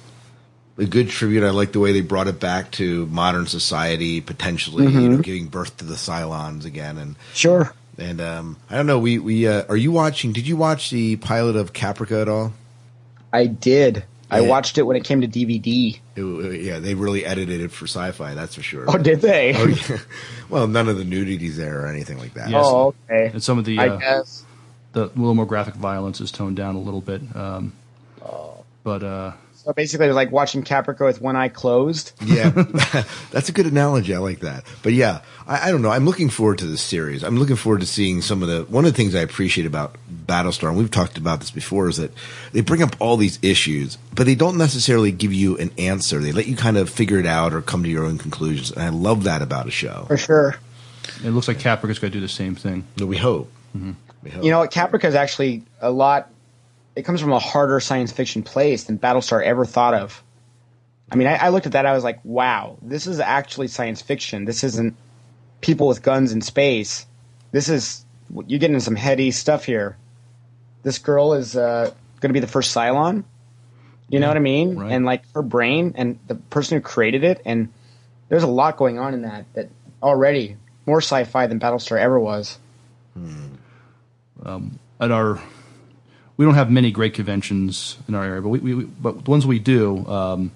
[0.78, 1.44] a good tribute.
[1.44, 5.22] I like the way they brought it back to modern society, potentially you know, Mhm.
[5.22, 7.74] giving birth to the Cylons again, and Sure.
[7.98, 8.98] and um, I don't know.
[8.98, 10.32] We we uh, are you watching?
[10.32, 12.52] Did you watch the pilot of Caprica at all?
[13.32, 14.04] I did.
[14.30, 16.00] I watched it when it came to DVD.
[16.16, 18.32] It- yeah, they really edited it for sci-fi.
[18.32, 18.86] That's for sure.
[18.88, 19.54] Oh, did they?
[19.54, 19.98] Oh, yeah.
[20.48, 22.48] Well, none of the nudities there or anything like that.
[22.48, 22.62] Yes.
[22.66, 23.26] Oh, okay.
[23.32, 24.42] And some of the I uh, guess.
[24.94, 27.20] the little more graphic violence is toned down a little bit.
[27.36, 27.72] Um,
[28.84, 29.32] But uh,
[29.64, 32.12] So basically, it was like watching Caprica with one eye closed.
[32.24, 32.50] Yeah,
[33.30, 34.12] that's a good analogy.
[34.12, 34.64] I like that.
[34.82, 35.90] But yeah, I, I don't know.
[35.90, 37.22] I'm looking forward to this series.
[37.22, 38.64] I'm looking forward to seeing some of the.
[38.64, 39.94] One of the things I appreciate about
[40.26, 42.10] Battlestar, and we've talked about this before, is that
[42.52, 46.18] they bring up all these issues, but they don't necessarily give you an answer.
[46.18, 48.82] They let you kind of figure it out or come to your own conclusions, and
[48.82, 50.06] I love that about a show.
[50.08, 50.56] For sure.
[51.24, 52.84] it looks like Caprica's going to do the same thing.
[52.98, 53.48] No, we hope.
[53.76, 53.94] Mhm.
[54.24, 54.44] We hope.
[54.44, 56.30] You know, Caprica is actually a lot.
[56.94, 60.22] It comes from a harder science fiction place than Battlestar ever thought of.
[61.10, 61.86] I mean, I, I looked at that.
[61.86, 64.44] I was like, "Wow, this is actually science fiction.
[64.44, 64.96] This isn't
[65.60, 67.06] people with guns in space.
[67.50, 68.04] This is
[68.46, 69.96] you're getting some heady stuff here.
[70.82, 73.24] This girl is uh, going to be the first Cylon.
[74.08, 74.76] You know what I mean?
[74.76, 74.92] right.
[74.92, 77.72] And like her brain and the person who created it, and
[78.28, 79.68] there's a lot going on in that that
[80.02, 82.58] already more sci-fi than Battlestar ever was.
[84.44, 85.40] um, at our
[86.36, 89.46] we don't have many great conventions in our area, but we, we but the ones
[89.46, 90.06] we do.
[90.06, 90.52] Um,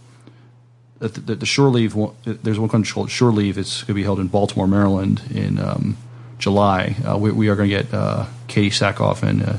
[0.99, 1.95] the, the, the Shore Leave,
[2.25, 3.59] there's one country called Shore Leave.
[3.59, 5.99] It's going to be held in Baltimore, Maryland, in um,
[6.39, 6.97] July.
[7.07, 9.57] Uh, we, we are going to get uh, Katee Sackhoff and uh,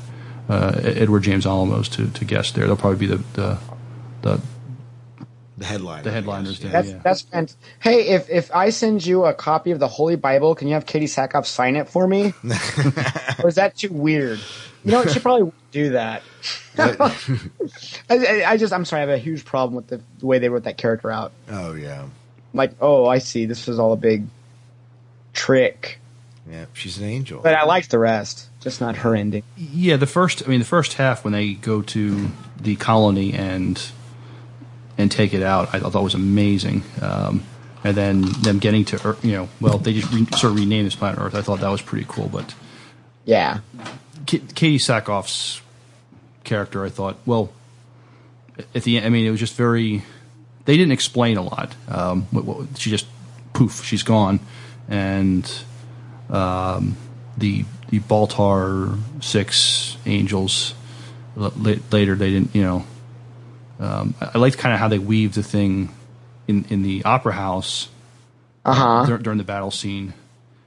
[0.49, 2.65] uh, Edward James Olmos to, to guest there.
[2.65, 3.59] They'll probably be the the,
[4.23, 4.41] the
[5.57, 6.03] The headliner.
[6.03, 6.71] The headliners there.
[6.71, 6.99] That's yeah.
[7.03, 10.67] that's fant- Hey, if if I send you a copy of the Holy Bible, can
[10.67, 12.33] you have Katee Sackhoff sign it for me?
[13.43, 14.39] or is that too weird?
[14.83, 15.11] You know, what?
[15.11, 16.23] she probably wouldn't do that.
[16.77, 17.25] I,
[18.09, 20.49] I, I just, I'm sorry, I have a huge problem with the, the way they
[20.49, 21.31] wrote that character out.
[21.49, 22.05] Oh yeah,
[22.53, 24.25] Like, oh, I see, this was all a big
[25.33, 25.99] trick.
[26.49, 26.65] yeah.
[26.73, 27.41] She's an angel.
[27.41, 29.43] But I liked the rest, just not her ending.
[29.57, 30.43] Yeah, the first.
[30.45, 32.27] I mean, the first half when they go to
[32.59, 33.81] the colony and
[34.97, 36.83] and take it out, I thought was amazing.
[37.01, 37.43] Um,
[37.83, 40.87] and then them getting to Earth, you know, well, they just re- sort of renamed
[40.87, 41.35] this planet Earth.
[41.35, 42.27] I thought that was pretty cool.
[42.27, 42.53] But
[43.25, 43.59] Yeah.
[44.27, 45.61] K- Katee Sackhoff's
[46.43, 47.51] character, I thought, well,
[48.75, 50.03] at the end, I mean, it was just very.
[50.65, 51.73] They didn't explain a lot.
[51.87, 53.07] Um, what, what, she just
[53.53, 54.39] poof, she's gone,
[54.89, 55.49] and
[56.29, 56.95] um,
[57.37, 60.73] the the Baltar six angels
[61.35, 62.85] later they didn't, you know.
[63.79, 65.89] Um, I, liked kind of how they weaved the thing
[66.47, 67.87] in in the opera house
[68.65, 69.05] Uh-huh.
[69.05, 70.13] dur- during the battle scene.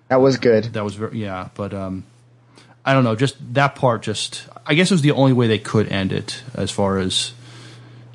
[0.09, 0.65] That was good.
[0.74, 2.05] That was very yeah, but um,
[2.85, 3.15] I don't know.
[3.16, 4.02] Just that part.
[4.02, 7.32] Just I guess it was the only way they could end it, as far as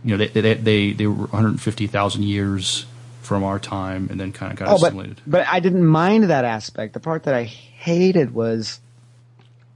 [0.04, 0.18] you know.
[0.18, 2.86] They they they, they were 150,000 years
[3.22, 5.22] from our time, and then kind of got Oh, assimilated.
[5.28, 6.94] but I didn't mind that aspect.
[6.94, 8.80] The part that I hated was,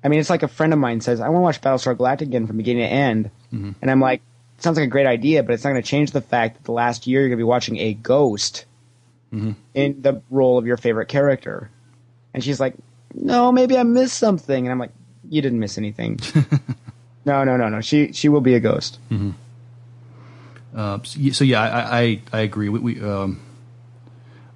[0.04, 2.22] I mean, it's like a friend of mine says, I want to watch Battlestar Galactica
[2.22, 3.32] again from beginning to end.
[3.54, 3.74] Mhm.
[3.82, 4.22] And I'm like,
[4.60, 6.72] sounds like a great idea, but it's not going to change the fact that the
[6.72, 8.66] last year you're going to be watching a ghost
[9.34, 9.56] Mhm.
[9.74, 11.70] in the role of your favorite character.
[12.34, 12.76] And she's like,
[13.14, 14.66] no, maybe I missed something.
[14.66, 14.92] And I'm like,
[15.30, 16.20] you didn't miss anything.
[17.26, 17.82] no, no, no, no.
[17.82, 19.00] She, she will be a ghost.
[19.10, 19.34] Mhm.
[20.76, 22.70] Uh, so, so yeah, I I, I agree.
[22.70, 23.40] We we, um,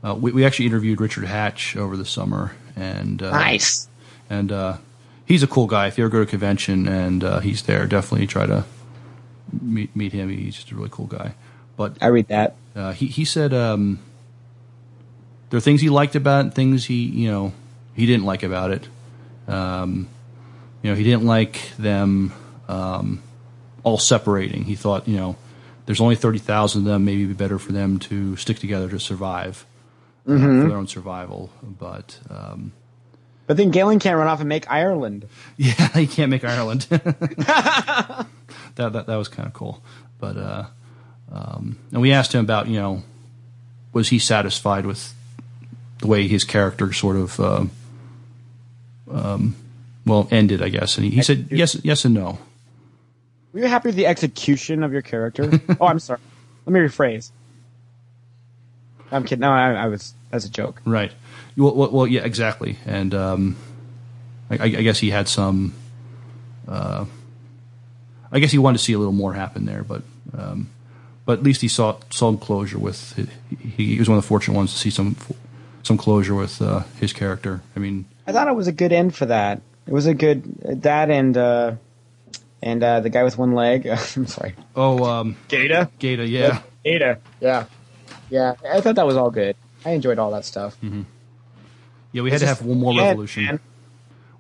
[0.04, 3.88] uh, we we actually interviewed Richard Hatch over the summer, and uh, Nice.
[4.30, 4.78] And uh,
[5.26, 5.88] he's a cool guy.
[5.88, 8.64] If you ever go to a convention and uh, he's there, definitely try to
[9.62, 10.30] meet meet him.
[10.30, 11.34] He's just a really cool guy.
[11.78, 12.56] But I read that.
[12.76, 14.00] Uh, he he said um,
[15.50, 17.54] there are things he liked about it, and things he you know
[17.96, 18.88] he didn't like about it.
[19.48, 20.08] Um,
[20.82, 22.34] you know, he didn't like them
[22.68, 23.22] um,
[23.84, 24.64] all separating.
[24.66, 25.36] He thought you know
[25.86, 27.06] there's only thirty thousand of them.
[27.06, 29.66] Maybe it'd be better for them to stick together to survive
[30.28, 30.62] uh, Mhm.
[30.64, 31.50] for their own survival.
[31.62, 32.72] But um,
[33.48, 35.28] But then Galen can't run off and make Ireland.
[35.58, 36.82] yeah, he can't make Ireland.
[36.90, 38.26] that,
[38.76, 39.82] that that was kind of cool.
[40.20, 40.66] But uh,
[41.32, 43.04] um, and we asked him about you know
[43.92, 45.14] was he satisfied with
[46.00, 47.72] the way his character sort of um,
[49.12, 49.56] um,
[50.06, 52.40] well ended, I guess, and he, he said yes, yes, and no.
[53.54, 55.62] Were you happy with the execution of your character?
[55.80, 56.20] oh, I'm sorry.
[56.66, 57.32] Let me rephrase.
[59.12, 59.42] I'm kidding.
[59.42, 60.14] No, I, I was.
[60.32, 60.82] That's a joke.
[60.86, 61.12] Right.
[61.56, 62.78] Well, well, well yeah, exactly.
[62.86, 63.56] And um,
[64.50, 65.74] I, I guess he had some.
[66.68, 67.06] Uh,
[68.32, 70.02] I guess he wanted to see a little more happen there, but
[70.36, 70.72] um,
[71.26, 73.14] but at least he saw some closure with.
[73.60, 75.16] He, he was one of the fortunate ones to see some
[75.84, 77.62] some closure with uh, his character.
[77.76, 79.62] I mean, I thought it was a good end for that.
[79.86, 80.44] It was a good
[80.82, 81.76] that and uh,
[82.62, 83.86] and uh, the guy with one leg.
[84.16, 84.56] I'm sorry.
[84.76, 85.90] oh, um, Gaeta.
[86.00, 86.62] Gaeta, yeah.
[86.84, 87.20] Gaeta.
[87.42, 87.66] Yeah.
[88.30, 88.54] Yeah.
[88.72, 89.56] I thought that was all good.
[89.86, 90.78] I enjoyed all that stuff.
[90.82, 91.06] Mhm.
[92.14, 93.60] Yeah, we had It's to have one more revolution.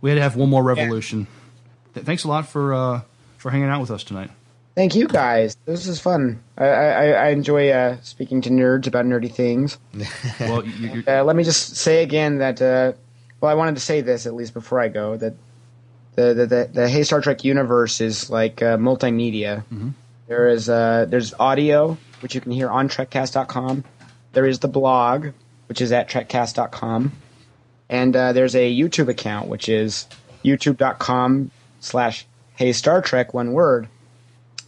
[0.02, 1.28] We had to have one more revolution.
[1.94, 3.02] Thanks a lot for uh,
[3.38, 4.30] for hanging out with us tonight.
[4.76, 5.56] Thank you guys.
[5.66, 6.42] This is fun.
[6.58, 9.78] I I, I enjoy uh, speaking to nerds about nerdy things.
[10.40, 12.94] well, you, uh, let me just say again that uh,
[13.44, 15.34] well, I wanted to say this at least before I go that
[16.16, 19.66] the the the, the Hey Star Trek universe is like uh, multimedia.
[20.28, 23.84] There is uh, there's audio which you can hear on TrekCast.com.
[24.32, 25.28] There is the blog
[25.68, 27.12] which is at TrekCast.com,
[27.90, 30.08] and uh, there's a YouTube account which is
[30.46, 31.52] YouTube.com
[31.82, 32.26] slash
[32.56, 33.90] Hey Star Trek one word,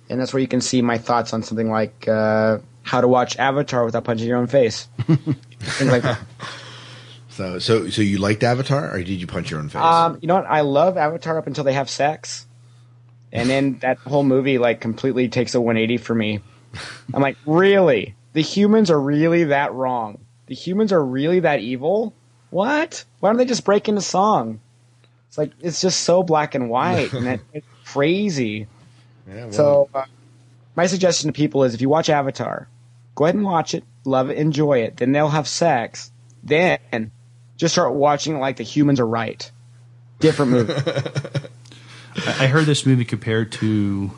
[0.09, 3.37] and that's where you can see my thoughts on something like uh, how to watch
[3.37, 6.19] Avatar without punching your own face, things like that.
[7.35, 9.81] So, so, so you liked Avatar, or did you punch your own face?
[9.81, 10.45] Um, you know what?
[10.45, 12.47] I love Avatar up until they have sex,
[13.33, 16.39] and then that whole movie like completely takes a 180 for me.
[17.13, 18.15] I'm like, really?
[18.31, 20.19] The humans are really that wrong?
[20.45, 22.13] The humans are really that evil?
[22.51, 23.03] What?
[23.19, 24.61] Why don't they just break into song?
[25.27, 28.67] It's like it's just so black and white, and it, it's crazy.
[29.27, 30.05] Yeah, well, So, uh,
[30.77, 32.69] my suggestion to people is if you watch Avatar,
[33.13, 34.95] go ahead and watch it, love it, enjoy it.
[34.95, 36.11] Then they'll have sex.
[36.41, 37.11] Then
[37.57, 39.49] just start watching like the humans are right.
[40.19, 40.73] Different movie.
[42.15, 44.11] I I heard this movie compared to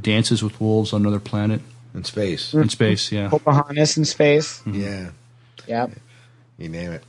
[0.00, 1.62] Dances with Wolves on Another Planet.
[1.94, 2.52] In space.
[2.52, 3.28] In space, yeah.
[3.30, 4.62] Pocahontas in space.
[4.66, 5.10] Yeah.
[5.66, 5.86] Yeah.
[6.58, 7.02] You name it.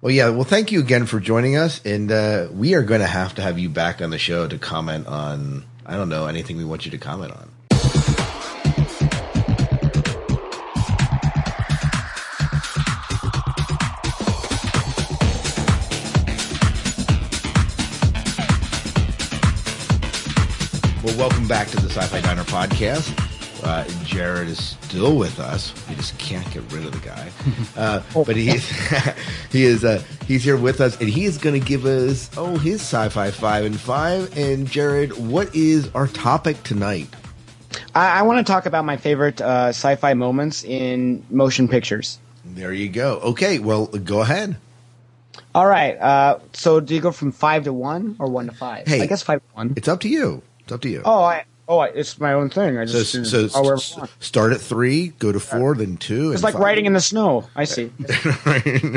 [0.00, 0.30] Well, yeah.
[0.30, 3.42] Well, thank you again for joining us, and uh, we are going to have to
[3.42, 5.64] have you back on the show to comment on.
[5.84, 7.51] I don't know anything we want you to comment on.
[21.12, 23.12] Well, welcome back to the Sci-Fi Diner podcast.
[23.62, 25.74] Uh, Jared is still with us.
[25.86, 27.30] We just can't get rid of the guy,
[27.76, 28.66] uh, but he's
[29.50, 32.56] he is uh, he's here with us, and he is going to give us oh
[32.56, 34.34] his sci-fi five and five.
[34.38, 37.08] And Jared, what is our topic tonight?
[37.94, 42.18] I, I want to talk about my favorite uh, sci-fi moments in motion pictures.
[42.44, 43.18] There you go.
[43.18, 44.56] Okay, well, go ahead.
[45.54, 45.94] All right.
[45.98, 48.86] Uh, so do you go from five to one or one to five?
[48.86, 49.74] Hey, I guess five to one.
[49.76, 50.42] It's up to you.
[50.64, 51.02] It's up to you.
[51.04, 52.78] Oh, I oh, I, it's my own thing.
[52.78, 54.10] I So, just so oh, wherever I s- want.
[54.20, 56.32] start at three, go to four, then two.
[56.32, 56.62] It's like five.
[56.62, 57.48] riding in the snow.
[57.56, 57.90] I see.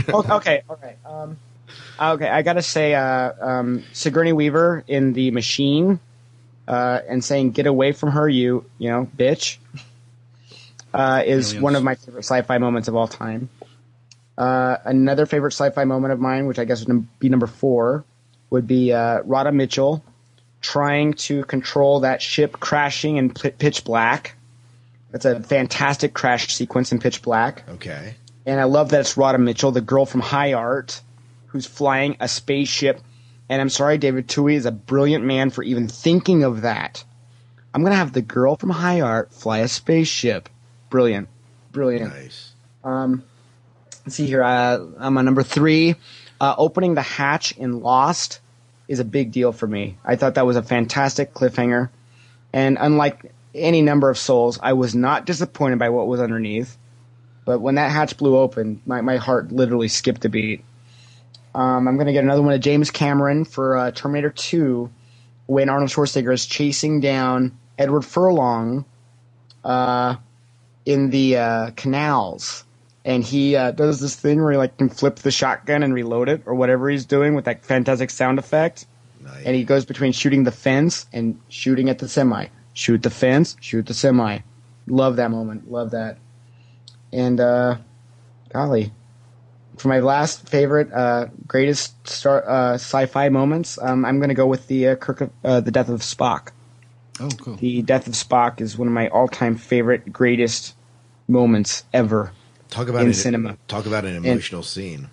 [0.09, 0.97] Oh, okay, all right.
[1.05, 1.37] Um,
[1.99, 5.99] okay, I gotta say, uh, um, Sigourney Weaver in The Machine,
[6.67, 9.57] uh, and saying "Get away from her, you you know, bitch,"
[10.93, 11.63] uh, is Aliens.
[11.63, 13.49] one of my favorite sci-fi moments of all time.
[14.37, 18.03] Uh, another favorite sci-fi moment of mine, which I guess would be number four,
[18.49, 20.03] would be uh, Radha Mitchell
[20.65, 24.35] trying to control that ship crashing in P- Pitch Black.
[25.11, 27.63] That's a fantastic crash sequence in Pitch Black.
[27.69, 28.15] Okay.
[28.45, 31.01] And I love that it's Radha Mitchell, the girl from High Art,
[31.47, 32.99] who's flying a spaceship.
[33.47, 37.03] And I'm sorry, David Twohy is a brilliant man for even thinking of that.
[37.73, 40.49] I'm gonna have the girl from High Art fly a spaceship.
[40.89, 41.27] Brilliant,
[41.71, 42.13] brilliant.
[42.13, 42.53] Nice.
[42.83, 43.23] Um,
[44.05, 44.41] let's see here.
[44.41, 45.95] Uh, I'm on number three.
[46.41, 48.39] Uh, opening the hatch in Lost
[48.87, 49.97] is a big deal for me.
[50.05, 51.89] I thought that was a fantastic cliffhanger,
[52.53, 56.77] and unlike any number of souls, I was not disappointed by what was underneath.
[57.45, 60.63] But when that hatch blew open, my, my heart literally skipped a beat.
[61.55, 64.89] Um, I'm going to get another one of James Cameron for uh, Terminator 2
[65.47, 68.85] when Arnold Schwarzenegger is chasing down Edward Furlong
[69.63, 70.15] uh,
[70.85, 72.63] in the uh, canals.
[73.05, 76.27] And he uh, does this thing where he like can flip the shotgun and reload
[76.27, 78.87] it or whatever he's doing with that fantastic sound effect.
[79.45, 82.47] And he goes between shooting the fence and shooting at the semi.
[82.73, 84.39] Shoot the fence, shoot the semi.
[84.87, 85.71] Love that moment.
[85.71, 86.17] Love that.
[87.13, 87.77] And uh,
[88.49, 88.91] golly,
[89.77, 94.47] for my last favorite, uh, greatest star, uh, sci-fi moments, um, I'm going to go
[94.47, 96.49] with the uh, Kirk, of, uh, the death of Spock.
[97.19, 97.55] Oh, cool.
[97.55, 100.75] The death of Spock is one of my all-time favorite, greatest
[101.27, 102.31] moments ever.
[102.69, 103.57] Talk about in an, cinema.
[103.67, 105.09] Talk about an And- emotional scene.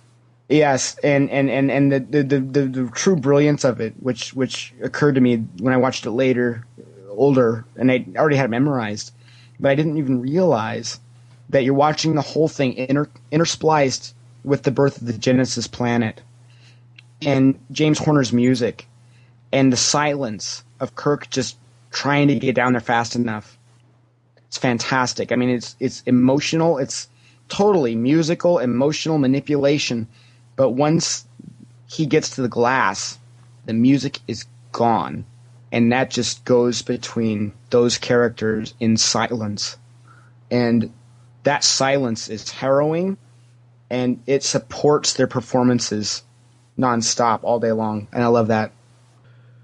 [0.49, 4.33] Yes, and and and and the the, the the the true brilliance of it, which
[4.33, 6.65] which occurred to me when I watched it later,
[7.09, 9.13] older, and I already had it memorized,
[9.59, 10.99] but I didn't even realize
[11.49, 14.13] that you're watching the whole thing inter interspliced
[14.43, 16.21] with the birth of the Genesis planet,
[17.21, 18.85] and James Horner's music,
[19.53, 21.57] and the silence of Kirk just
[21.89, 23.57] trying to get down there fast enough.
[24.47, 25.31] It's fantastic.
[25.31, 26.77] I mean, it's it's emotional.
[26.79, 27.07] It's
[27.53, 30.07] totally musical, emotional manipulation.
[30.55, 31.25] But once
[31.87, 33.19] he gets to the glass,
[33.65, 35.25] the music is gone.
[35.71, 39.77] And that just goes between those characters in silence.
[40.49, 40.91] And
[41.43, 43.17] that silence is harrowing
[43.89, 46.23] and it supports their performances
[46.77, 48.07] nonstop all day long.
[48.11, 48.71] And I love that.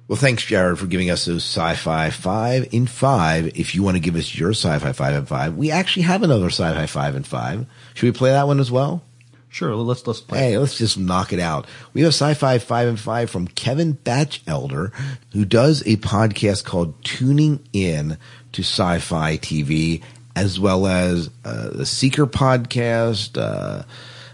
[0.09, 3.55] Well, thanks, Jared, for giving us those sci-fi five in five.
[3.55, 6.47] If you want to give us your sci-fi five and five, we actually have another
[6.47, 7.67] sci-fi five and five.
[7.93, 9.03] Should we play that one as well?
[9.49, 9.75] Sure.
[9.75, 10.39] Let's let's play.
[10.39, 11.67] Hey, let's just knock it out.
[11.93, 14.91] We have a sci-fi five and five from Kevin Batchelder,
[15.33, 18.17] who does a podcast called Tuning In
[18.53, 20.01] to Sci-Fi TV,
[20.35, 23.37] as well as uh, the Seeker podcast.
[23.37, 23.83] Uh,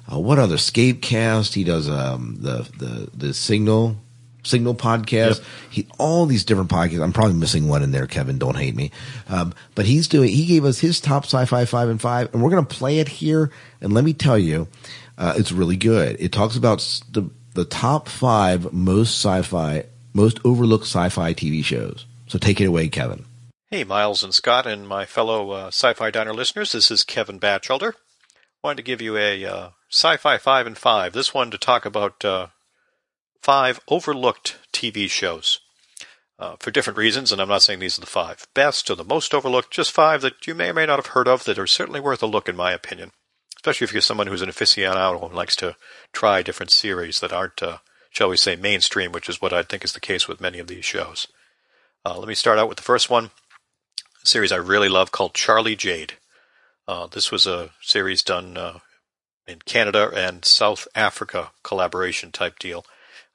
[0.09, 1.53] uh, what other Scapecast?
[1.53, 3.97] He does um, the the the Signal
[4.45, 5.43] Signal podcast.
[5.69, 7.03] He all these different podcasts.
[7.03, 8.07] I'm probably missing one in there.
[8.07, 8.91] Kevin, don't hate me.
[9.27, 10.29] Um, but he's doing.
[10.29, 13.51] He gave us his top sci-fi five and five, and we're gonna play it here.
[13.81, 14.67] And let me tell you,
[15.17, 16.17] uh, it's really good.
[16.19, 16.79] It talks about
[17.11, 22.05] the the top five most sci-fi, most overlooked sci-fi TV shows.
[22.27, 23.25] So take it away, Kevin.
[23.71, 26.71] Hey, Miles and Scott, and my fellow uh, Sci-Fi Diner listeners.
[26.71, 27.95] This is Kevin Batchelder.
[28.63, 31.13] Wanted to give you a uh, Sci-Fi Five and Five.
[31.13, 32.47] This one to talk about uh,
[33.45, 35.59] five overlooked TV shows
[36.39, 39.03] uh, for different reasons, and I'm not saying these are the five best or the
[39.03, 39.69] most overlooked.
[39.69, 42.23] Just five that you may or may not have heard of that are certainly worth
[42.23, 43.11] a look, in my opinion.
[43.55, 45.75] Especially if you're someone who's an aficionado and likes to
[46.11, 47.77] try different series that aren't, uh,
[48.09, 50.65] shall we say, mainstream, which is what I think is the case with many of
[50.65, 51.27] these shows.
[52.03, 53.29] Uh, let me start out with the first one
[54.23, 56.13] a series I really love called Charlie Jade.
[56.87, 58.79] Uh, this was a series done uh,
[59.45, 62.83] in Canada and South Africa collaboration type deal.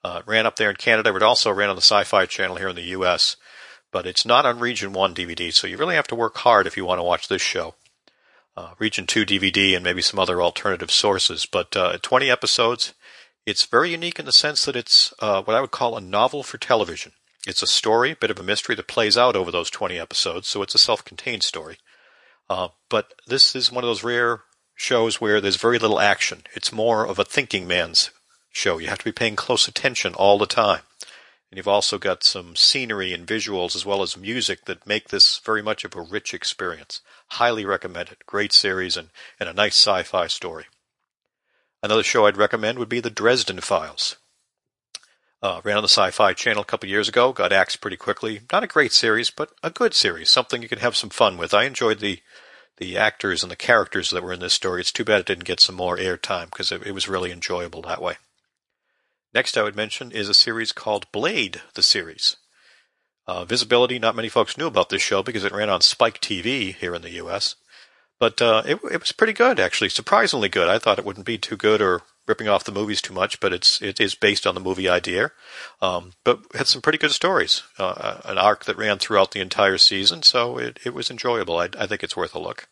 [0.02, 2.68] Uh, ran up there in Canada, but also ran on the Sci Fi channel here
[2.68, 3.36] in the US.
[3.92, 6.76] But it's not on Region 1 DVD, so you really have to work hard if
[6.76, 7.74] you want to watch this show.
[8.56, 11.46] Uh, Region 2 DVD and maybe some other alternative sources.
[11.46, 12.94] But uh, 20 episodes.
[13.46, 16.42] It's very unique in the sense that it's uh, what I would call a novel
[16.42, 17.12] for television.
[17.46, 20.46] It's a story, a bit of a mystery that plays out over those 20 episodes,
[20.46, 21.78] so it's a self-contained story.
[22.50, 24.42] Uh, but this is one of those rare
[24.74, 26.42] shows where there's very little action.
[26.54, 28.10] It's more of a thinking man's
[28.50, 28.78] show.
[28.78, 30.82] You have to be paying close attention all the time.
[31.50, 35.38] And you've also got some scenery and visuals as well as music that make this
[35.38, 37.00] very much of a rich experience.
[37.32, 38.18] Highly recommended.
[38.26, 39.10] Great series and,
[39.40, 40.66] and a nice sci-fi story.
[41.82, 44.16] Another show I'd recommend would be The Dresden Files.
[45.42, 47.32] Uh, ran on the Sci-Fi Channel a couple years ago.
[47.32, 48.42] Got axed pretty quickly.
[48.52, 50.30] Not a great series, but a good series.
[50.30, 51.54] Something you can have some fun with.
[51.54, 52.20] I enjoyed the
[52.76, 54.80] the actors and the characters that were in this story.
[54.80, 57.82] It's too bad it didn't get some more airtime because it, it was really enjoyable
[57.82, 58.16] that way.
[59.32, 62.36] Next, I would mention is a series called Blade, the series.
[63.26, 66.74] Uh, visibility, not many folks knew about this show because it ran on Spike TV
[66.74, 67.54] here in the U.S.
[68.18, 70.68] But uh, it, it was pretty good, actually, surprisingly good.
[70.68, 73.52] I thought it wouldn't be too good or ripping off the movies too much, but
[73.52, 75.30] it's it is based on the movie idea.
[75.80, 79.78] Um, but had some pretty good stories, uh, an arc that ran throughout the entire
[79.78, 81.58] season, so it, it was enjoyable.
[81.58, 82.68] I, I think it's worth a look.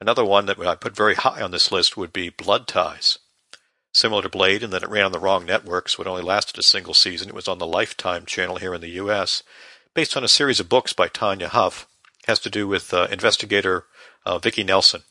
[0.00, 3.18] Another one that I put very high on this list would be Blood Ties.
[3.96, 6.58] Similar to Blade in that it ran on the wrong network, so it only lasted
[6.58, 7.30] a single season.
[7.30, 9.42] It was on the Lifetime channel here in the U.S.,
[9.94, 11.88] based on a series of books by Tanya Huff.
[12.22, 13.86] It has to do with uh, investigator
[14.26, 15.04] uh, Vicki Nelson.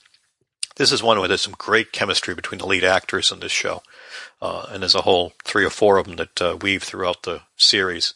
[0.75, 3.81] This is one where there's some great chemistry between the lead actors in this show,
[4.39, 7.41] uh, and there's a whole three or four of them that uh, weave throughout the
[7.57, 8.13] series.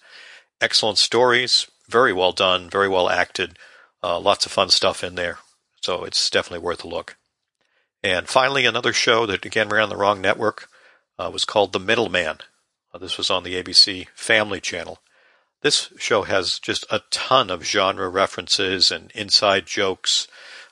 [0.61, 3.57] Excellent stories, very well done, very well acted,
[4.03, 5.39] uh, lots of fun stuff in there.
[5.81, 7.17] So it's definitely worth a look.
[8.03, 10.69] And finally, another show that again ran on the wrong network
[11.17, 12.37] uh, was called The Middleman.
[12.93, 14.99] Uh, this was on the ABC Family Channel.
[15.61, 20.27] This show has just a ton of genre references and inside jokes,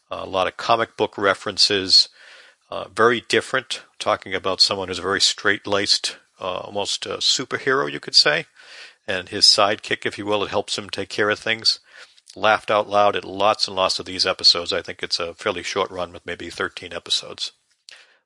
[0.09, 2.07] uh, a lot of comic book references,
[2.69, 7.91] uh, very different, talking about someone who's a very straight laced, uh, almost a superhero,
[7.91, 8.45] you could say,
[9.05, 11.81] and his sidekick, if you will, it helps him take care of things
[12.35, 14.73] laughed out loud at lots and lots of these episodes.
[14.73, 17.51] I think it's a fairly short run with maybe 13 episodes.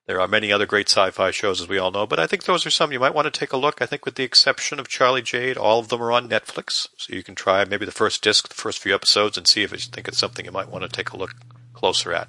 [0.06, 2.66] There are many other great sci-fi shows, as we all know, but I think those
[2.66, 3.80] are some you might want to take a look.
[3.80, 7.14] I think with the exception of Charlie Jade, all of them are on Netflix, so
[7.14, 9.78] you can try maybe the first disc, the first few episodes, and see if you
[9.78, 11.34] think it's something you might want to take a look
[11.72, 12.28] closer at.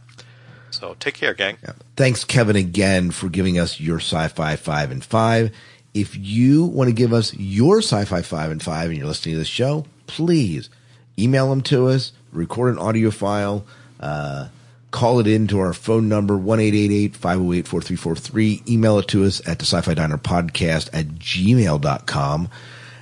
[0.70, 1.58] So take care, gang.
[1.64, 1.74] Yeah.
[1.96, 5.52] Thanks, Kevin, again for giving us your sci-fi five and five.
[5.96, 9.40] If you want to give us your sci-fi five and five, and you're listening to
[9.40, 10.70] this show, please
[11.18, 13.66] email them to us, record an audio file,
[14.00, 14.48] uh,
[14.92, 18.70] call it in to our phone number, 1-888-508-4343.
[18.70, 22.50] Email it to us at the sci-fi diner podcast at gmail.com.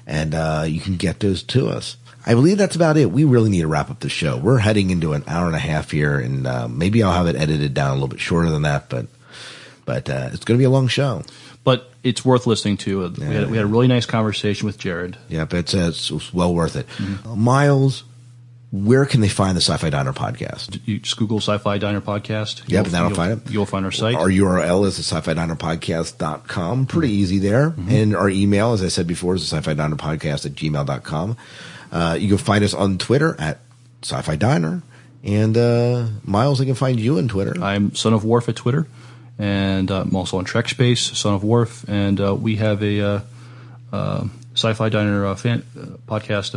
[0.07, 1.97] And, uh, you can get those to us.
[2.25, 3.11] I believe that's about it.
[3.11, 4.38] We really need to wrap up the show.
[4.38, 7.35] We're heading into an hour and a half here, and uh, maybe I'll have it
[7.35, 9.07] edited down a little bit shorter than that, but
[9.85, 11.23] but uh, it's going to be a long show.
[11.63, 13.09] But it's worth listening to.
[13.09, 15.17] We, had, we had a really nice conversation with Jared.
[15.29, 16.88] Yeah, but it's, it's, well worth it.
[16.97, 17.39] Mm-hmm.
[17.39, 18.03] Miles,
[18.71, 20.79] where can they find the Sci-Fi Diner podcast?
[20.85, 22.63] You just Google Sci-Fi Diner podcast.
[22.67, 23.51] Yep, and that'll find it.
[23.51, 24.15] You'll find our site.
[24.15, 26.85] Our URL is the sci-fi diner podcast.com.
[26.85, 27.21] Pretty mm-hmm.
[27.21, 27.71] easy there.
[27.71, 27.91] Mm-hmm.
[27.91, 31.38] And our email, as I said before, is the sci-fi diner podcast at gmail.com.
[31.91, 33.59] Uh, you can find us on Twitter at
[34.03, 34.83] sci-fi diner.
[35.23, 37.61] And, uh, Miles, they can find you on Twitter.
[37.61, 38.88] I'm Son of Worf at Twitter.
[39.41, 41.84] And uh, I'm also on Trek Space, Son of Worf.
[41.89, 43.19] And uh, we have a, uh,
[43.91, 45.63] uh, Sci-Fi Diner fan,
[46.07, 46.55] podcast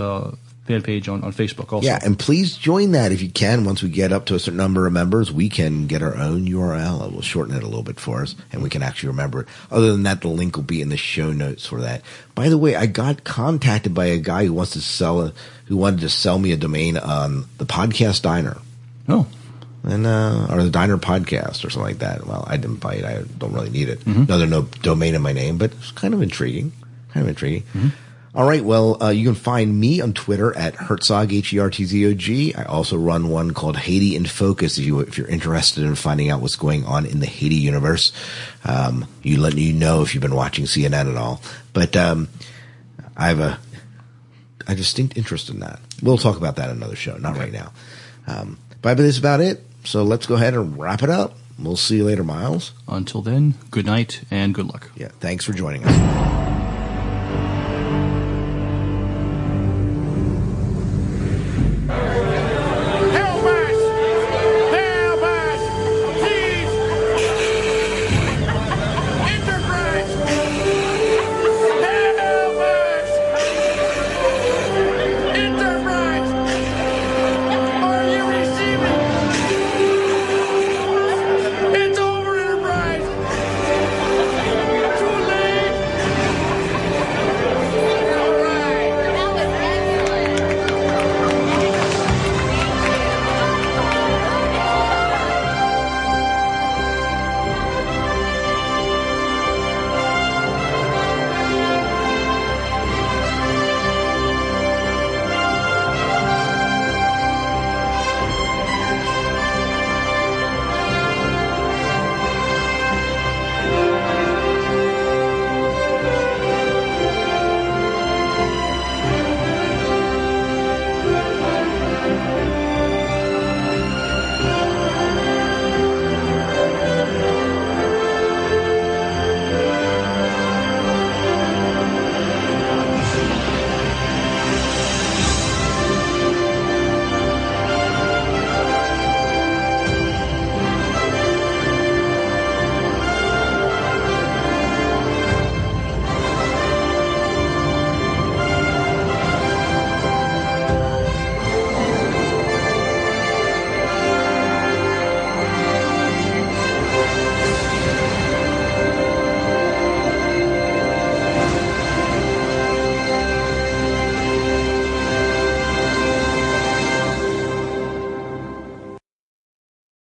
[0.66, 1.86] fan page on, on Facebook also.
[1.86, 3.64] Yeah, and please join that if you can.
[3.64, 6.46] Once we get up to a certain number of members, we can get our own
[6.46, 7.06] URL.
[7.06, 9.48] It will shorten it a little bit for us, and we can actually remember it.
[9.70, 12.02] Other than that, the link will be in the show notes for that.
[12.34, 15.32] By the way, I got contacted by a guy who wants to sell a,
[15.66, 18.58] who wanted to sell me a domain on the podcast diner.
[19.08, 19.26] Oh.
[19.86, 22.26] And, uh, or the diner podcast or something like that.
[22.26, 23.04] Well, I didn't buy it.
[23.04, 24.00] I don't really need it.
[24.00, 24.24] Mm-hmm.
[24.24, 26.72] No, there's no domain in my name, but it's kind of intriguing.
[27.12, 27.62] Kind of intriguing.
[27.74, 27.88] Mm-hmm.
[28.34, 28.64] All right.
[28.64, 32.54] Well, uh, you can find me on Twitter at Hertzog, H-E-R-T-Z-O-G.
[32.54, 36.30] I also run one called Haiti in Focus if, you, if you're interested in finding
[36.30, 38.10] out what's going on in the Haiti universe.
[38.64, 41.42] Um, you let you know if you've been watching CNN at all.
[41.72, 42.28] But, um,
[43.16, 43.58] I have a,
[44.66, 45.78] a distinct interest in that.
[46.02, 47.40] We'll talk about that in another show, not okay.
[47.44, 47.72] right now.
[48.26, 49.64] Um, but that's about it.
[49.84, 51.36] So let's go ahead and wrap it up.
[51.58, 52.72] We'll see you later, Miles.
[52.88, 54.90] Until then, good night and good luck.
[54.96, 55.08] Yeah.
[55.20, 56.33] Thanks for joining us.